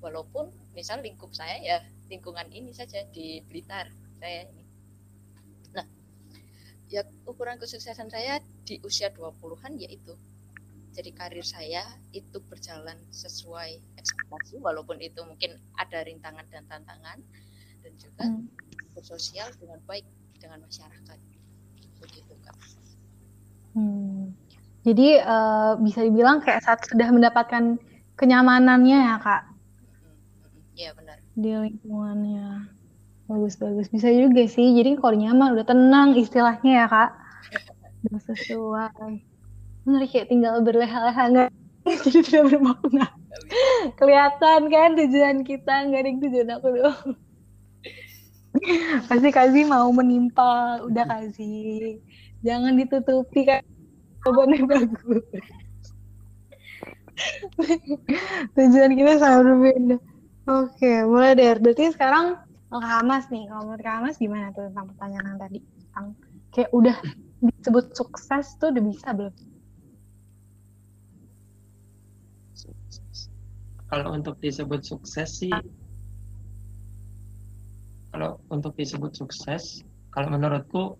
Walaupun 0.00 0.48
misal 0.72 1.04
lingkup 1.04 1.28
saya 1.36 1.60
ya 1.60 1.78
lingkungan 2.08 2.48
ini 2.48 2.72
saja 2.72 3.04
di 3.12 3.44
Blitar 3.44 3.92
saya 4.16 4.48
ya 6.90 7.06
ukuran 7.24 7.56
kesuksesan 7.56 8.10
saya 8.10 8.42
di 8.66 8.82
usia 8.82 9.14
20-an 9.14 9.78
yaitu 9.78 10.18
jadi 10.90 11.14
karir 11.14 11.46
saya 11.46 11.86
itu 12.10 12.42
berjalan 12.50 12.98
sesuai 13.14 13.78
ekspektasi 13.94 14.58
walaupun 14.58 14.98
itu 14.98 15.22
mungkin 15.22 15.54
ada 15.78 16.02
rintangan 16.02 16.42
dan 16.50 16.66
tantangan 16.66 17.18
dan 17.86 17.92
juga 17.94 18.24
hmm. 18.26 18.44
bersosial 18.98 19.48
dengan 19.62 19.78
baik 19.86 20.02
dengan 20.42 20.66
masyarakat 20.66 21.18
begitu 22.02 22.34
kak 22.42 22.58
Hmm. 23.70 24.34
Jadi 24.82 25.20
uh, 25.22 25.78
bisa 25.78 26.02
dibilang 26.02 26.42
kayak 26.42 26.64
saat 26.64 26.82
sudah 26.88 27.06
mendapatkan 27.14 27.78
kenyamanannya 28.18 28.98
ya 28.98 29.16
kak. 29.22 29.42
Iya 30.74 30.90
benar. 30.96 31.22
Di 31.38 31.50
lingkungannya. 31.54 32.79
Bagus 33.30 33.54
bagus. 33.54 33.86
Bisa 33.86 34.10
juga 34.10 34.42
sih. 34.50 34.74
Jadi 34.74 34.98
kalau 34.98 35.14
nyaman 35.14 35.54
udah 35.54 35.66
tenang 35.66 36.18
istilahnya 36.18 36.72
ya 36.82 36.86
kak. 36.90 37.10
Udah 38.10 38.20
sesuai. 38.26 39.12
Benar 39.86 40.02
kayak 40.10 40.26
tinggal 40.26 40.58
berleha-leha 40.66 41.24
nggak 41.30 41.50
jadi 42.04 42.20
tidak 42.26 42.42
bermakna. 42.50 43.06
Kelihatan 43.94 44.60
kan 44.66 44.98
tujuan 44.98 45.46
kita 45.46 45.74
nggak 45.86 46.00
ada 46.02 46.10
tujuan 46.18 46.48
aku 46.58 46.68
doang. 46.74 47.08
Pasti 49.08 49.30
Kazi 49.30 49.62
mau 49.62 49.86
menimpa, 49.94 50.82
udah 50.82 51.06
Kazi 51.06 52.02
jangan 52.40 52.76
ditutupi 52.76 53.44
kan 53.44 53.62
jawabannya 54.24 54.64
bagus 54.70 55.24
tujuan 58.56 58.92
kita 58.96 59.12
sangat 59.20 59.40
berbeda 59.44 59.96
oke 60.48 60.92
mulai 61.08 61.36
deh 61.36 61.52
berarti 61.60 61.92
sekarang 61.92 62.40
Kak 62.70 62.86
Hamas 62.86 63.26
nih 63.34 63.50
kalau 63.50 63.62
menurut 63.66 63.82
Kak 63.82 63.94
Hamas 63.98 64.16
gimana 64.16 64.54
tuh 64.54 64.70
tentang 64.70 64.86
pertanyaan 64.94 65.34
tadi 65.34 65.58
tentang 65.58 66.06
kayak 66.54 66.70
udah 66.70 66.96
disebut 67.42 67.86
sukses 67.98 68.46
tuh 68.62 68.70
udah 68.70 68.84
bisa 68.86 69.08
belum 69.10 69.34
kalau 73.90 74.06
untuk 74.14 74.38
disebut 74.38 74.86
sukses 74.86 75.28
sih 75.42 75.54
kalau 78.14 78.38
untuk 78.54 78.78
disebut 78.78 79.12
sukses 79.18 79.82
kalau 80.10 80.28
menurutku 80.30 80.98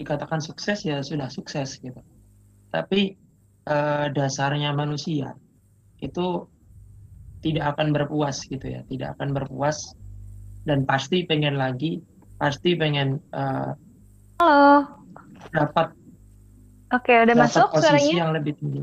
dikatakan 0.00 0.40
sukses 0.40 0.80
ya 0.88 1.04
sudah 1.04 1.28
sukses 1.28 1.76
gitu. 1.76 2.00
Tapi 2.72 3.14
eh, 3.68 4.06
dasarnya 4.16 4.72
manusia 4.72 5.36
itu 6.00 6.48
tidak 7.44 7.76
akan 7.76 7.92
berpuas 7.92 8.44
gitu 8.48 8.64
ya, 8.64 8.80
tidak 8.88 9.16
akan 9.16 9.36
berpuas 9.36 9.92
dan 10.70 10.86
pasti 10.86 11.26
pengen 11.26 11.58
lagi, 11.58 11.98
pasti 12.38 12.78
pengen 12.78 13.18
eh, 13.34 13.74
Halo. 14.38 14.86
dapat 15.50 15.90
Oke, 16.94 17.10
udah 17.10 17.34
dapat 17.34 17.50
masuk 17.50 17.66
posisi 17.74 17.86
suaranya? 17.86 18.14
yang 18.14 18.30
lebih 18.34 18.52
tinggi. 18.58 18.78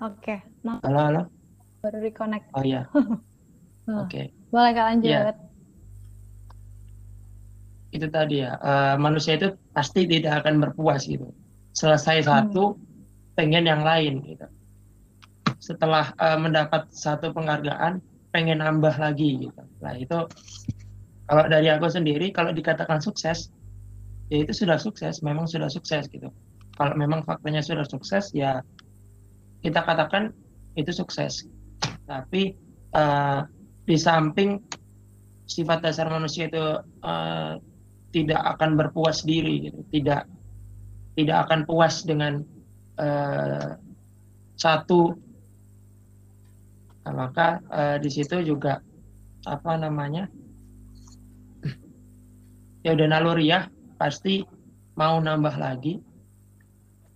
Oke, 0.00 0.40
halo 0.64 1.00
halo. 1.00 1.22
Baru 1.84 2.00
reconnect. 2.00 2.48
Oh 2.56 2.64
iya. 2.64 2.88
Oke. 2.92 3.12
Oke. 4.04 4.22
Boleh 4.52 4.72
kak 4.72 4.86
lanjut. 4.92 5.12
Ya. 5.12 5.32
Itu 7.92 8.06
tadi 8.12 8.44
ya, 8.44 8.60
uh, 8.60 8.94
manusia 9.00 9.40
itu 9.40 9.56
pasti 9.72 10.04
tidak 10.04 10.44
akan 10.44 10.60
berpuas 10.60 11.08
gitu. 11.08 11.32
Selesai 11.72 12.20
hmm. 12.20 12.28
satu, 12.28 12.76
pengen 13.32 13.64
yang 13.64 13.80
lain 13.80 14.20
gitu. 14.24 14.48
Setelah 15.56 16.12
uh, 16.20 16.36
mendapat 16.36 16.92
satu 16.92 17.32
penghargaan, 17.32 18.04
pengen 18.28 18.60
nambah 18.60 19.00
lagi 19.00 19.48
gitu. 19.48 19.62
Nah 19.80 19.96
itu 19.96 20.28
kalau 21.26 21.44
dari 21.50 21.68
aku 21.70 21.90
sendiri, 21.90 22.30
kalau 22.30 22.54
dikatakan 22.54 23.02
sukses, 23.02 23.50
ya 24.30 24.46
itu 24.46 24.52
sudah 24.54 24.78
sukses, 24.78 25.22
memang 25.26 25.50
sudah 25.50 25.66
sukses 25.66 26.06
gitu. 26.10 26.30
Kalau 26.76 26.94
memang 26.94 27.26
faktanya 27.26 27.62
sudah 27.62 27.86
sukses, 27.86 28.30
ya 28.30 28.62
kita 29.62 29.82
katakan 29.82 30.30
itu 30.78 30.92
sukses. 30.94 31.46
Tapi 32.06 32.54
uh, 32.94 33.42
di 33.86 33.96
samping 33.98 34.62
sifat 35.46 35.78
dasar 35.82 36.10
manusia 36.10 36.50
itu 36.50 36.64
uh, 37.06 37.54
tidak 38.10 38.42
akan 38.56 38.74
berpuas 38.74 39.22
diri 39.22 39.70
gitu 39.70 39.80
tidak 39.94 40.26
tidak 41.14 41.46
akan 41.46 41.60
puas 41.64 42.02
dengan 42.02 42.42
uh, 42.98 43.78
satu 44.58 45.14
nah, 47.06 47.14
maka 47.14 47.62
uh, 47.70 47.96
di 48.02 48.10
situ 48.10 48.42
juga 48.42 48.82
apa 49.46 49.78
namanya 49.78 50.26
ya 52.86 52.94
udah 52.94 53.06
naluri 53.10 53.50
ya 53.50 53.66
pasti 53.98 54.46
mau 54.94 55.18
nambah 55.18 55.58
lagi 55.58 55.98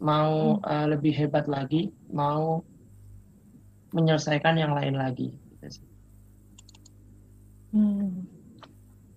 mau 0.02 0.58
uh, 0.58 0.86
lebih 0.90 1.14
hebat 1.14 1.46
lagi 1.46 1.94
mau 2.10 2.66
menyelesaikan 3.94 4.58
yang 4.58 4.74
lain 4.74 4.98
lagi 4.98 5.30
gitu 5.62 5.78
hmm. 7.78 8.26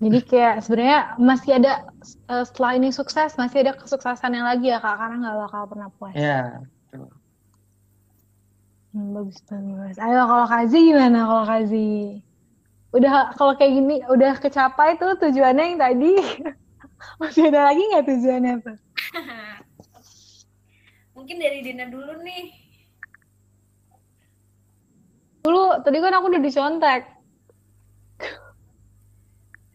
Jadi 0.04 0.20
kayak 0.28 0.68
sebenarnya 0.68 1.16
masih 1.16 1.64
ada 1.64 1.88
uh, 2.28 2.44
setelah 2.44 2.76
ini 2.76 2.92
sukses 2.92 3.40
masih 3.40 3.64
ada 3.64 3.72
kesuksesan 3.72 4.36
yang 4.36 4.44
lagi 4.44 4.68
ya 4.68 4.84
kak 4.84 5.00
karena 5.00 5.16
nggak 5.24 5.38
bakal 5.48 5.64
pernah 5.72 5.90
puas. 5.96 6.12
Ya. 6.12 6.60
Hmm, 8.92 9.16
bagus 9.16 9.40
banget. 9.48 9.96
Ayo 10.04 10.28
kalau 10.28 10.46
Kazi 10.52 10.78
gimana 10.92 11.20
kalau 11.24 11.46
Kazi? 11.48 12.20
Udah 12.94 13.34
kalau 13.34 13.58
kayak 13.58 13.74
gini 13.74 13.96
udah 14.06 14.38
kecapai 14.38 15.02
tuh 15.02 15.18
tujuannya 15.18 15.74
yang 15.74 15.80
tadi. 15.82 16.14
Masih 17.20 17.50
ada 17.50 17.74
lagi 17.74 17.82
nggak 17.82 18.06
tujuannya 18.06 18.52
apa? 18.62 18.74
Mungkin 21.18 21.36
dari 21.42 21.60
Dina 21.66 21.90
dulu 21.90 22.22
nih. 22.22 22.54
Dulu 25.44 25.84
tadi 25.84 25.98
kan 26.00 26.14
aku 26.16 26.26
udah 26.30 26.42
dicontek. 26.42 27.02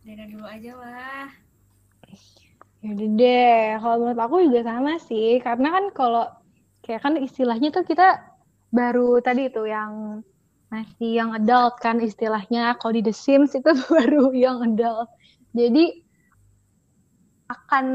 Dina 0.06 0.24
dulu 0.30 0.46
aja 0.46 0.72
lah. 0.78 1.26
Yaudah 2.78 3.08
deh, 3.18 3.62
kalau 3.82 3.96
menurut 3.98 4.20
aku 4.22 4.36
juga 4.46 4.62
sama 4.62 5.02
sih, 5.02 5.42
karena 5.42 5.68
kan 5.74 5.84
kalau 5.90 6.24
kayak 6.86 7.02
kan 7.02 7.18
istilahnya 7.18 7.74
tuh 7.74 7.82
kita 7.82 8.22
baru 8.70 9.18
tadi 9.18 9.50
itu 9.50 9.66
yang 9.66 10.22
masih 10.68 11.20
yang 11.20 11.32
adult 11.32 11.80
kan 11.80 12.00
istilahnya, 12.00 12.76
kalau 12.76 12.92
di 12.96 13.02
The 13.04 13.14
Sims 13.14 13.56
itu 13.56 13.68
baru 13.92 14.32
yang 14.36 14.60
adult. 14.64 15.08
Jadi 15.56 16.04
akan 17.48 17.86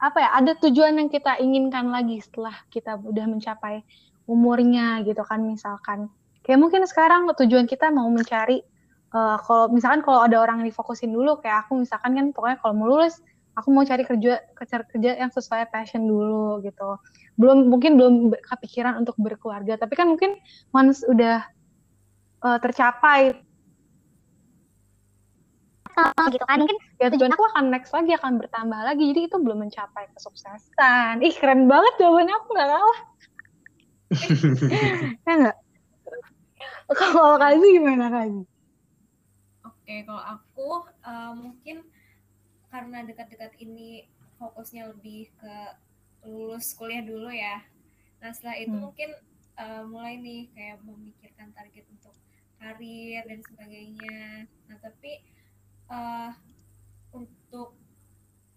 apa 0.00 0.16
ya, 0.16 0.28
ada 0.32 0.52
tujuan 0.56 0.96
yang 0.96 1.12
kita 1.12 1.36
inginkan 1.36 1.92
lagi 1.92 2.24
setelah 2.24 2.56
kita 2.72 2.96
udah 2.96 3.28
mencapai 3.28 3.84
umurnya 4.24 5.04
gitu 5.04 5.20
kan 5.24 5.44
misalkan. 5.44 6.08
Kayak 6.40 6.64
mungkin 6.64 6.88
sekarang 6.88 7.28
tujuan 7.28 7.68
kita 7.68 7.92
mau 7.92 8.08
mencari 8.08 8.64
uh, 9.12 9.36
kalau 9.40 9.68
misalkan 9.72 10.00
kalau 10.04 10.24
ada 10.24 10.40
orang 10.40 10.64
yang 10.64 10.68
difokusin 10.72 11.12
dulu 11.12 11.40
kayak 11.40 11.68
aku 11.68 11.80
misalkan 11.80 12.16
kan 12.16 12.26
pokoknya 12.32 12.56
kalau 12.60 12.74
mau 12.76 12.88
lulus 12.88 13.20
aku 13.56 13.68
mau 13.72 13.84
cari 13.84 14.04
kerja 14.04 14.40
cari 14.54 14.84
kerja 14.86 15.10
yang 15.18 15.30
sesuai 15.32 15.68
passion 15.72 16.04
dulu 16.06 16.60
gitu 16.62 16.96
belum 17.38 17.70
mungkin 17.70 17.98
belum 17.98 18.14
kepikiran 18.34 18.98
untuk 19.00 19.14
berkeluarga 19.18 19.78
tapi 19.78 19.94
kan 19.98 20.10
mungkin 20.10 20.38
once 20.74 21.02
udah 21.06 21.42
uh, 22.42 22.58
tercapai. 22.58 23.34
Gitu 26.30 26.46
kan. 26.46 26.62
Mungkin 26.62 26.78
ya 27.02 27.10
tujuan 27.10 27.34
aku 27.34 27.44
akan 27.54 27.74
next 27.74 27.90
lagi 27.90 28.14
akan 28.14 28.38
bertambah 28.38 28.80
lagi. 28.86 29.02
Jadi 29.10 29.20
itu 29.26 29.36
belum 29.42 29.66
mencapai 29.66 30.06
kesuksesan. 30.14 31.26
Ih 31.26 31.34
keren 31.34 31.66
banget 31.66 31.98
jawabannya. 31.98 32.34
Aku 32.38 32.48
nggak 32.54 32.70
kalah 32.70 32.98
ya 35.28 35.32
enggak 35.36 35.56
kalau 36.88 37.36
kasih 37.36 37.70
gimana 37.76 38.08
kasih 38.08 38.48
Oke, 39.68 40.04
kalau 40.04 40.20
aku 40.20 40.68
uh, 41.00 41.32
mungkin 41.32 41.80
karena 42.68 43.08
dekat-dekat 43.08 43.56
ini 43.56 44.04
fokusnya 44.36 44.92
lebih 44.92 45.32
ke 45.40 45.56
lulus 46.28 46.76
kuliah 46.76 47.00
dulu 47.00 47.32
ya. 47.32 47.64
Nah 48.20 48.28
setelah 48.36 48.60
itu 48.60 48.76
hmm. 48.76 48.84
mungkin 48.84 49.10
uh, 49.56 49.88
mulai 49.88 50.20
nih 50.20 50.52
kayak 50.52 50.84
memikirkan 50.84 51.56
target 51.56 51.88
untuk 51.88 52.12
karir 52.58 53.22
dan 53.26 53.40
sebagainya. 53.46 54.46
Nah 54.66 54.76
tapi 54.82 55.22
uh, 55.88 56.30
untuk 57.14 57.78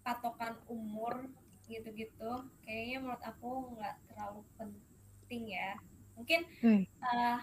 patokan 0.02 0.58
umur 0.66 1.30
gitu-gitu, 1.70 2.46
kayaknya 2.66 2.98
menurut 2.98 3.22
aku 3.22 3.78
nggak 3.78 3.96
terlalu 4.10 4.42
penting 4.58 5.54
ya. 5.54 5.78
Mungkin 6.18 6.40
hmm. 6.60 6.84
uh, 7.00 7.40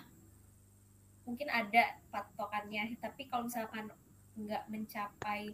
mungkin 1.29 1.45
ada 1.53 1.93
patokannya 2.09 2.97
tapi 2.97 3.29
kalau 3.29 3.45
misalkan 3.45 3.93
nggak 4.33 4.65
mencapai 4.65 5.53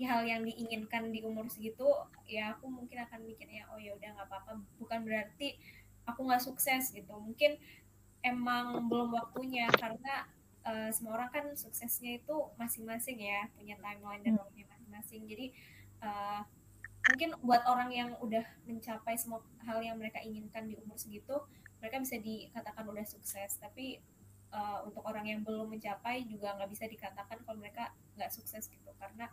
hal 0.00 0.24
yang 0.24 0.40
diinginkan 0.40 1.12
di 1.12 1.20
umur 1.20 1.46
segitu 1.52 1.84
ya 2.24 2.56
aku 2.56 2.64
mungkin 2.66 3.04
akan 3.04 3.28
mikirnya 3.28 3.68
oh 3.70 3.78
ya 3.78 3.92
udah 3.92 4.08
nggak 4.16 4.24
apa-apa 4.24 4.52
bukan 4.80 5.04
berarti 5.04 5.60
aku 6.08 6.26
nggak 6.26 6.42
sukses 6.42 6.90
gitu 6.96 7.12
mungkin 7.20 7.60
emang 8.22 8.86
belum 8.86 9.10
waktunya 9.12 9.66
karena 9.74 10.26
uh, 10.62 10.88
semua 10.94 11.18
orang 11.18 11.30
kan 11.30 11.44
suksesnya 11.58 12.22
itu 12.22 12.34
masing-masing 12.56 13.18
ya 13.18 13.50
punya 13.58 13.74
timeline 13.82 14.22
dan 14.22 14.38
hmm. 14.38 14.42
waktunya 14.42 14.66
masing-masing. 14.70 15.22
Jadi 15.26 15.46
uh, 16.02 16.40
mungkin 17.10 17.34
buat 17.42 17.62
orang 17.66 17.90
yang 17.90 18.10
udah 18.22 18.46
mencapai 18.64 19.18
semua 19.18 19.42
hal 19.66 19.82
yang 19.82 19.98
mereka 19.98 20.22
inginkan 20.22 20.70
di 20.70 20.78
umur 20.78 20.94
segitu 20.94 21.34
mereka 21.82 21.98
bisa 21.98 22.16
dikatakan 22.22 22.86
udah 22.86 23.02
sukses. 23.02 23.58
Tapi 23.58 23.98
uh, 24.54 24.86
untuk 24.86 25.02
orang 25.02 25.26
yang 25.26 25.40
belum 25.42 25.66
mencapai 25.74 26.22
juga 26.30 26.54
nggak 26.54 26.70
bisa 26.70 26.86
dikatakan 26.86 27.42
kalau 27.42 27.58
mereka 27.58 27.90
nggak 28.14 28.30
sukses 28.30 28.70
gitu. 28.70 28.90
Karena 29.02 29.26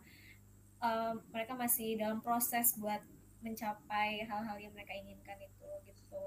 uh, 0.82 1.14
mereka 1.30 1.54
masih 1.54 1.94
dalam 1.94 2.18
proses 2.18 2.74
buat 2.74 3.00
mencapai 3.40 4.26
hal-hal 4.28 4.56
yang 4.60 4.74
mereka 4.76 4.92
inginkan 4.92 5.38
itu 5.40 5.68
gitu 5.88 6.24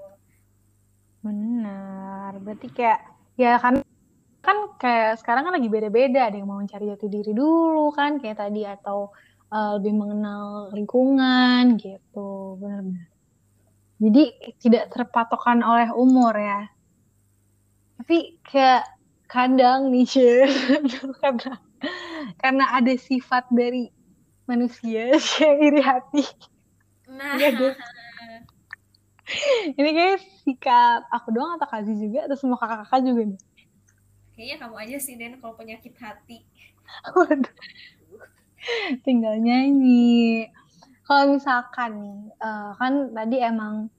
benar 1.24 2.36
berarti 2.44 2.68
kayak 2.68 3.00
ya 3.40 3.56
kan 3.56 3.80
kan 4.44 4.56
kayak 4.76 5.16
sekarang 5.24 5.48
kan 5.48 5.56
lagi 5.56 5.72
beda-beda 5.72 6.28
ada 6.28 6.36
yang 6.36 6.52
mau 6.52 6.60
mencari 6.60 6.92
jati 6.92 7.08
diri 7.08 7.32
dulu 7.32 7.88
kan 7.96 8.20
kayak 8.20 8.44
tadi 8.44 8.68
atau 8.68 9.08
uh, 9.48 9.80
lebih 9.80 9.96
mengenal 9.96 10.68
lingkungan 10.76 11.80
gitu. 11.80 12.60
Benar-benar 12.60 13.14
jadi 14.02 14.24
tidak 14.58 14.84
terpatokan 14.90 15.62
oleh 15.62 15.88
umur 15.94 16.34
ya. 16.34 16.68
Tapi 17.96 18.42
kayak 18.44 18.84
kadang 19.30 19.88
nih 19.88 20.04
karena 21.22 21.54
karena 22.42 22.64
ada 22.74 22.94
sifat 22.98 23.48
dari 23.48 23.88
manusia 24.44 25.14
yang 25.40 25.56
iri 25.62 25.80
hati. 25.80 26.24
Nah 27.08 27.38
ini 29.78 29.90
kayak 29.96 30.18
sikap 30.44 31.08
aku 31.08 31.32
doang 31.32 31.56
atau 31.56 31.68
Kazi 31.68 31.96
juga 31.96 32.28
atau 32.28 32.36
semua 32.36 32.60
kakak-kakak 32.60 33.00
juga 33.04 33.22
nih? 33.32 33.40
Kayaknya 34.34 34.56
kamu 34.66 34.76
aja 34.82 34.96
sih 34.98 35.14
Den 35.14 35.38
kalau 35.38 35.54
penyakit 35.56 35.94
hati. 35.96 36.44
Waduh. 37.16 37.54
tinggal 39.04 39.36
nyanyi. 39.40 40.48
Kalau 41.04 41.36
misalkan 41.36 42.00
nih 42.00 42.20
uh, 42.40 42.72
kan 42.80 43.12
tadi 43.12 43.36
emang 43.44 43.92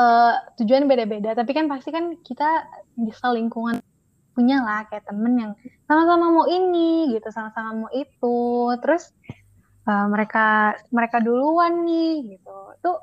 uh, 0.00 0.34
tujuan 0.56 0.88
beda-beda 0.88 1.36
tapi 1.36 1.52
kan 1.52 1.68
pasti 1.68 1.92
kan 1.92 2.16
kita 2.24 2.64
bisa 2.96 3.28
lingkungan 3.36 3.84
punya 4.34 4.64
lah 4.64 4.88
kayak 4.90 5.06
temen 5.06 5.36
yang 5.38 5.52
sama-sama 5.86 6.26
mau 6.32 6.46
ini 6.48 7.12
gitu 7.12 7.28
sama-sama 7.30 7.84
mau 7.84 7.90
itu. 7.92 8.40
Terus 8.80 9.12
uh, 9.86 10.08
mereka 10.08 10.74
mereka 10.88 11.20
duluan 11.20 11.84
nih 11.84 12.36
gitu. 12.36 12.58
Tuh 12.80 12.98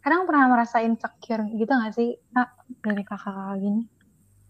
kadang 0.00 0.24
pernah 0.24 0.48
merasa 0.48 0.80
insecure 0.80 1.44
gitu 1.56 1.68
gak 1.68 1.92
sih 1.92 2.16
kak 2.32 2.50
dari 2.84 3.02
kakak-kakak 3.04 3.56
gini? 3.60 3.82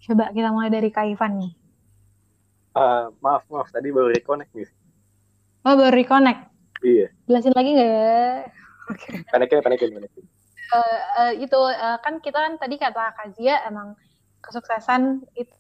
Coba 0.01 0.33
kita 0.33 0.49
mulai 0.55 0.71
dari 0.71 0.89
kak 0.89 1.07
Ivan 1.11 1.33
nih. 1.43 1.53
Uh, 2.79 3.11
maaf 3.19 3.43
maaf 3.51 3.69
tadi 3.75 3.91
baru 3.91 4.15
reconnect 4.15 4.51
nih. 4.55 4.71
Oh 5.67 5.75
baru 5.75 5.93
reconnect? 5.93 6.41
Iya. 6.81 7.13
Jelasin 7.27 7.53
lagi 7.53 7.71
nggak? 7.77 8.39
Okay. 8.91 9.23
panikin 9.31 9.63
panikin 9.63 9.95
panikin 9.95 10.27
uh, 10.75 10.99
uh, 11.19 11.33
itu 11.35 11.59
uh, 11.59 11.99
kan 12.03 12.23
kita 12.23 12.39
kan 12.39 12.55
tadi 12.59 12.79
kata 12.79 13.15
Kazia 13.19 13.63
emang 13.67 13.99
kesuksesan 14.41 15.27
itu 15.37 15.55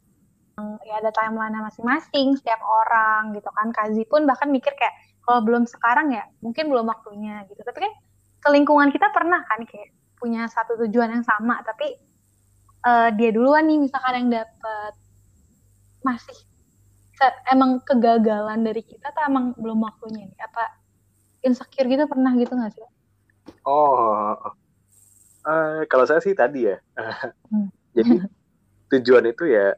ya 0.84 1.00
ada 1.00 1.08
timeline 1.16 1.56
masing-masing 1.56 2.36
setiap 2.36 2.60
orang 2.60 3.32
gitu 3.32 3.48
kan. 3.48 3.72
Kazi 3.72 4.04
pun 4.04 4.28
bahkan 4.28 4.52
mikir 4.52 4.76
kayak 4.76 4.92
kalau 5.24 5.40
belum 5.44 5.64
sekarang 5.64 6.12
ya 6.12 6.24
mungkin 6.44 6.68
belum 6.68 6.84
waktunya 6.84 7.48
gitu. 7.48 7.60
Tapi 7.64 7.78
kan 7.80 7.92
ke 8.40 8.48
lingkungan 8.48 8.88
kita 8.88 9.12
pernah 9.12 9.44
kan 9.44 9.62
kayak 9.68 9.92
punya 10.16 10.48
satu 10.48 10.76
tujuan 10.84 11.12
yang 11.16 11.24
sama 11.24 11.60
tapi 11.64 11.96
uh, 12.84 13.08
dia 13.12 13.30
duluan 13.32 13.68
nih 13.68 13.80
misalkan 13.80 14.26
yang 14.26 14.44
dapet 14.44 14.92
masih 16.00 16.36
emang 17.52 17.84
kegagalan 17.84 18.64
dari 18.64 18.80
kita 18.80 19.12
tuh 19.12 19.22
emang 19.28 19.52
belum 19.60 19.84
waktunya 19.84 20.24
nih 20.24 20.40
apa 20.40 20.80
insecure 21.44 21.88
gitu 21.88 22.04
pernah 22.08 22.32
gitu 22.36 22.52
nggak 22.56 22.72
sih? 22.76 22.84
Oh, 23.64 24.36
Uh, 25.40 25.88
kalau 25.88 26.04
saya 26.04 26.20
sih 26.20 26.36
tadi 26.36 26.68
ya. 26.68 26.76
hmm. 27.48 27.68
Jadi 27.96 28.12
tujuan 28.92 29.24
itu 29.32 29.48
ya 29.48 29.72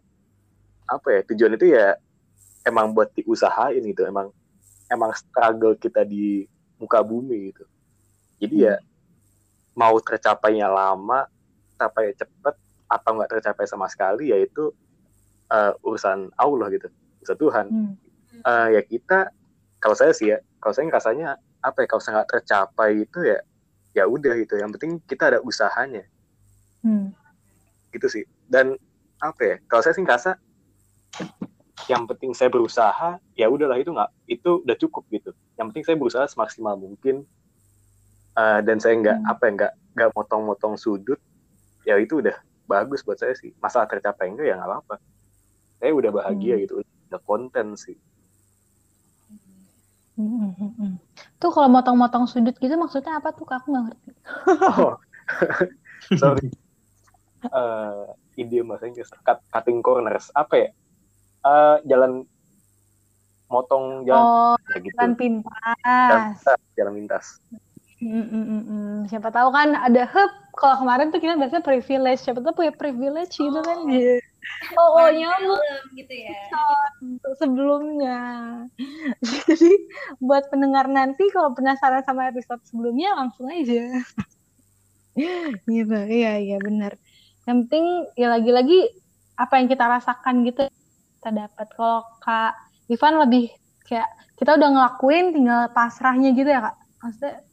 apa 0.90 1.08
ya? 1.14 1.20
Tujuan 1.30 1.54
itu 1.54 1.70
ya 1.70 1.94
emang 2.66 2.90
buat 2.90 3.14
diusahain 3.14 3.78
gitu. 3.78 4.02
Emang 4.02 4.34
emang 4.90 5.14
struggle 5.14 5.78
kita 5.78 6.02
di 6.02 6.50
muka 6.82 6.98
bumi 7.06 7.54
gitu. 7.54 7.62
Jadi 8.42 8.66
ya, 8.66 8.82
mau 9.78 9.94
tercapainya 10.02 10.66
lama, 10.66 11.30
tercapai 11.78 12.10
cepet 12.18 12.54
atau 12.90 13.10
nggak 13.14 13.30
tercapai 13.38 13.64
sama 13.64 13.86
sekali 13.88 14.34
ya 14.34 14.36
itu 14.42 14.74
uh, 15.48 15.72
urusan 15.86 16.34
Allah 16.34 16.66
gitu, 16.74 16.90
urusan 17.22 17.38
Tuhan. 17.38 17.66
Hmm. 17.70 17.94
Uh, 18.42 18.68
ya 18.74 18.82
kita 18.82 19.30
kalau 19.78 19.94
saya 19.94 20.10
sih 20.10 20.34
ya, 20.34 20.42
kalau 20.58 20.74
saya 20.74 20.90
rasanya 20.90 21.38
apa 21.62 21.86
ya 21.86 21.86
kalau 21.86 22.02
saya 22.02 22.12
nggak 22.20 22.30
tercapai 22.38 23.06
itu 23.06 23.18
ya 23.22 23.38
ya 23.92 24.04
udah 24.08 24.34
gitu 24.40 24.58
yang 24.58 24.72
penting 24.74 24.98
kita 25.04 25.30
ada 25.30 25.38
usahanya 25.44 26.02
hmm. 26.82 27.14
gitu 27.94 28.06
sih 28.10 28.24
dan 28.50 28.74
apa 29.22 29.40
ya 29.40 29.56
kalau 29.70 29.82
saya 29.84 29.94
sih 29.94 30.02
ngerasa 30.02 30.40
yang 31.86 32.08
penting 32.08 32.32
saya 32.32 32.48
berusaha 32.48 33.20
ya 33.38 33.46
udahlah 33.46 33.78
itu 33.78 33.94
nggak 33.94 34.10
itu 34.26 34.50
udah 34.64 34.76
cukup 34.80 35.04
gitu 35.12 35.30
yang 35.60 35.70
penting 35.70 35.84
saya 35.86 35.96
berusaha 35.96 36.24
semaksimal 36.26 36.74
mungkin 36.74 37.22
uh, 38.34 38.60
dan 38.60 38.76
saya 38.78 38.94
nggak 38.98 39.18
Hmm. 39.18 39.30
apa 39.30 39.42
ya 39.44 39.50
nggak 39.52 39.72
nggak 39.92 40.10
motong-motong 40.12 40.74
sudut 40.76 41.20
ya 41.82 41.96
itu 41.96 42.18
udah 42.18 42.34
bagus 42.64 43.02
buat 43.02 43.18
saya 43.18 43.34
sih 43.34 43.52
masalah 43.58 43.84
tercapai 43.84 44.30
enggak 44.30 44.46
ya 44.48 44.54
nggak 44.56 44.68
apa-apa 44.68 44.96
saya 45.76 45.92
udah 45.92 46.10
bahagia 46.10 46.54
Hmm. 46.56 46.62
gitu 46.62 46.72
udah 46.80 47.20
konten 47.22 47.74
sih 47.74 47.98
Hmm, 50.12 50.28
hmm, 50.28 50.52
hmm, 50.60 50.72
hmm. 50.76 50.92
Tuh 51.40 51.48
kalau 51.48 51.72
motong-motong 51.72 52.28
sudut 52.28 52.52
gitu 52.60 52.76
maksudnya 52.76 53.16
apa 53.16 53.32
tuh? 53.32 53.48
Kak? 53.48 53.64
Aku 53.64 53.72
nggak 53.72 53.84
ngerti. 53.88 54.10
oh 54.76 54.92
sorry 56.20 56.52
uh, 57.48 58.12
idiom 58.36 58.68
bahasa 58.68 58.86
Inggris 58.86 59.08
cut, 59.24 59.40
cutting 59.48 59.80
corners 59.80 60.28
apa 60.32 60.54
ya 60.54 60.70
Eh, 61.42 61.76
jalan 61.90 62.22
motong 63.48 64.06
jalan 64.06 64.22
Oh, 64.22 64.54
ya 64.70 64.78
gitu 64.78 64.94
jalan 64.94 65.10
jalan 65.10 65.12
pintas. 65.18 66.38
pintas 66.38 66.60
jalan 66.78 66.92
pintas 66.94 67.24
Hmm, 68.02 68.26
hmm, 68.26 68.44
hmm, 68.50 68.62
hmm. 68.66 68.94
Siapa 69.06 69.30
tahu 69.30 69.54
kan 69.54 69.78
ada 69.78 70.02
hub. 70.10 70.30
Kalau 70.58 70.82
kemarin 70.82 71.14
tuh 71.14 71.22
kita 71.22 71.38
biasanya 71.38 71.62
privilege. 71.62 72.20
Siapa 72.26 72.42
tahu 72.42 72.66
punya 72.66 72.74
privilege 72.74 73.38
gitu 73.38 73.60
kan. 73.62 73.78
Oh. 73.78 73.94
Iya. 73.94 74.18
Oh, 74.74 74.98
oh 74.98 75.08
nyambung 75.08 75.62
dalam 75.62 75.86
gitu 75.94 76.14
ya 76.18 76.34
untuk 76.98 77.32
sebelumnya. 77.38 78.18
Jadi 79.22 79.70
buat 80.18 80.50
pendengar 80.50 80.90
nanti 80.90 81.30
kalau 81.30 81.54
penasaran 81.54 82.02
sama 82.02 82.26
episode 82.30 82.58
sebelumnya 82.66 83.14
langsung 83.14 83.46
aja. 83.50 83.82
Gitu, 85.68 85.98
iya 86.08 86.40
iya 86.40 86.56
benar. 86.56 86.96
Yang 87.44 87.68
penting 87.68 87.84
ya 88.16 88.32
lagi-lagi 88.32 88.88
apa 89.36 89.60
yang 89.60 89.68
kita 89.68 89.84
rasakan 89.84 90.40
gitu 90.48 90.64
kita 91.20 91.30
dapat. 91.36 91.68
Kalau 91.76 92.00
Kak 92.24 92.56
Ivan 92.88 93.20
lebih 93.20 93.52
kayak 93.84 94.08
kita 94.40 94.56
udah 94.56 94.68
ngelakuin 94.72 95.36
tinggal 95.36 95.68
pasrahnya 95.76 96.32
gitu 96.32 96.48
ya 96.48 96.64
Kak. 96.64 96.76
Maksudnya 97.04 97.44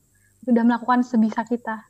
udah 0.49 0.63
melakukan 0.63 1.01
sebisa 1.01 1.41
kita. 1.43 1.85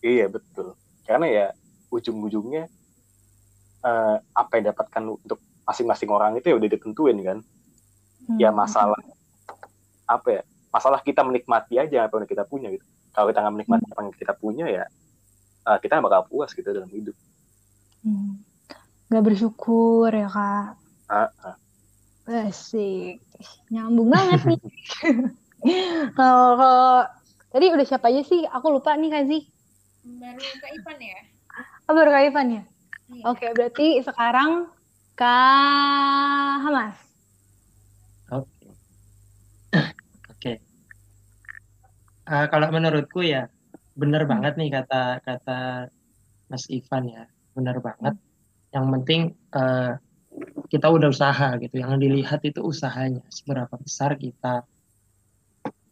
iya 0.00 0.28
betul 0.28 0.76
karena 1.04 1.26
ya 1.26 1.46
ujung-ujungnya 1.88 2.68
eh, 3.82 4.16
apa 4.32 4.52
yang 4.56 4.72
dapatkan 4.72 5.02
untuk 5.16 5.38
masing-masing 5.64 6.08
orang 6.08 6.36
itu 6.36 6.48
ya 6.48 6.56
udah 6.56 6.68
ditentuin 6.68 7.18
kan 7.20 7.38
ya 8.36 8.48
Hmm. 8.48 8.56
masalah 8.56 9.00
apa 10.04 10.28
ya 10.28 10.42
masalah 10.68 11.00
kita 11.00 11.20
menikmati 11.20 11.76
aja 11.76 12.04
apa 12.04 12.20
yang 12.20 12.28
kita 12.28 12.44
punya 12.44 12.68
gitu 12.68 12.84
kalau 13.12 13.28
kita 13.28 13.40
nggak 13.40 13.54
menikmati 13.54 13.84
apa 13.86 14.00
yang 14.00 14.12
kita 14.12 14.32
punya 14.34 14.66
ya 14.66 14.84
eh, 15.64 15.78
kita 15.80 16.00
bakal 16.00 16.24
puas 16.26 16.52
gitu 16.52 16.68
dalam 16.68 16.88
hidup 16.88 17.16
Hmm. 18.00 18.36
Gak 19.08 19.24
bersyukur 19.24 20.12
ya 20.12 20.28
kak. 20.28 20.76
Ah, 21.08 21.28
ah. 21.40 21.56
Asik. 22.28 23.20
Nyambung 23.68 24.12
banget 24.12 24.44
nih. 24.44 24.60
Kalau- 26.16 27.08
tadi 27.54 27.70
udah 27.70 27.86
siapa 27.86 28.10
aja 28.10 28.26
sih? 28.26 28.42
Aku 28.50 28.66
lupa 28.74 28.98
nih 28.98 29.14
Kazi. 29.14 29.38
baru 30.04 30.42
Kak 30.60 30.72
Ivan 30.74 30.98
ya 31.00 31.20
Oh, 31.86 31.94
baru 31.94 32.10
Kak 32.10 32.24
Ivan 32.26 32.46
ya? 32.50 32.62
Iya. 33.14 33.22
Oke, 33.30 33.46
berarti 33.54 33.86
sekarang 34.02 34.66
Kak 35.14 36.54
Hamas. 36.66 36.98
Oke. 38.34 38.68
Oke. 40.34 40.52
Eh, 42.24 42.46
kalau 42.50 42.68
menurutku 42.74 43.22
ya 43.22 43.46
bener 43.94 44.26
banget 44.26 44.58
nih 44.58 44.74
kata 44.74 45.22
kata 45.22 45.86
Mas 46.50 46.66
Ivan 46.66 47.04
ya, 47.06 47.22
bener 47.54 47.78
banget. 47.78 48.18
Yang 48.74 48.86
penting 48.98 49.20
eh, 49.54 49.92
kita 50.66 50.90
udah 50.90 51.08
usaha 51.14 51.48
gitu. 51.62 51.78
Yang 51.78 51.94
dilihat 52.02 52.40
itu 52.42 52.60
usahanya, 52.66 53.22
seberapa 53.30 53.78
besar 53.78 54.18
kita 54.18 54.66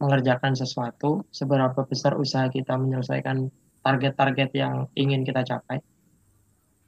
mengerjakan 0.03 0.51
sesuatu, 0.51 1.23
seberapa 1.31 1.87
besar 1.87 2.19
usaha 2.19 2.51
kita 2.51 2.75
menyelesaikan 2.75 3.47
target-target 3.79 4.51
yang 4.51 4.91
ingin 4.99 5.23
kita 5.23 5.47
capai. 5.47 5.79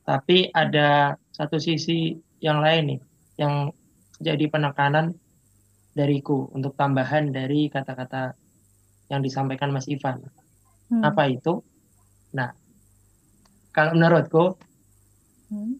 Tapi 0.04 0.52
ada 0.52 1.16
satu 1.32 1.56
sisi 1.56 2.12
yang 2.44 2.60
lain 2.60 2.84
nih, 2.92 3.00
yang 3.40 3.72
jadi 4.20 4.52
penekanan 4.52 5.16
dariku 5.96 6.52
untuk 6.52 6.76
tambahan 6.76 7.32
dari 7.32 7.72
kata-kata 7.72 8.36
yang 9.08 9.24
disampaikan 9.24 9.72
Mas 9.72 9.88
Ivan. 9.88 10.20
Hmm. 10.92 11.02
Apa 11.02 11.32
itu? 11.32 11.64
Nah, 12.36 12.52
kalau 13.72 13.96
menurutku 13.96 14.60
Hmm. 15.46 15.78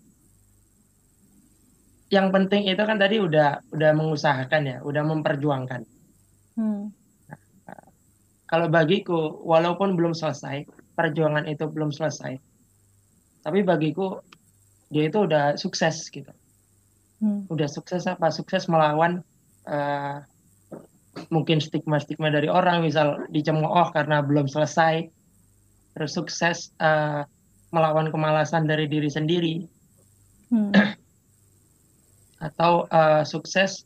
yang 2.14 2.30
penting 2.30 2.70
itu 2.70 2.78
kan 2.78 3.02
tadi 3.02 3.18
udah 3.18 3.66
udah 3.74 3.92
mengusahakan 3.98 4.62
ya, 4.62 4.78
udah 4.86 5.04
memperjuangkan. 5.04 5.82
Hmm. 6.56 6.94
Kalau 8.46 8.70
bagiku, 8.70 9.42
walaupun 9.42 9.98
belum 9.98 10.14
selesai, 10.14 10.70
perjuangan 10.94 11.50
itu 11.50 11.66
belum 11.66 11.90
selesai, 11.90 12.38
tapi 13.42 13.66
bagiku 13.66 14.22
dia 14.94 15.10
itu 15.10 15.26
udah 15.26 15.58
sukses 15.58 16.08
gitu. 16.14 16.30
Hmm. 17.20 17.50
Udah 17.50 17.66
sukses 17.66 18.06
apa? 18.06 18.30
Sukses 18.30 18.70
melawan 18.70 19.26
eh, 19.66 20.18
mungkin 21.34 21.58
stigma-stigma 21.58 22.30
dari 22.30 22.46
orang, 22.46 22.86
misal 22.86 23.26
dicemooh 23.34 23.90
karena 23.90 24.22
belum 24.22 24.46
selesai, 24.46 25.10
terus 25.98 26.12
sukses 26.14 26.70
eh, 26.78 27.26
melawan 27.74 28.14
kemalasan 28.14 28.70
dari 28.70 28.86
diri 28.86 29.10
sendiri, 29.10 29.56
Hmm. 30.46 30.70
atau 32.48 32.86
eh, 32.86 33.24
sukses 33.26 33.82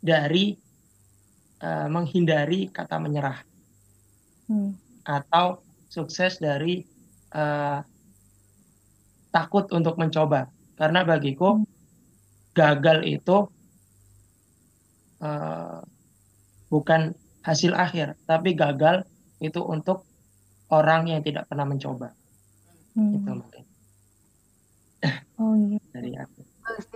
dari 0.00 0.56
eh, 1.60 1.88
menghindari 1.92 2.72
kata 2.72 2.96
menyerah. 2.96 3.55
Hmm. 4.46 4.78
atau 5.02 5.60
sukses 5.90 6.38
dari 6.38 6.82
eh, 7.34 7.78
takut 9.34 9.66
untuk 9.74 9.98
mencoba 9.98 10.46
karena 10.78 11.02
bagiku 11.02 11.62
gagal 12.54 13.02
itu 13.04 13.36
eh, 15.22 15.80
bukan 16.70 17.14
hasil 17.42 17.72
akhir 17.74 18.18
tapi 18.26 18.54
gagal 18.58 19.06
itu 19.38 19.60
untuk 19.62 20.02
orang 20.70 21.06
yang 21.10 21.22
tidak 21.22 21.46
pernah 21.46 21.66
mencoba 21.66 22.10
Hmm. 22.96 23.12
itu 23.12 23.28
mungkin 23.28 23.64
Oh 25.36 25.52
iya. 25.52 25.76
dari 25.92 26.16
aku. 26.16 26.40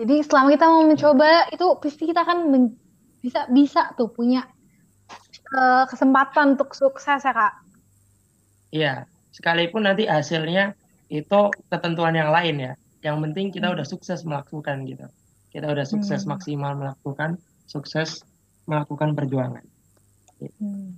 Jadi 0.00 0.24
selama 0.24 0.48
kita 0.56 0.64
mau 0.64 0.82
mencoba 0.88 1.44
itu 1.52 1.66
pasti 1.76 2.08
kita 2.08 2.24
akan 2.24 2.38
men- 2.48 2.76
bisa 3.20 3.44
bisa 3.52 3.92
tuh 4.00 4.08
punya 4.08 4.48
eh, 5.50 5.84
kesempatan 5.86 6.54
untuk 6.54 6.72
sukses 6.72 7.20
ya 7.20 7.32
kak. 7.32 7.54
Iya, 8.70 8.94
sekalipun 9.34 9.82
nanti 9.82 10.06
hasilnya 10.06 10.78
itu 11.10 11.40
ketentuan 11.66 12.14
yang 12.14 12.30
lain 12.30 12.70
ya. 12.70 12.72
Yang 13.02 13.16
penting 13.26 13.46
kita 13.50 13.66
Hmm. 13.66 13.74
udah 13.80 13.86
sukses 13.86 14.22
melakukan 14.22 14.86
gitu. 14.86 15.06
Kita 15.50 15.66
udah 15.66 15.82
sukses 15.82 16.22
Hmm. 16.22 16.38
maksimal 16.38 16.78
melakukan, 16.78 17.34
sukses 17.66 18.22
melakukan 18.70 19.18
perjuangan. 19.18 19.64
Hmm. 20.38 20.94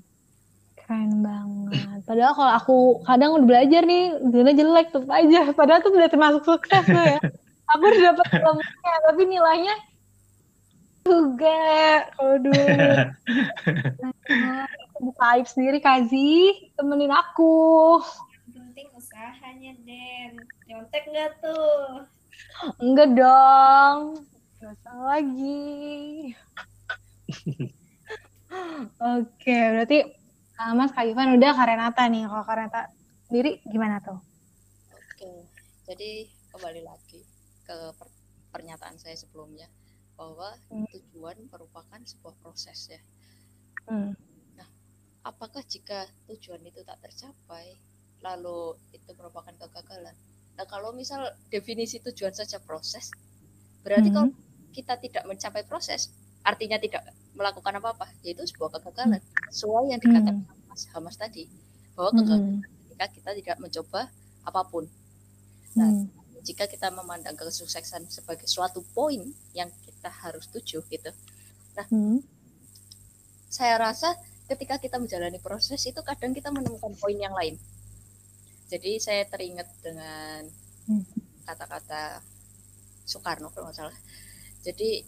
Keren 0.76 1.24
banget. 1.24 2.04
Padahal 2.04 2.34
kalau 2.36 2.52
aku 2.52 2.76
kadang 3.08 3.30
udah 3.38 3.46
belajar 3.48 3.82
nih, 3.86 4.18
nilainya 4.20 4.54
jelek 4.60 4.86
tetap 4.92 5.08
aja. 5.08 5.40
Padahal 5.54 5.80
tuh 5.80 5.94
udah 5.94 6.10
termasuk 6.10 6.42
sukses 6.44 6.84
tuh 6.84 7.04
ya. 7.06 7.18
Aku 7.72 7.88
udah 7.88 8.12
dapat 8.12 8.26
ilmunya, 8.36 8.94
tapi 9.08 9.22
nilainya 9.24 9.74
juga. 11.06 11.62
Kalau 12.16 12.36
dulu. 12.40 12.92
Nah, 14.02 14.66
aku 14.90 14.98
buka 15.12 15.24
aib 15.36 15.46
sendiri, 15.46 15.78
Kazi. 15.82 16.70
Temenin 16.78 17.12
aku. 17.12 18.00
Yang 18.48 18.54
penting 18.54 18.88
usahanya 18.98 19.72
Den 19.86 20.32
nyontek 20.66 21.06
nggak 21.08 21.30
tuh 21.40 22.04
Enggak 22.82 23.08
dong. 23.14 24.26
Salah 24.82 25.18
lagi. 25.18 26.32
Oke, 29.16 29.56
berarti 29.72 29.98
uh, 30.60 30.72
Mas 30.76 30.92
Kak 30.92 31.08
Ivan 31.08 31.34
udah 31.36 31.50
Kak 31.56 31.66
Renata 31.68 32.04
nih. 32.06 32.24
Kalau 32.28 32.44
Kak 32.44 32.56
Renata 32.56 32.82
sendiri 33.26 33.58
gimana 33.66 33.98
tuh? 34.04 34.20
Oke, 34.92 35.48
jadi 35.88 36.28
kembali 36.52 36.82
lagi 36.84 37.20
ke 37.64 37.76
per- 37.96 38.16
pernyataan 38.52 39.00
saya 39.00 39.16
sebelumnya 39.16 39.66
bahwa 40.22 40.54
Hmm. 40.70 40.86
tujuan 40.94 41.34
merupakan 41.50 41.98
sebuah 41.98 42.34
proses 42.38 42.94
ya. 42.94 43.00
Hmm. 43.90 44.14
Apakah 45.22 45.62
jika 45.66 46.10
tujuan 46.26 46.62
itu 46.66 46.82
tak 46.82 46.98
tercapai, 46.98 47.78
lalu 48.26 48.74
itu 48.90 49.10
merupakan 49.14 49.54
kegagalan? 49.54 50.14
Nah, 50.58 50.66
kalau 50.66 50.90
misal 50.90 51.22
definisi 51.46 52.02
tujuan 52.02 52.34
saja 52.34 52.58
proses, 52.58 53.14
berarti 53.86 54.10
Hmm. 54.10 54.16
kalau 54.18 54.30
kita 54.74 54.98
tidak 54.98 55.22
mencapai 55.30 55.62
proses, 55.62 56.10
artinya 56.42 56.74
tidak 56.74 57.06
melakukan 57.38 57.70
apa-apa, 57.78 58.10
yaitu 58.26 58.42
sebuah 58.50 58.74
kegagalan. 58.78 59.22
Sesuai 59.54 59.94
yang 59.94 60.02
dikatakan 60.02 60.42
Mas 60.66 60.90
Hamas 60.90 61.14
tadi, 61.14 61.46
bahwa 61.94 62.10
kegagalan 62.18 62.58
Hmm. 62.58 62.82
ketika 62.90 63.06
kita 63.14 63.30
tidak 63.38 63.56
mencoba 63.62 64.10
apa 64.42 64.62
pun. 64.66 64.90
Nah, 65.78 65.86
Hmm. 65.86 66.10
Jika 66.42 66.66
kita 66.66 66.90
memandang 66.90 67.38
kesuksesan 67.38 68.10
sebagai 68.10 68.50
suatu 68.50 68.82
poin 68.94 69.22
yang 69.54 69.70
kita 69.86 70.10
harus 70.10 70.50
tuju 70.50 70.82
gitu. 70.90 71.10
Nah, 71.78 71.86
hmm. 71.86 72.18
saya 73.46 73.78
rasa 73.78 74.18
ketika 74.50 74.82
kita 74.82 74.98
menjalani 74.98 75.38
proses 75.38 75.80
itu 75.86 76.02
kadang 76.02 76.34
kita 76.34 76.50
menemukan 76.50 76.92
poin 76.98 77.14
yang 77.14 77.32
lain. 77.32 77.54
Jadi 78.66 78.98
saya 78.98 79.22
teringat 79.28 79.68
dengan 79.80 80.50
hmm. 80.90 81.04
kata-kata 81.46 82.20
Soekarno 83.06 83.54
kalau 83.54 83.70
nggak 83.70 83.78
salah. 83.78 83.96
Jadi 84.66 85.04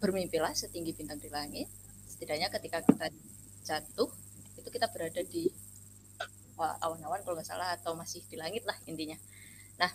bermimpilah 0.00 0.56
setinggi 0.56 0.96
bintang 0.96 1.20
di 1.20 1.28
langit. 1.28 1.68
Setidaknya 2.08 2.48
ketika 2.48 2.80
kita 2.82 3.06
jatuh 3.68 4.08
itu 4.56 4.68
kita 4.72 4.88
berada 4.88 5.20
di 5.28 5.46
awan-awan 6.58 7.22
kalau 7.22 7.38
nggak 7.38 7.46
salah 7.46 7.76
atau 7.78 7.94
masih 7.94 8.24
di 8.26 8.34
langit 8.40 8.66
lah 8.66 8.74
intinya. 8.90 9.14
Nah 9.78 9.90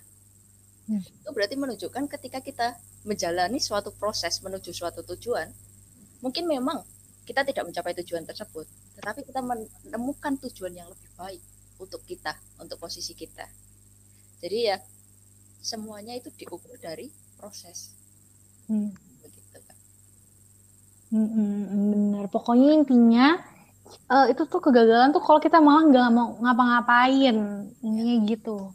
hmm. 0.89 1.01
itu 1.03 1.29
berarti 1.31 1.55
menunjukkan 1.55 2.03
ketika 2.17 2.39
kita 2.39 2.67
menjalani 3.03 3.59
suatu 3.59 3.91
proses 3.95 4.39
menuju 4.39 4.71
suatu 4.71 5.03
tujuan, 5.03 5.51
mungkin 6.23 6.47
memang 6.47 6.83
kita 7.23 7.43
tidak 7.47 7.63
mencapai 7.67 7.95
tujuan 8.03 8.27
tersebut, 8.27 8.67
tetapi 8.99 9.23
kita 9.23 9.39
menemukan 9.39 10.35
tujuan 10.47 10.75
yang 10.75 10.87
lebih 10.91 11.09
baik 11.15 11.41
untuk 11.79 12.03
kita, 12.03 12.35
untuk 12.59 12.79
posisi 12.79 13.15
kita. 13.15 13.47
Jadi 14.43 14.57
ya 14.67 14.77
semuanya 15.63 16.19
itu 16.19 16.27
diukur 16.35 16.75
dari 16.79 17.07
proses. 17.39 17.95
Hmm. 18.67 18.91
Begitu 19.23 19.59
kan. 19.63 19.77
Hmm, 21.15 21.91
benar. 21.95 22.25
Pokoknya 22.27 22.75
intinya 22.75 23.39
uh, 24.11 24.27
itu 24.27 24.43
tuh 24.47 24.59
kegagalan 24.59 25.15
tuh 25.15 25.23
kalau 25.23 25.39
kita 25.39 25.63
malah 25.63 25.83
nggak 25.87 26.09
mau 26.11 26.35
ngapa-ngapain, 26.43 27.35
ini 27.79 28.27
gitu. 28.27 28.71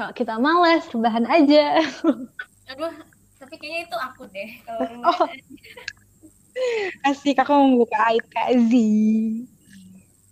Kalau 0.00 0.16
kita 0.16 0.40
males, 0.40 0.88
rebahan 0.96 1.28
aja. 1.28 1.76
Aduh, 2.72 2.88
tapi 3.36 3.54
kayaknya 3.60 3.84
itu 3.84 3.96
aku 4.00 4.24
deh 4.32 4.50
kalau 4.64 4.88
oh. 5.12 5.28
Asik, 7.04 7.36
aku 7.36 7.52
membuka 7.52 8.00
aib 8.08 8.24
Kak 8.32 8.48
Z. 8.64 8.72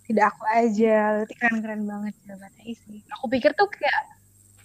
Tidak 0.08 0.24
aku 0.24 0.40
aja, 0.56 1.20
berarti 1.20 1.34
keren-keren 1.36 1.84
banget 1.84 2.16
jawabannya 2.24 2.64
isi. 2.64 3.04
Aku 3.12 3.28
pikir 3.28 3.52
tuh 3.52 3.68
kayak 3.68 4.08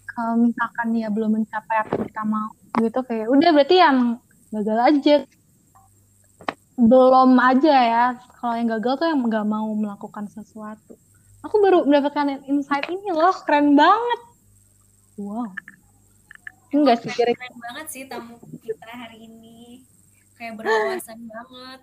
kalau 0.08 0.40
misalkan 0.40 0.96
dia 0.96 1.12
belum 1.12 1.36
mencapai 1.36 1.84
apa 1.84 2.00
yang 2.00 2.08
kita 2.08 2.24
mau 2.24 2.50
gitu 2.80 3.00
kayak 3.04 3.28
udah 3.28 3.50
berarti 3.52 3.76
yang 3.84 3.98
gagal 4.56 4.80
aja. 4.88 5.16
Belum 6.80 7.36
aja 7.44 7.76
ya. 7.76 8.06
Kalau 8.40 8.56
yang 8.56 8.72
gagal 8.72 9.04
tuh 9.04 9.08
yang 9.12 9.20
nggak 9.20 9.48
mau 9.52 9.68
melakukan 9.76 10.32
sesuatu. 10.32 10.96
Aku 11.44 11.60
baru 11.60 11.84
mendapatkan 11.84 12.40
insight 12.48 12.88
ini 12.88 13.12
loh, 13.12 13.36
keren 13.44 13.76
banget. 13.76 14.32
Wow. 15.18 15.54
Enggak 16.74 17.06
sih, 17.06 17.14
keren, 17.14 17.38
keren 17.38 17.58
banget 17.62 17.86
sih 17.94 18.04
tamu 18.10 18.42
kita 18.66 18.90
hari 18.90 19.30
ini 19.30 19.86
kayak 20.42 20.58
berwawasan 20.58 21.22
banget. 21.34 21.80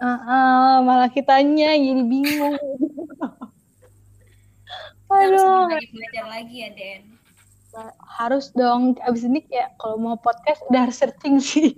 Uh, 0.00 0.08
uh, 0.08 0.72
malah 0.80 1.12
kitanya 1.12 1.76
jadi 1.76 2.02
bingung. 2.08 2.56
Aduh. 5.12 5.68
Harus 5.68 5.90
belajar 5.92 6.24
lagi 6.24 6.56
ya, 6.64 6.70
Den. 6.72 7.02
Harus 8.16 8.48
dong. 8.56 8.96
Abis 9.04 9.28
ini 9.28 9.44
ya 9.52 9.68
kalau 9.76 10.00
mau 10.00 10.16
podcast 10.16 10.64
udah 10.72 10.88
harus 10.88 10.96
searching 10.96 11.36
sih. 11.36 11.76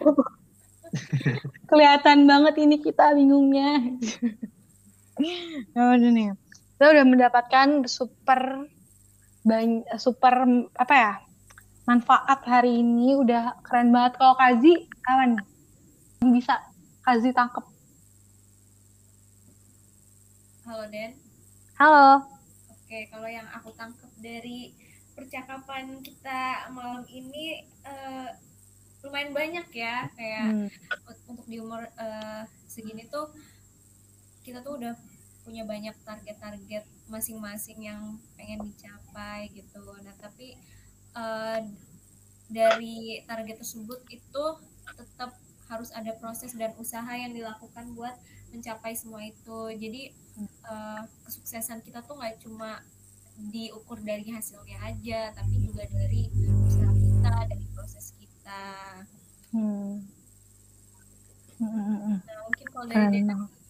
Kelihatan 1.70 2.24
banget 2.24 2.54
ini 2.56 2.80
kita 2.80 3.12
bingungnya. 3.12 3.78
Nah, 5.76 5.94
nih. 5.94 6.34
Kita 6.74 6.88
udah 6.88 7.04
mendapatkan 7.06 7.84
super 7.84 8.66
banyak 9.42 9.86
super 9.98 10.46
apa 10.78 10.94
ya 10.94 11.12
manfaat 11.82 12.46
hari 12.46 12.78
ini 12.78 13.18
udah 13.18 13.58
keren 13.66 13.90
banget 13.90 14.14
kalau 14.18 14.38
Kazi 14.38 14.86
apa 15.02 15.22
nih 15.34 15.42
bisa 16.30 16.62
kasih 17.02 17.34
tangkep. 17.34 17.66
Halo 20.62 20.86
Den. 20.86 21.18
Halo. 21.74 22.22
Oke, 22.70 23.10
kalau 23.10 23.26
yang 23.26 23.50
aku 23.50 23.74
tangkep 23.74 24.12
dari 24.22 24.70
percakapan 25.18 25.98
kita 26.06 26.70
malam 26.70 27.02
ini 27.10 27.66
uh, 27.82 28.30
lumayan 29.02 29.34
banyak 29.34 29.66
ya 29.74 30.06
kayak 30.14 30.46
hmm. 30.54 30.68
untuk 31.26 31.46
di 31.50 31.58
umur 31.58 31.82
uh, 31.98 32.46
segini 32.70 33.10
tuh 33.10 33.34
kita 34.46 34.62
tuh 34.62 34.78
udah 34.78 34.94
punya 35.42 35.66
banyak 35.66 35.94
target-target 36.06 36.86
masing-masing 37.10 37.82
yang 37.82 38.16
pengen 38.38 38.62
dicapai 38.66 39.50
gitu. 39.52 39.82
Nah 40.02 40.14
tapi 40.18 40.56
uh, 41.18 41.60
dari 42.52 43.24
target 43.24 43.60
tersebut 43.60 44.00
itu 44.12 44.44
tetap 44.92 45.32
harus 45.72 45.88
ada 45.96 46.12
proses 46.20 46.52
dan 46.52 46.76
usaha 46.76 47.08
yang 47.16 47.32
dilakukan 47.32 47.96
buat 47.96 48.12
mencapai 48.52 48.92
semua 48.92 49.24
itu 49.24 49.60
jadi 49.80 50.12
uh, 50.68 51.02
kesuksesan 51.24 51.80
kita 51.80 52.04
tuh 52.04 52.20
nggak 52.20 52.36
cuma 52.44 52.84
diukur 53.48 53.96
dari 54.04 54.28
hasilnya 54.28 54.76
aja 54.84 55.32
tapi 55.32 55.64
juga 55.64 55.88
dari 55.88 56.28
usaha 56.68 56.92
kita 56.92 57.32
dari 57.48 57.66
proses 57.72 58.12
kita 58.20 58.64
hmm. 59.56 59.92
nah 61.64 62.38
mungkin 62.44 62.66
kalau 62.68 62.86
dari 62.92 63.24
hmm. 63.24 63.61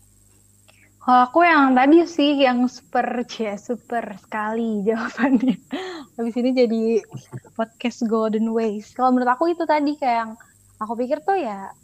Kalau 1.02 1.20
aku 1.26 1.42
yang 1.42 1.74
tadi 1.74 2.06
sih 2.06 2.38
yang 2.38 2.70
super 2.70 3.26
ya 3.26 3.58
super 3.58 4.14
sekali 4.22 4.80
jawabannya. 4.86 5.58
Habis 6.14 6.34
ini 6.38 6.50
jadi 6.54 6.82
podcast 7.58 8.06
Golden 8.06 8.54
Ways. 8.54 8.94
Kalau 8.94 9.10
menurut 9.10 9.34
aku 9.34 9.50
itu 9.50 9.66
tadi 9.66 9.98
kayak 9.98 10.16
yang 10.22 10.32
aku 10.78 10.94
pikir 10.94 11.18
tuh 11.26 11.38
ya 11.38 11.74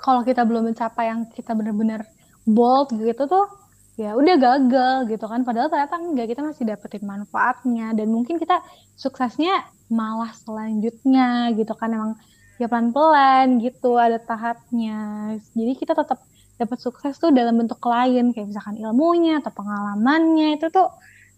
kalau 0.00 0.22
kita 0.22 0.44
belum 0.44 0.72
mencapai 0.72 1.08
yang 1.08 1.26
kita 1.32 1.56
benar-benar 1.56 2.04
bold 2.46 2.94
gitu 2.94 3.26
tuh 3.26 3.48
ya 3.96 4.12
udah 4.12 4.36
gagal 4.36 5.08
gitu 5.08 5.24
kan 5.24 5.40
padahal 5.42 5.72
ternyata 5.72 5.96
enggak 5.96 6.36
kita 6.36 6.40
masih 6.44 6.64
dapetin 6.68 7.04
manfaatnya 7.08 7.96
dan 7.96 8.12
mungkin 8.12 8.36
kita 8.36 8.60
suksesnya 8.92 9.64
malah 9.88 10.30
selanjutnya 10.36 11.56
gitu 11.56 11.72
kan 11.72 11.96
emang 11.96 12.12
ya 12.60 12.68
pelan-pelan 12.68 13.56
gitu 13.60 13.96
ada 13.96 14.20
tahapnya 14.20 15.32
jadi 15.56 15.72
kita 15.80 15.92
tetap 15.96 16.20
dapat 16.56 16.78
sukses 16.80 17.20
tuh 17.20 17.32
dalam 17.32 17.60
bentuk 17.60 17.80
lain 17.84 18.32
kayak 18.32 18.48
misalkan 18.48 18.80
ilmunya 18.80 19.44
atau 19.44 19.52
pengalamannya 19.52 20.56
itu 20.56 20.72
tuh 20.72 20.88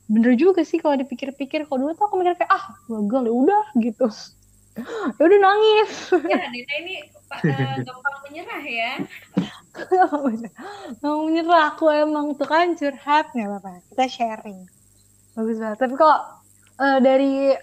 bener 0.08 0.38
juga 0.38 0.64
sih 0.64 0.80
kalau 0.80 0.96
dipikir-pikir. 0.96 1.68
Kalau 1.68 1.78
dulu 1.84 1.92
tuh 1.98 2.04
aku 2.08 2.14
mikir 2.22 2.38
kayak 2.38 2.52
ah 2.54 2.64
gagal 2.86 3.22
ya 3.28 3.32
udah 3.34 3.64
gitu. 3.82 4.06
Ya 5.18 5.22
udah 5.26 5.38
nangis. 5.42 5.92
Ya 6.22 6.46
Dita 6.54 6.74
ini 6.80 6.96
uh, 7.34 7.76
gampang 7.82 8.16
menyerah 8.30 8.62
ya. 8.62 8.92
Gampang 11.02 11.18
menyerah 11.26 11.74
aku 11.74 11.90
emang 11.90 12.38
tuh 12.38 12.46
kan 12.46 12.78
curhat. 12.78 13.34
Nggak 13.34 13.58
apa-apa 13.58 13.82
kita 13.90 14.06
sharing. 14.06 14.70
Bagus 15.34 15.58
banget. 15.58 15.78
Tapi 15.82 15.94
kok 15.98 16.18
uh, 16.78 16.98
dari 17.02 17.58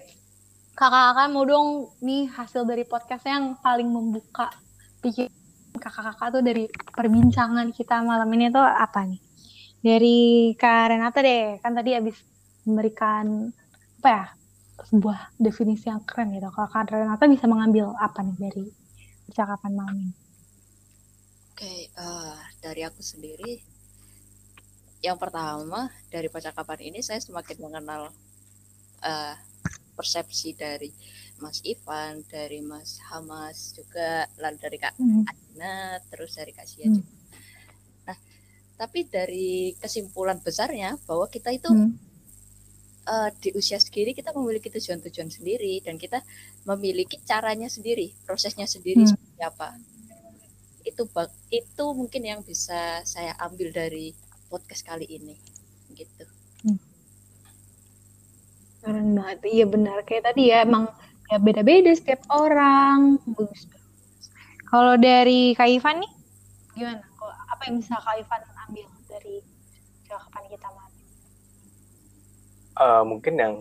kakak-kakak 0.76 1.28
mau 1.32 1.48
dong 1.48 1.70
nih 2.04 2.28
hasil 2.36 2.68
dari 2.68 2.84
podcast 2.84 3.24
yang 3.24 3.56
paling 3.64 3.88
membuka 3.88 4.52
pikir 5.00 5.32
kakak-kakak 5.78 6.30
tuh 6.34 6.44
dari 6.44 6.66
perbincangan 6.70 7.70
kita 7.76 8.02
malam 8.02 8.28
ini 8.34 8.50
tuh 8.50 8.64
apa 8.64 9.06
nih 9.06 9.22
dari 9.86 10.18
Kak 10.58 10.90
Renata 10.90 11.22
deh 11.22 11.62
kan 11.62 11.78
tadi 11.78 11.94
abis 11.94 12.18
memberikan 12.66 13.54
apa 14.02 14.10
ya 14.10 14.26
sebuah 14.90 15.38
definisi 15.40 15.88
yang 15.88 16.04
keren 16.04 16.34
gitu. 16.36 16.50
Kalau 16.50 16.68
Kak 16.68 16.90
Renata 16.90 17.30
bisa 17.30 17.46
mengambil 17.46 17.94
apa 18.02 18.26
nih 18.26 18.38
dari 18.38 18.66
percakapan 19.30 19.72
malam 19.78 19.96
ini? 19.98 20.14
Oke, 21.56 21.64
okay, 21.64 21.80
uh, 21.96 22.36
eh, 22.36 22.38
dari 22.60 22.82
aku 22.84 23.00
sendiri, 23.00 23.64
yang 25.00 25.16
pertama 25.16 25.88
dari 26.12 26.28
percakapan 26.28 26.92
ini 26.92 27.00
saya 27.00 27.24
semakin 27.24 27.64
mengenal 27.64 28.12
uh, 29.06 29.36
persepsi 29.96 30.52
dari 30.52 30.92
Mas 31.44 31.60
Ivan, 31.68 32.24
dari 32.28 32.64
Mas 32.64 33.00
Hamas 33.12 33.76
juga, 33.76 34.28
lalu 34.40 34.58
dari 34.60 34.78
Kak 34.80 34.94
hmm. 34.96 35.24
Adina, 35.28 36.00
terus 36.08 36.36
dari 36.36 36.52
Kak 36.56 36.68
Sia 36.68 36.88
hmm. 36.88 36.96
juga. 36.96 37.14
Nah, 38.08 38.18
tapi 38.80 39.00
dari 39.08 39.76
kesimpulan 39.76 40.40
besarnya 40.40 40.96
bahwa 41.04 41.28
kita 41.28 41.52
itu 41.52 41.72
hmm 41.72 42.16
uh, 43.06 43.30
di 43.38 43.54
usia 43.54 43.78
segini 43.78 44.12
kita 44.12 44.34
memiliki 44.34 44.68
tujuan-tujuan 44.74 45.30
sendiri 45.30 45.80
dan 45.86 45.96
kita 45.96 46.22
memiliki 46.66 47.22
caranya 47.24 47.70
sendiri, 47.70 48.12
prosesnya 48.26 48.66
sendiri 48.66 49.06
hmm. 49.06 49.12
seperti 49.14 49.42
apa. 49.46 49.70
Itu 50.86 51.10
itu 51.50 51.86
mungkin 51.94 52.22
yang 52.26 52.42
bisa 52.46 53.02
saya 53.06 53.34
ambil 53.42 53.74
dari 53.74 54.14
podcast 54.50 54.86
kali 54.86 55.06
ini, 55.10 55.38
gitu. 55.94 56.26
Hmm. 56.66 56.80
Keren 58.86 59.18
banget, 59.18 59.40
iya 59.50 59.66
benar 59.66 60.06
kayak 60.06 60.30
tadi 60.34 60.54
ya 60.54 60.62
emang 60.62 60.90
ya 61.32 61.38
beda-beda 61.42 61.92
setiap 61.96 62.22
orang. 62.30 63.22
Bagus. 63.34 63.70
Kalau 64.70 65.00
dari 65.00 65.54
Kak 65.56 65.70
Ivan 65.70 66.04
nih, 66.04 66.12
gimana? 66.76 67.02
Apa 67.54 67.62
yang 67.70 67.80
bisa 67.80 67.96
Kak 68.02 68.20
Ivan 68.20 68.42
ambil 68.68 68.88
dari 69.08 69.40
jawaban 70.10 70.44
kita 70.50 70.68
malam? 70.74 70.96
uh, 72.80 73.04
mungkin 73.08 73.40
yang 73.40 73.54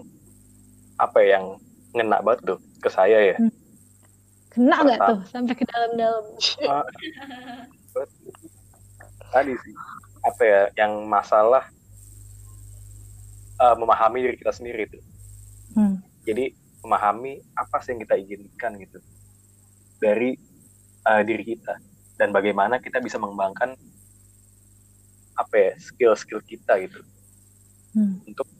apa 0.98 1.18
ya, 1.22 1.38
yang 1.38 1.58
ngena 1.94 2.22
banget 2.22 2.54
tuh 2.54 2.58
ke 2.82 2.88
saya 2.90 3.34
ya. 3.34 3.36
Hmm. 3.38 3.52
Kena 4.50 4.76
nggak 4.86 4.98
tuh 5.02 5.18
sampai 5.30 5.54
ke 5.58 5.64
dalam-dalam? 5.66 6.24
Ah, 6.70 6.86
tadi 9.34 9.54
sih 9.58 9.74
apa 10.22 10.42
ya 10.46 10.62
yang 10.78 11.10
masalah 11.10 11.66
eh, 13.58 13.74
memahami 13.74 14.30
diri 14.30 14.36
kita 14.38 14.54
sendiri 14.54 14.86
tuh. 14.86 15.02
Hmm. 15.74 15.98
Jadi 16.22 16.54
memahami 16.84 17.40
apa 17.56 17.80
sih 17.80 17.96
yang 17.96 18.04
kita 18.04 18.14
inginkan 18.14 18.76
gitu 18.76 18.98
dari 19.98 20.36
eh, 21.04 21.22
diri 21.24 21.44
kita 21.44 21.80
dan 22.14 22.28
bagaimana 22.30 22.78
kita 22.78 23.00
bisa 23.00 23.16
mengembangkan 23.16 23.72
apa 25.34 25.54
ya 25.54 25.72
skill-skill 25.80 26.44
kita 26.44 26.76
gitu 26.84 27.00
Hmm. 27.94 28.18
untuk 28.26 28.50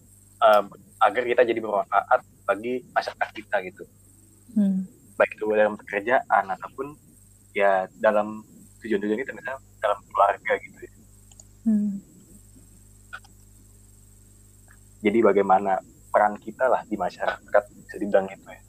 eh, 0.41 0.63
agar 1.03 1.23
kita 1.27 1.43
jadi 1.43 1.59
bermanfaat 1.59 2.23
bagi 2.47 2.87
masyarakat 2.91 3.29
kita 3.35 3.57
gitu 3.67 3.85
Hmm. 4.55 4.87
baik 5.15 5.35
itu 5.35 5.45
dalam 5.51 5.75
pekerjaan 5.75 6.45
ataupun 6.55 6.95
ya 7.51 7.91
dalam 7.99 8.47
tujuan-tujuan 8.79 9.19
kita 9.19 9.35
misalnya 9.35 9.59
dalam 9.83 9.99
keluarga 10.07 10.53
gitu 10.59 10.79
ya. 10.81 10.93
Hmm. 11.67 11.99
jadi 15.03 15.19
bagaimana 15.21 15.83
peran 16.15 16.39
kita 16.39 16.71
lah 16.71 16.87
di 16.87 16.95
masyarakat 16.95 17.63
bisa 17.75 17.95
dibilang 17.99 18.31
itu 18.31 18.47
ya 18.47 18.63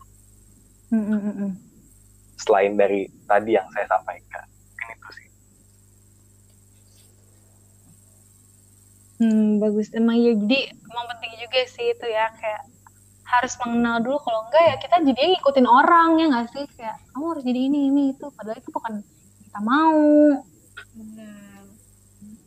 hmm, 0.97 1.05
hmm. 1.05 1.51
selain 2.41 2.73
dari 2.73 3.05
tadi 3.29 3.53
yang 3.53 3.69
saya 3.69 3.85
sampaikan 3.85 4.45
mungkin 4.49 4.89
itu 4.97 5.09
sih 5.13 5.29
Hmm, 9.15 9.63
bagus. 9.63 9.95
Emang 9.95 10.19
ya 10.19 10.35
jadi 10.35 10.75
emang 10.75 11.07
penting 11.15 11.39
juga 11.39 11.63
sih 11.71 11.87
itu 11.87 12.03
ya 12.03 12.27
kayak 12.35 12.67
harus 13.23 13.55
mengenal 13.63 14.03
dulu 14.03 14.19
kalau 14.19 14.43
enggak 14.43 14.63
ya 14.67 14.75
kita 14.75 14.95
jadi 15.07 15.21
ngikutin 15.31 15.67
orang 15.71 16.19
ya 16.19 16.25
nggak 16.27 16.51
sih 16.51 16.67
kayak 16.75 16.99
kamu 17.15 17.25
harus 17.31 17.43
jadi 17.47 17.59
ini 17.63 17.79
ini 17.95 18.03
itu 18.11 18.27
padahal 18.35 18.59
itu 18.59 18.69
bukan 18.75 18.99
kita 19.39 19.59
mau. 19.63 20.03
benar 20.99 21.45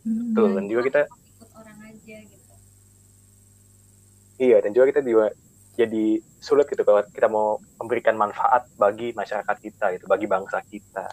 Hmm. 0.09 0.33
Dan 0.57 0.73
juga 0.73 0.83
kita 0.89 1.01
ikut 1.05 1.51
orang 1.53 1.79
aja 1.85 2.17
gitu 2.25 2.55
iya 4.39 4.59
dan 4.63 4.71
juga 4.73 4.95
kita 4.95 5.01
juga 5.05 5.27
jadi 5.79 6.19
sulit 6.43 6.67
gitu 6.67 6.83
kalau 6.83 7.03
kita 7.07 7.29
mau 7.31 7.59
memberikan 7.79 8.19
manfaat 8.19 8.67
bagi 8.75 9.15
masyarakat 9.15 9.57
kita 9.63 9.95
gitu 9.95 10.05
bagi 10.11 10.27
bangsa 10.27 10.59
kita 10.67 11.07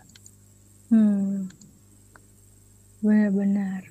Hmm. 0.85 1.49
Benar-benar. 3.01 3.89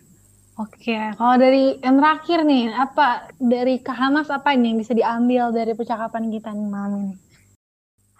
Oke, 0.55 0.95
kalau 0.95 1.35
dari 1.35 1.83
yang 1.83 1.99
terakhir 1.99 2.47
nih, 2.47 2.71
apa 2.71 3.27
dari 3.43 3.83
Kak 3.83 3.99
Hamas 3.99 4.31
apa 4.31 4.55
ini 4.55 4.71
yang 4.71 4.79
bisa 4.79 4.95
diambil 4.95 5.51
dari 5.51 5.75
percakapan 5.75 6.31
kita 6.31 6.55
nih 6.55 6.69
malam 6.71 7.11
ini? 7.11 7.15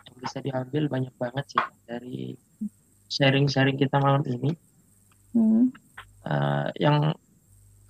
yang 0.05 0.19
bisa 0.19 0.39
diambil 0.43 0.91
banyak 0.91 1.15
banget 1.15 1.45
sih 1.55 1.63
dari 1.87 2.35
sharing-sharing 3.07 3.79
kita 3.79 3.99
malam 4.03 4.27
ini 4.27 4.51
Hmm. 5.35 5.67
Eh, 6.25 6.69
yang 6.79 7.11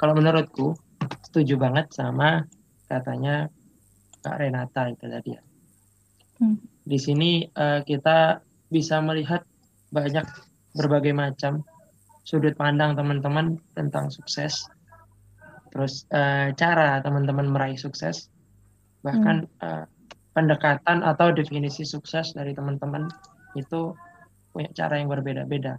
kalau 0.00 0.16
menurutku 0.16 0.72
setuju 1.28 1.60
banget 1.60 1.92
sama 1.92 2.48
katanya 2.88 3.48
Kak 4.24 4.40
Renata 4.40 4.88
itu 4.88 5.04
tadi 5.04 5.30
ya. 5.36 5.42
Hmm. 6.40 6.56
Di 6.84 6.98
sini 7.00 7.44
eh, 7.44 7.80
kita 7.84 8.40
bisa 8.72 8.98
melihat 9.04 9.44
banyak 9.92 10.26
berbagai 10.74 11.14
macam 11.14 11.62
sudut 12.24 12.56
pandang 12.56 12.96
teman-teman 12.96 13.60
tentang 13.76 14.08
sukses. 14.08 14.66
Terus 15.70 16.08
eh, 16.10 16.50
cara 16.56 16.98
teman-teman 17.04 17.52
meraih 17.52 17.78
sukses, 17.78 18.32
bahkan 19.04 19.44
eh, 19.60 19.84
pendekatan 20.34 21.04
atau 21.04 21.30
definisi 21.30 21.86
sukses 21.86 22.34
dari 22.34 22.56
teman-teman 22.56 23.06
itu 23.54 23.94
punya 24.50 24.70
cara 24.74 24.98
yang 24.98 25.12
berbeda-beda. 25.12 25.78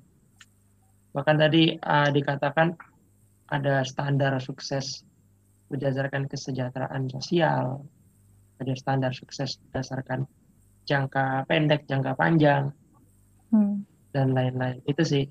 Bahkan 1.11 1.35
tadi 1.41 1.75
eh, 1.75 2.09
dikatakan 2.13 2.75
ada 3.49 3.81
standar 3.85 4.37
sukses 4.41 5.05
berdasarkan 5.69 6.29
kesejahteraan 6.29 7.09
sosial, 7.09 7.83
ada 8.61 8.73
standar 8.77 9.11
sukses 9.11 9.57
berdasarkan 9.67 10.29
jangka 10.85 11.49
pendek, 11.49 11.89
jangka 11.89 12.13
panjang, 12.13 12.69
Hmm. 13.53 13.85
dan 14.11 14.33
lain-lain. 14.35 14.81
Itu 14.83 15.05
sih. 15.05 15.23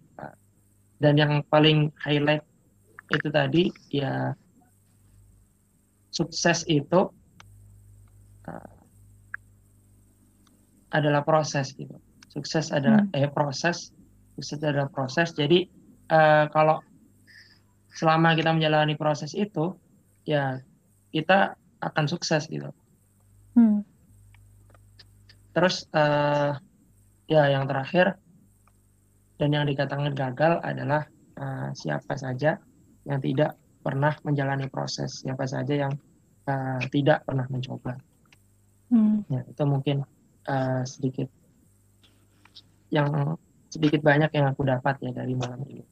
Dan 0.96 1.18
yang 1.18 1.44
paling 1.50 1.90
highlight 2.00 2.40
itu 3.12 3.28
tadi 3.28 3.68
ya 3.92 4.32
sukses 6.08 6.64
itu 6.70 7.10
uh, 8.48 8.76
adalah 10.94 11.26
proses 11.26 11.74
gitu. 11.74 11.98
Sukses 12.30 12.70
adalah 12.70 13.04
eh 13.12 13.28
proses, 13.28 13.90
sukses 14.38 14.62
adalah 14.62 14.88
proses. 14.88 15.34
Jadi 15.34 15.66
uh, 16.08 16.46
kalau 16.48 16.80
selama 17.92 18.32
kita 18.38 18.54
menjalani 18.54 18.94
proses 18.96 19.34
itu 19.36 19.74
ya 20.24 20.60
kita 21.12 21.54
akan 21.80 22.04
sukses 22.08 22.48
gitu. 22.48 22.72
Hmm. 23.54 23.84
Terus 25.54 25.86
eh, 25.94 26.52
ya 27.30 27.42
yang 27.48 27.64
terakhir 27.70 28.18
dan 29.38 29.50
yang 29.54 29.64
dikatakan 29.68 30.10
gagal 30.16 30.58
adalah 30.64 31.06
eh, 31.38 31.68
siapa 31.76 32.18
saja 32.18 32.58
yang 33.04 33.20
tidak 33.20 33.54
pernah 33.84 34.16
menjalani 34.24 34.66
proses, 34.72 35.22
siapa 35.22 35.44
saja 35.44 35.86
yang 35.86 35.92
eh, 36.48 36.82
tidak 36.90 37.22
pernah 37.28 37.46
mencoba. 37.46 37.94
Hmm. 38.90 39.22
Ya, 39.30 39.44
itu 39.46 39.62
mungkin 39.68 40.02
eh, 40.48 40.82
sedikit 40.88 41.28
yang 42.90 43.38
sedikit 43.70 44.06
banyak 44.06 44.30
yang 44.30 44.54
aku 44.54 44.62
dapat 44.62 45.02
ya 45.02 45.10
dari 45.10 45.34
malam 45.34 45.62
ini. 45.66 45.82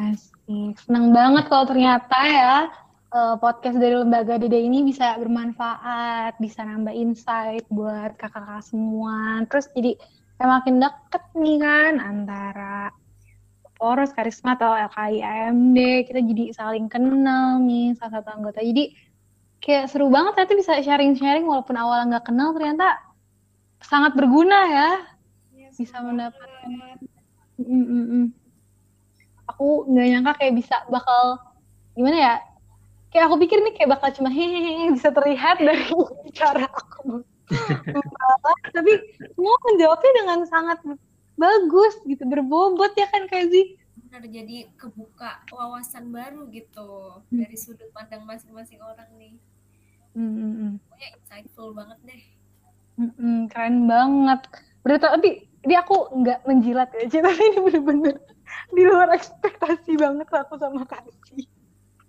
Asik. 0.00 0.80
Senang 0.80 1.12
banget 1.12 1.52
kalau 1.52 1.68
ternyata 1.68 2.18
ya 2.24 2.72
eh, 3.12 3.36
podcast 3.36 3.76
dari 3.76 4.00
Lembaga 4.00 4.40
Dede 4.40 4.56
ini 4.56 4.80
bisa 4.80 5.12
bermanfaat, 5.20 6.40
bisa 6.40 6.64
nambah 6.64 6.96
insight 6.96 7.68
buat 7.68 8.16
kakak-kakak 8.16 8.64
semua. 8.64 9.44
Terus 9.52 9.68
jadi 9.76 9.92
makin 10.40 10.80
deket 10.80 11.24
nih 11.36 11.58
kan 11.60 11.92
antara 12.00 12.96
Poros, 13.76 14.12
Karisma 14.16 14.56
atau 14.56 14.72
LKI 14.72 15.20
AMD. 15.20 15.78
Kita 16.08 16.20
jadi 16.24 16.44
saling 16.56 16.88
kenal 16.88 17.60
nih 17.60 17.92
salah 18.00 18.20
satu 18.20 18.40
anggota. 18.40 18.64
Jadi 18.64 18.96
kayak 19.60 19.92
seru 19.92 20.08
banget 20.08 20.40
ternyata 20.40 20.56
bisa 20.56 20.72
sharing-sharing 20.80 21.44
walaupun 21.44 21.76
awalnya 21.76 22.16
nggak 22.16 22.32
kenal 22.32 22.56
ternyata 22.56 22.96
sangat 23.84 24.16
berguna 24.16 24.58
ya. 24.64 24.90
Bisa 25.76 26.00
mendapatkan 26.00 27.00
mm, 27.60 27.84
mm. 27.84 28.39
Aku 29.60 29.84
nggak 29.92 30.06
nyangka 30.08 30.32
kayak 30.40 30.56
bisa 30.56 30.76
bakal 30.88 31.36
gimana 31.92 32.16
ya? 32.16 32.34
Kayak 33.12 33.28
aku 33.28 33.36
pikir 33.44 33.60
nih 33.60 33.76
kayak 33.76 33.92
bakal 33.92 34.08
cuma 34.16 34.32
hehehe 34.32 34.88
bisa 34.96 35.12
terlihat 35.12 35.60
dari 35.60 35.84
cara 36.40 36.64
aku 36.64 37.20
membalas, 37.92 38.60
tapi 38.72 38.92
semua 39.36 39.56
menjawabnya 39.68 40.12
dengan 40.16 40.38
sangat 40.48 40.78
bagus 41.36 41.92
gitu, 42.08 42.24
berbobot 42.24 42.96
ya 42.96 43.04
kan 43.12 43.28
Kazi? 43.28 43.76
benar 44.00 44.24
jadi 44.24 44.56
kebuka 44.80 45.44
wawasan 45.52 46.08
baru 46.08 46.48
gitu 46.48 47.20
Hmm. 47.28 47.36
dari 47.44 47.52
sudut 47.54 47.92
pandang 47.92 48.24
masing-masing 48.24 48.80
orang 48.80 49.12
nih 49.20 49.36
Mm, 50.16 50.24
mm, 50.24 50.52
mm. 50.56 50.72
pokoknya 50.82 51.08
insightful 51.20 51.70
banget 51.76 51.98
deh 52.08 52.22
Mm, 52.96 53.12
mm, 53.12 53.38
keren 53.52 53.76
banget. 53.84 54.40
Berarti 54.82 55.04
tapi 55.04 55.30
ini 55.68 55.74
aku 55.76 55.96
nggak 56.16 56.48
menjilat 56.48 56.88
ya, 56.96 57.04
tapi 57.28 57.42
ini 57.44 57.58
bener-bener 57.60 58.16
di 58.74 58.82
luar 58.86 59.08
ekspektasi 59.14 59.98
banget 59.98 60.26
aku 60.30 60.54
sama 60.56 60.82
Kazi. 60.86 61.46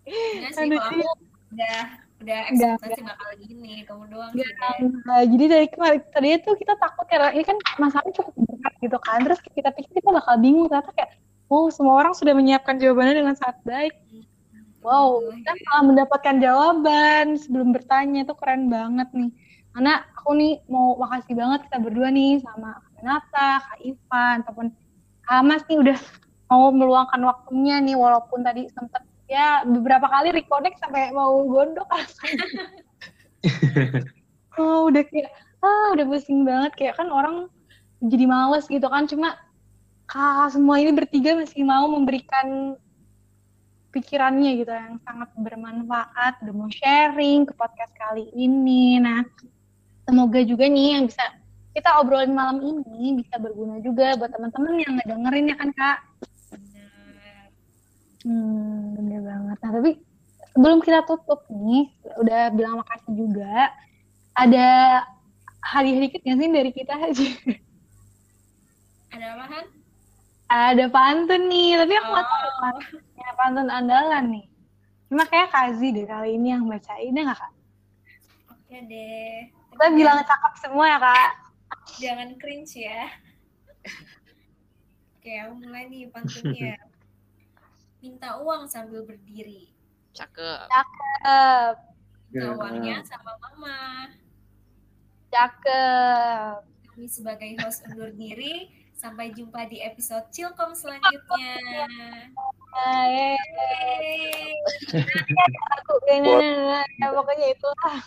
Enggak 0.05 0.51
sih 0.57 0.69
Aduh, 0.69 1.15
udah 1.51 1.79
udah 2.21 2.39
ekspektasi 2.53 3.01
bakal 3.01 3.29
gini 3.41 3.81
kamu 3.83 4.03
doang 4.13 4.31
sih 4.37 4.45
nggak. 4.45 5.23
jadi 5.25 5.45
dari 5.49 5.67
kemarin 5.73 6.01
tadinya 6.13 6.37
tuh 6.45 6.55
kita 6.57 6.73
takut 6.77 7.05
karena 7.09 7.33
ini 7.33 7.43
kan 7.43 7.57
masalahnya 7.81 8.13
cukup 8.21 8.33
berat 8.45 8.73
gitu 8.77 8.97
kan. 9.01 9.19
Terus 9.25 9.39
kita 9.41 9.69
pikir 9.73 9.91
kita 9.99 10.09
bakal 10.13 10.35
bingung 10.37 10.69
ternyata 10.69 10.91
kayak 10.93 11.11
oh 11.51 11.67
semua 11.73 11.99
orang 11.99 12.13
sudah 12.13 12.33
menyiapkan 12.37 12.77
jawabannya 12.77 13.15
dengan 13.25 13.35
sangat 13.35 13.57
baik. 13.65 13.93
Wow 14.81 15.21
kita 15.33 15.51
malah 15.69 15.83
mendapatkan 15.85 16.35
jawaban 16.37 17.25
sebelum 17.41 17.73
bertanya. 17.73 18.25
Itu 18.25 18.33
keren 18.37 18.69
banget 18.69 19.09
nih. 19.13 19.31
Karena 19.71 20.03
aku 20.13 20.35
nih 20.35 20.53
mau 20.67 20.99
makasih 20.99 21.33
banget 21.33 21.65
kita 21.65 21.77
berdua 21.79 22.07
nih 22.11 22.43
sama 22.43 22.75
Kak 22.77 22.91
Renata, 23.01 23.51
Kak 23.65 23.79
Ivan 23.81 24.35
ataupun 24.45 24.67
Kak 25.25 25.41
Mas 25.47 25.63
nih 25.65 25.79
udah 25.79 25.99
mau 26.51 26.67
meluangkan 26.75 27.23
waktunya 27.23 27.79
nih 27.79 27.95
walaupun 27.95 28.43
tadi 28.43 28.67
sempet 28.75 29.07
ya 29.31 29.63
beberapa 29.63 30.11
kali 30.11 30.35
reconnect 30.35 30.83
sampai 30.83 31.15
mau 31.15 31.47
gondok. 31.47 31.87
Rasanya 31.87 32.45
oh 34.59 34.91
udah 34.91 35.03
kayak 35.07 35.31
ah 35.63 35.95
udah 35.95 36.05
pusing 36.11 36.43
banget. 36.43 36.75
Kayak 36.75 36.99
kan 36.99 37.07
orang 37.07 37.47
jadi 38.03 38.27
males 38.27 38.67
gitu 38.67 38.83
kan. 38.91 39.07
Cuma 39.07 39.39
kakak 40.11 40.59
semua 40.59 40.75
ini 40.83 40.91
bertiga 40.91 41.39
masih 41.39 41.63
mau 41.63 41.87
memberikan 41.87 42.75
pikirannya 43.95 44.59
gitu 44.59 44.75
yang 44.75 44.99
sangat 45.07 45.31
bermanfaat. 45.39 46.43
Udah 46.43 46.51
mau 46.51 46.67
sharing 46.67 47.47
ke 47.47 47.55
podcast 47.55 47.95
kali 47.95 48.27
ini. 48.35 48.99
Nah 48.99 49.23
semoga 50.03 50.43
juga 50.43 50.67
nih 50.67 50.99
yang 50.99 51.07
bisa 51.07 51.23
kita 51.71 52.03
obrolin 52.03 52.35
malam 52.35 52.59
ini 52.59 53.23
bisa 53.23 53.39
berguna 53.39 53.79
juga 53.79 54.19
buat 54.19 54.35
teman-teman 54.35 54.75
yang 54.83 54.93
ngedengerin 54.99 55.51
ya 55.51 55.55
kan 55.55 55.71
kak. 55.71 55.97
Hmm, 58.21 58.93
bener 58.93 59.19
banget. 59.21 59.57
Nah 59.57 59.71
tapi 59.71 59.91
sebelum 60.53 60.79
kita 60.79 61.01
tutup 61.03 61.41
nih, 61.49 61.89
udah 62.17 62.53
bilang 62.53 62.79
makasih 62.79 63.13
juga. 63.15 63.73
Ada 64.31 64.67
hadiah 65.61 65.99
dikit 65.99 66.21
nggak 66.21 66.37
sih 66.37 66.49
dari 66.49 66.71
kita 66.71 66.93
aja? 66.97 67.27
Ada 69.11 69.25
apa 69.35 69.45
Han? 69.49 69.65
Ada 70.51 70.85
pantun 70.87 71.47
nih, 71.47 71.79
tapi 71.79 71.93
aku 71.95 72.09
nggak 72.09 72.27
tahu 72.27 72.39
Oh. 72.41 72.59
pantunnya 72.61 73.29
pantun 73.35 73.69
andalan 73.69 74.25
nih. 74.29 74.45
Cuma 75.07 75.23
kayak 75.27 75.51
Kazi 75.51 75.91
deh 75.91 76.05
kali 76.05 76.35
ini 76.35 76.51
yang 76.51 76.63
bacain 76.65 77.11
ya 77.11 77.21
nggak 77.25 77.39
kak? 77.39 77.53
Oke 78.47 78.77
deh. 78.87 79.51
Kita 79.71 79.85
bilang 79.91 80.19
cakep 80.21 80.53
semua 80.59 80.85
ya 80.87 80.99
kak. 80.99 81.29
jangan 81.97 82.29
cringe 82.37 82.75
ya. 82.77 83.07
Oke, 85.17 85.31
aku 85.37 85.53
mulai 85.59 85.87
nih 85.87 86.07
pantunnya. 86.11 86.75
Minta 88.01 88.41
uang 88.41 88.65
sambil 88.65 89.05
berdiri. 89.05 89.69
Cakep. 90.11 90.67
Cakep, 90.67 91.75
Minta 92.33 92.49
uangnya 92.57 92.97
sama 93.05 93.37
mama. 93.39 94.09
cakep. 95.31 96.65
Kami 96.91 97.07
sebagai 97.07 97.55
host 97.63 97.85
undur 97.87 98.11
diri. 98.11 98.67
Sampai 98.91 99.33
jumpa 99.33 99.65
di 99.65 99.81
episode 99.81 100.29
Cilkom 100.29 100.77
selanjutnya. 100.77 101.57
Yeay. 102.71 103.33
Yeay. 103.41 104.53
aku 105.75 105.93
kayaknya 106.05 106.33
ya 106.95 107.07
pokoknya 107.11 107.47
itulah 107.51 107.97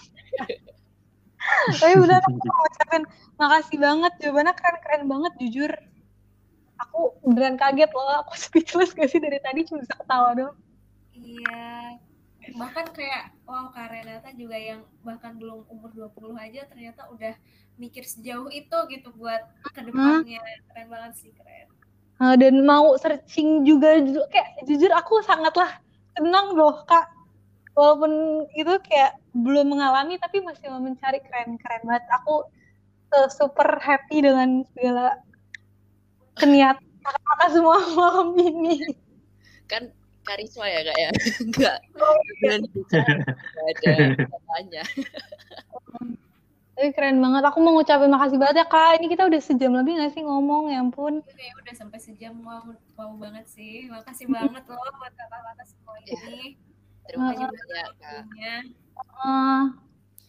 tapi 1.76 1.94
benar 2.00 2.24
aku 2.24 2.32
mau 2.40 2.56
ngucapin 2.56 3.02
makasih 3.36 3.76
banget 3.76 4.12
jawabannya 4.24 4.52
keren-keren 4.56 5.04
banget 5.04 5.32
jujur 5.36 5.70
aku 6.84 7.00
beneran 7.24 7.56
kaget 7.56 7.90
loh 7.90 8.22
aku 8.22 8.32
speechless 8.44 8.92
gak 8.92 9.08
sih 9.08 9.18
dari 9.18 9.40
tadi 9.40 9.64
cuma 9.64 9.80
bisa 9.80 9.96
ketawa 9.96 10.30
doang 10.32 10.56
Iya. 11.14 11.94
Bahkan 12.58 12.92
kayak 12.92 13.32
wow 13.46 13.70
Kak 13.70 13.88
Renata 13.88 14.34
juga 14.34 14.58
yang 14.58 14.82
bahkan 15.00 15.38
belum 15.38 15.64
umur 15.70 15.94
20 15.94 16.34
aja 16.36 16.66
ternyata 16.66 17.06
udah 17.08 17.32
mikir 17.78 18.02
sejauh 18.04 18.50
itu 18.50 18.76
gitu 18.90 19.08
buat 19.14 19.40
ke 19.72 19.80
depannya. 19.80 20.42
Keren 20.68 20.86
banget 20.90 21.12
sih, 21.16 21.30
keren. 21.32 21.70
Eh, 22.20 22.34
dan 22.34 22.66
mau 22.66 22.98
searching 22.98 23.62
juga 23.62 23.96
ju- 24.02 24.28
kayak 24.28 24.66
jujur 24.66 24.90
aku 24.90 25.22
sangatlah 25.22 25.70
senang 26.14 26.54
loh 26.54 26.82
kak 26.82 27.10
walaupun 27.74 28.44
itu 28.54 28.70
kayak 28.86 29.18
belum 29.34 29.74
mengalami 29.74 30.14
tapi 30.18 30.38
masih 30.38 30.70
mau 30.70 30.78
mencari 30.78 31.18
keren-keren 31.26 31.82
banget 31.82 32.06
aku 32.14 32.46
eh, 33.18 33.28
super 33.30 33.66
happy 33.82 34.22
dengan 34.22 34.62
segala 34.74 35.18
keniatan 36.38 36.86
kakak 37.04 37.48
semua 37.52 37.78
malam 37.98 38.34
ini 38.38 38.80
Kan 39.64 39.92
karisma 40.24 40.66
ya 40.68 40.80
kak 40.88 40.96
ya? 40.96 41.10
Enggak. 41.44 41.78
Berani 42.40 42.68
bicara. 42.72 43.14
Nggak 43.20 43.66
ada 43.68 43.92
katanya. 44.24 44.82
tapi 46.74 46.90
keren 46.90 47.22
banget 47.22 47.46
aku 47.46 47.62
mau 47.62 47.78
ngucapin 47.78 48.10
makasih 48.10 48.34
banget 48.34 48.56
ya 48.60 48.66
kak 48.66 48.98
ini 48.98 49.06
kita 49.06 49.30
udah 49.30 49.38
sejam 49.38 49.78
lebih 49.78 49.94
gak 49.94 50.10
sih 50.10 50.26
ngomong 50.26 50.74
ya 50.74 50.82
ampun 50.82 51.22
Itu 51.22 51.30
kayak 51.38 51.54
udah 51.62 51.74
sampai 51.78 51.98
sejam 52.02 52.34
wow, 52.42 52.66
wow 52.98 53.14
banget 53.14 53.46
sih. 53.46 53.86
Makasih 53.86 54.26
banget 54.26 54.66
loh 54.66 54.82
buat 54.98 55.14
kakak-kakak 55.14 55.66
semua 55.70 55.94
ini. 56.02 56.58
Terima 57.06 57.30
kasih 57.30 57.46
banyak 57.46 57.54
kak. 57.62 57.86
Waktunya. 57.94 58.56
Ah, 59.22 59.70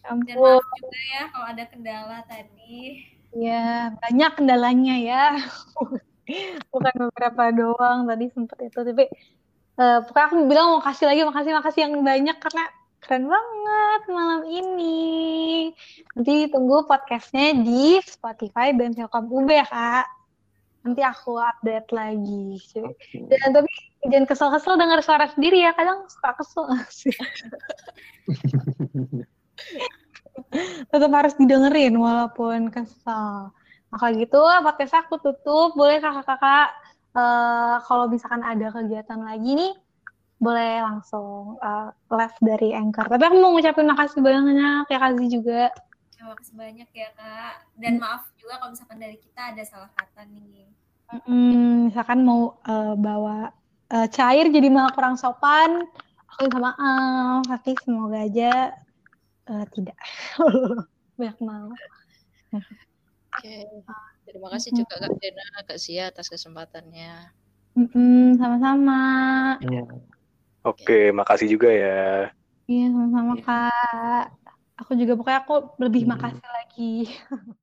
ya 0.06 0.14
Dan 0.22 0.38
ampun 0.38 0.38
maaf 0.38 0.66
juga 0.78 1.00
ya 1.02 1.22
kalau 1.34 1.46
ada 1.50 1.64
kendala 1.66 2.18
tadi. 2.30 2.76
Ya 3.36 3.92
banyak 4.00 4.30
kendalanya 4.32 4.96
ya. 4.96 5.24
Bukan 6.72 6.94
beberapa 7.06 7.44
doang 7.54 8.08
tadi 8.08 8.32
sempet 8.34 8.72
itu 8.72 8.80
tapi 8.82 9.04
eh 9.76 9.98
pokoknya 10.08 10.26
aku 10.26 10.36
bilang 10.48 10.66
mau 10.72 10.82
kasih 10.82 11.06
lagi 11.06 11.22
makasih 11.22 11.52
makasih 11.52 11.80
yang 11.86 11.94
banyak 12.00 12.36
karena 12.40 12.64
keren 13.04 13.28
banget 13.28 14.02
malam 14.10 14.42
ini. 14.48 15.70
Nanti 16.16 16.50
tunggu 16.50 16.88
podcastnya 16.88 17.54
di 17.60 18.00
Spotify 18.02 18.74
dan 18.74 18.96
Telkom 18.96 19.30
UB 19.30 19.52
ya 19.52 19.68
kak. 19.68 20.06
Nanti 20.82 21.02
aku 21.02 21.38
update 21.38 21.90
lagi 21.90 22.62
dan 23.26 23.50
tapi 23.50 23.70
jangan 24.06 24.26
kesel-kesel 24.26 24.78
dengar 24.78 25.02
suara 25.02 25.26
sendiri 25.34 25.66
ya 25.66 25.74
kadang 25.74 26.06
suka 26.06 26.30
kesel. 26.38 26.66
sih 26.90 27.14
tetap 30.92 31.10
harus 31.12 31.34
didengerin 31.40 31.94
walaupun 31.96 32.68
kesel. 32.70 33.50
Nah, 33.90 33.96
kalau 33.96 34.12
gitu 34.18 34.40
podcast 34.62 34.94
aku 35.06 35.16
tutup. 35.22 35.72
Boleh 35.78 36.02
kakak-kakak 36.02 36.68
eh, 37.16 37.76
kalau 37.86 38.04
misalkan 38.10 38.42
ada 38.42 38.68
kegiatan 38.72 39.20
lagi 39.22 39.52
nih 39.56 39.72
boleh 40.36 40.84
langsung 40.84 41.56
eh, 41.60 41.88
live 42.12 42.38
dari 42.44 42.70
Anchor. 42.76 43.08
Tapi 43.08 43.22
aku 43.24 43.36
mau 43.40 43.56
ngucapin 43.56 43.88
makasih 43.88 44.20
banyak 44.20 44.84
ya 44.90 44.98
Kazi 45.00 45.26
juga. 45.32 45.62
Terima 46.12 46.32
kasih 46.36 46.54
banyak 46.56 46.88
ya 46.92 47.08
kak. 47.16 47.54
Dan 47.76 48.00
maaf 48.00 48.28
juga 48.40 48.60
kalau 48.60 48.72
misalkan 48.72 48.98
dari 49.00 49.16
kita 49.20 49.52
ada 49.52 49.62
salah 49.64 49.90
kata 49.96 50.28
nih. 50.28 50.68
Mm, 51.28 51.92
misalkan 51.92 52.26
mau 52.26 52.58
eh, 52.66 52.94
bawa 52.98 53.52
eh, 53.92 54.08
cair 54.10 54.50
jadi 54.50 54.68
malah 54.68 54.92
kurang 54.92 55.16
sopan, 55.16 55.86
aku 56.34 56.50
minta 56.50 56.58
maaf. 56.60 57.46
Tapi 57.46 57.70
semoga 57.80 58.18
aja 58.26 58.74
eh, 59.50 59.64
tidak 59.74 59.96
banyak 61.18 61.38
mau. 61.42 61.70
Oke. 63.36 63.56
Terima 64.26 64.48
kasih 64.50 64.70
juga 64.74 64.94
Kak 64.98 65.12
Dena, 65.22 65.46
Kak 65.64 65.78
Sia 65.78 66.10
atas 66.10 66.26
kesempatannya. 66.32 67.30
Mm-mm, 67.76 68.40
sama-sama. 68.40 69.00
Iya. 69.60 69.84
Oke, 70.66 71.14
makasih 71.14 71.46
juga 71.52 71.70
ya. 71.70 72.32
Iya, 72.66 72.84
sama-sama 72.90 73.32
Iya. 73.38 73.44
Kak. 73.46 74.24
Aku 74.82 74.92
juga 74.98 75.12
pokoknya 75.16 75.40
aku 75.46 75.54
lebih 75.80 76.02
makasih 76.10 76.48
lagi. 76.48 76.92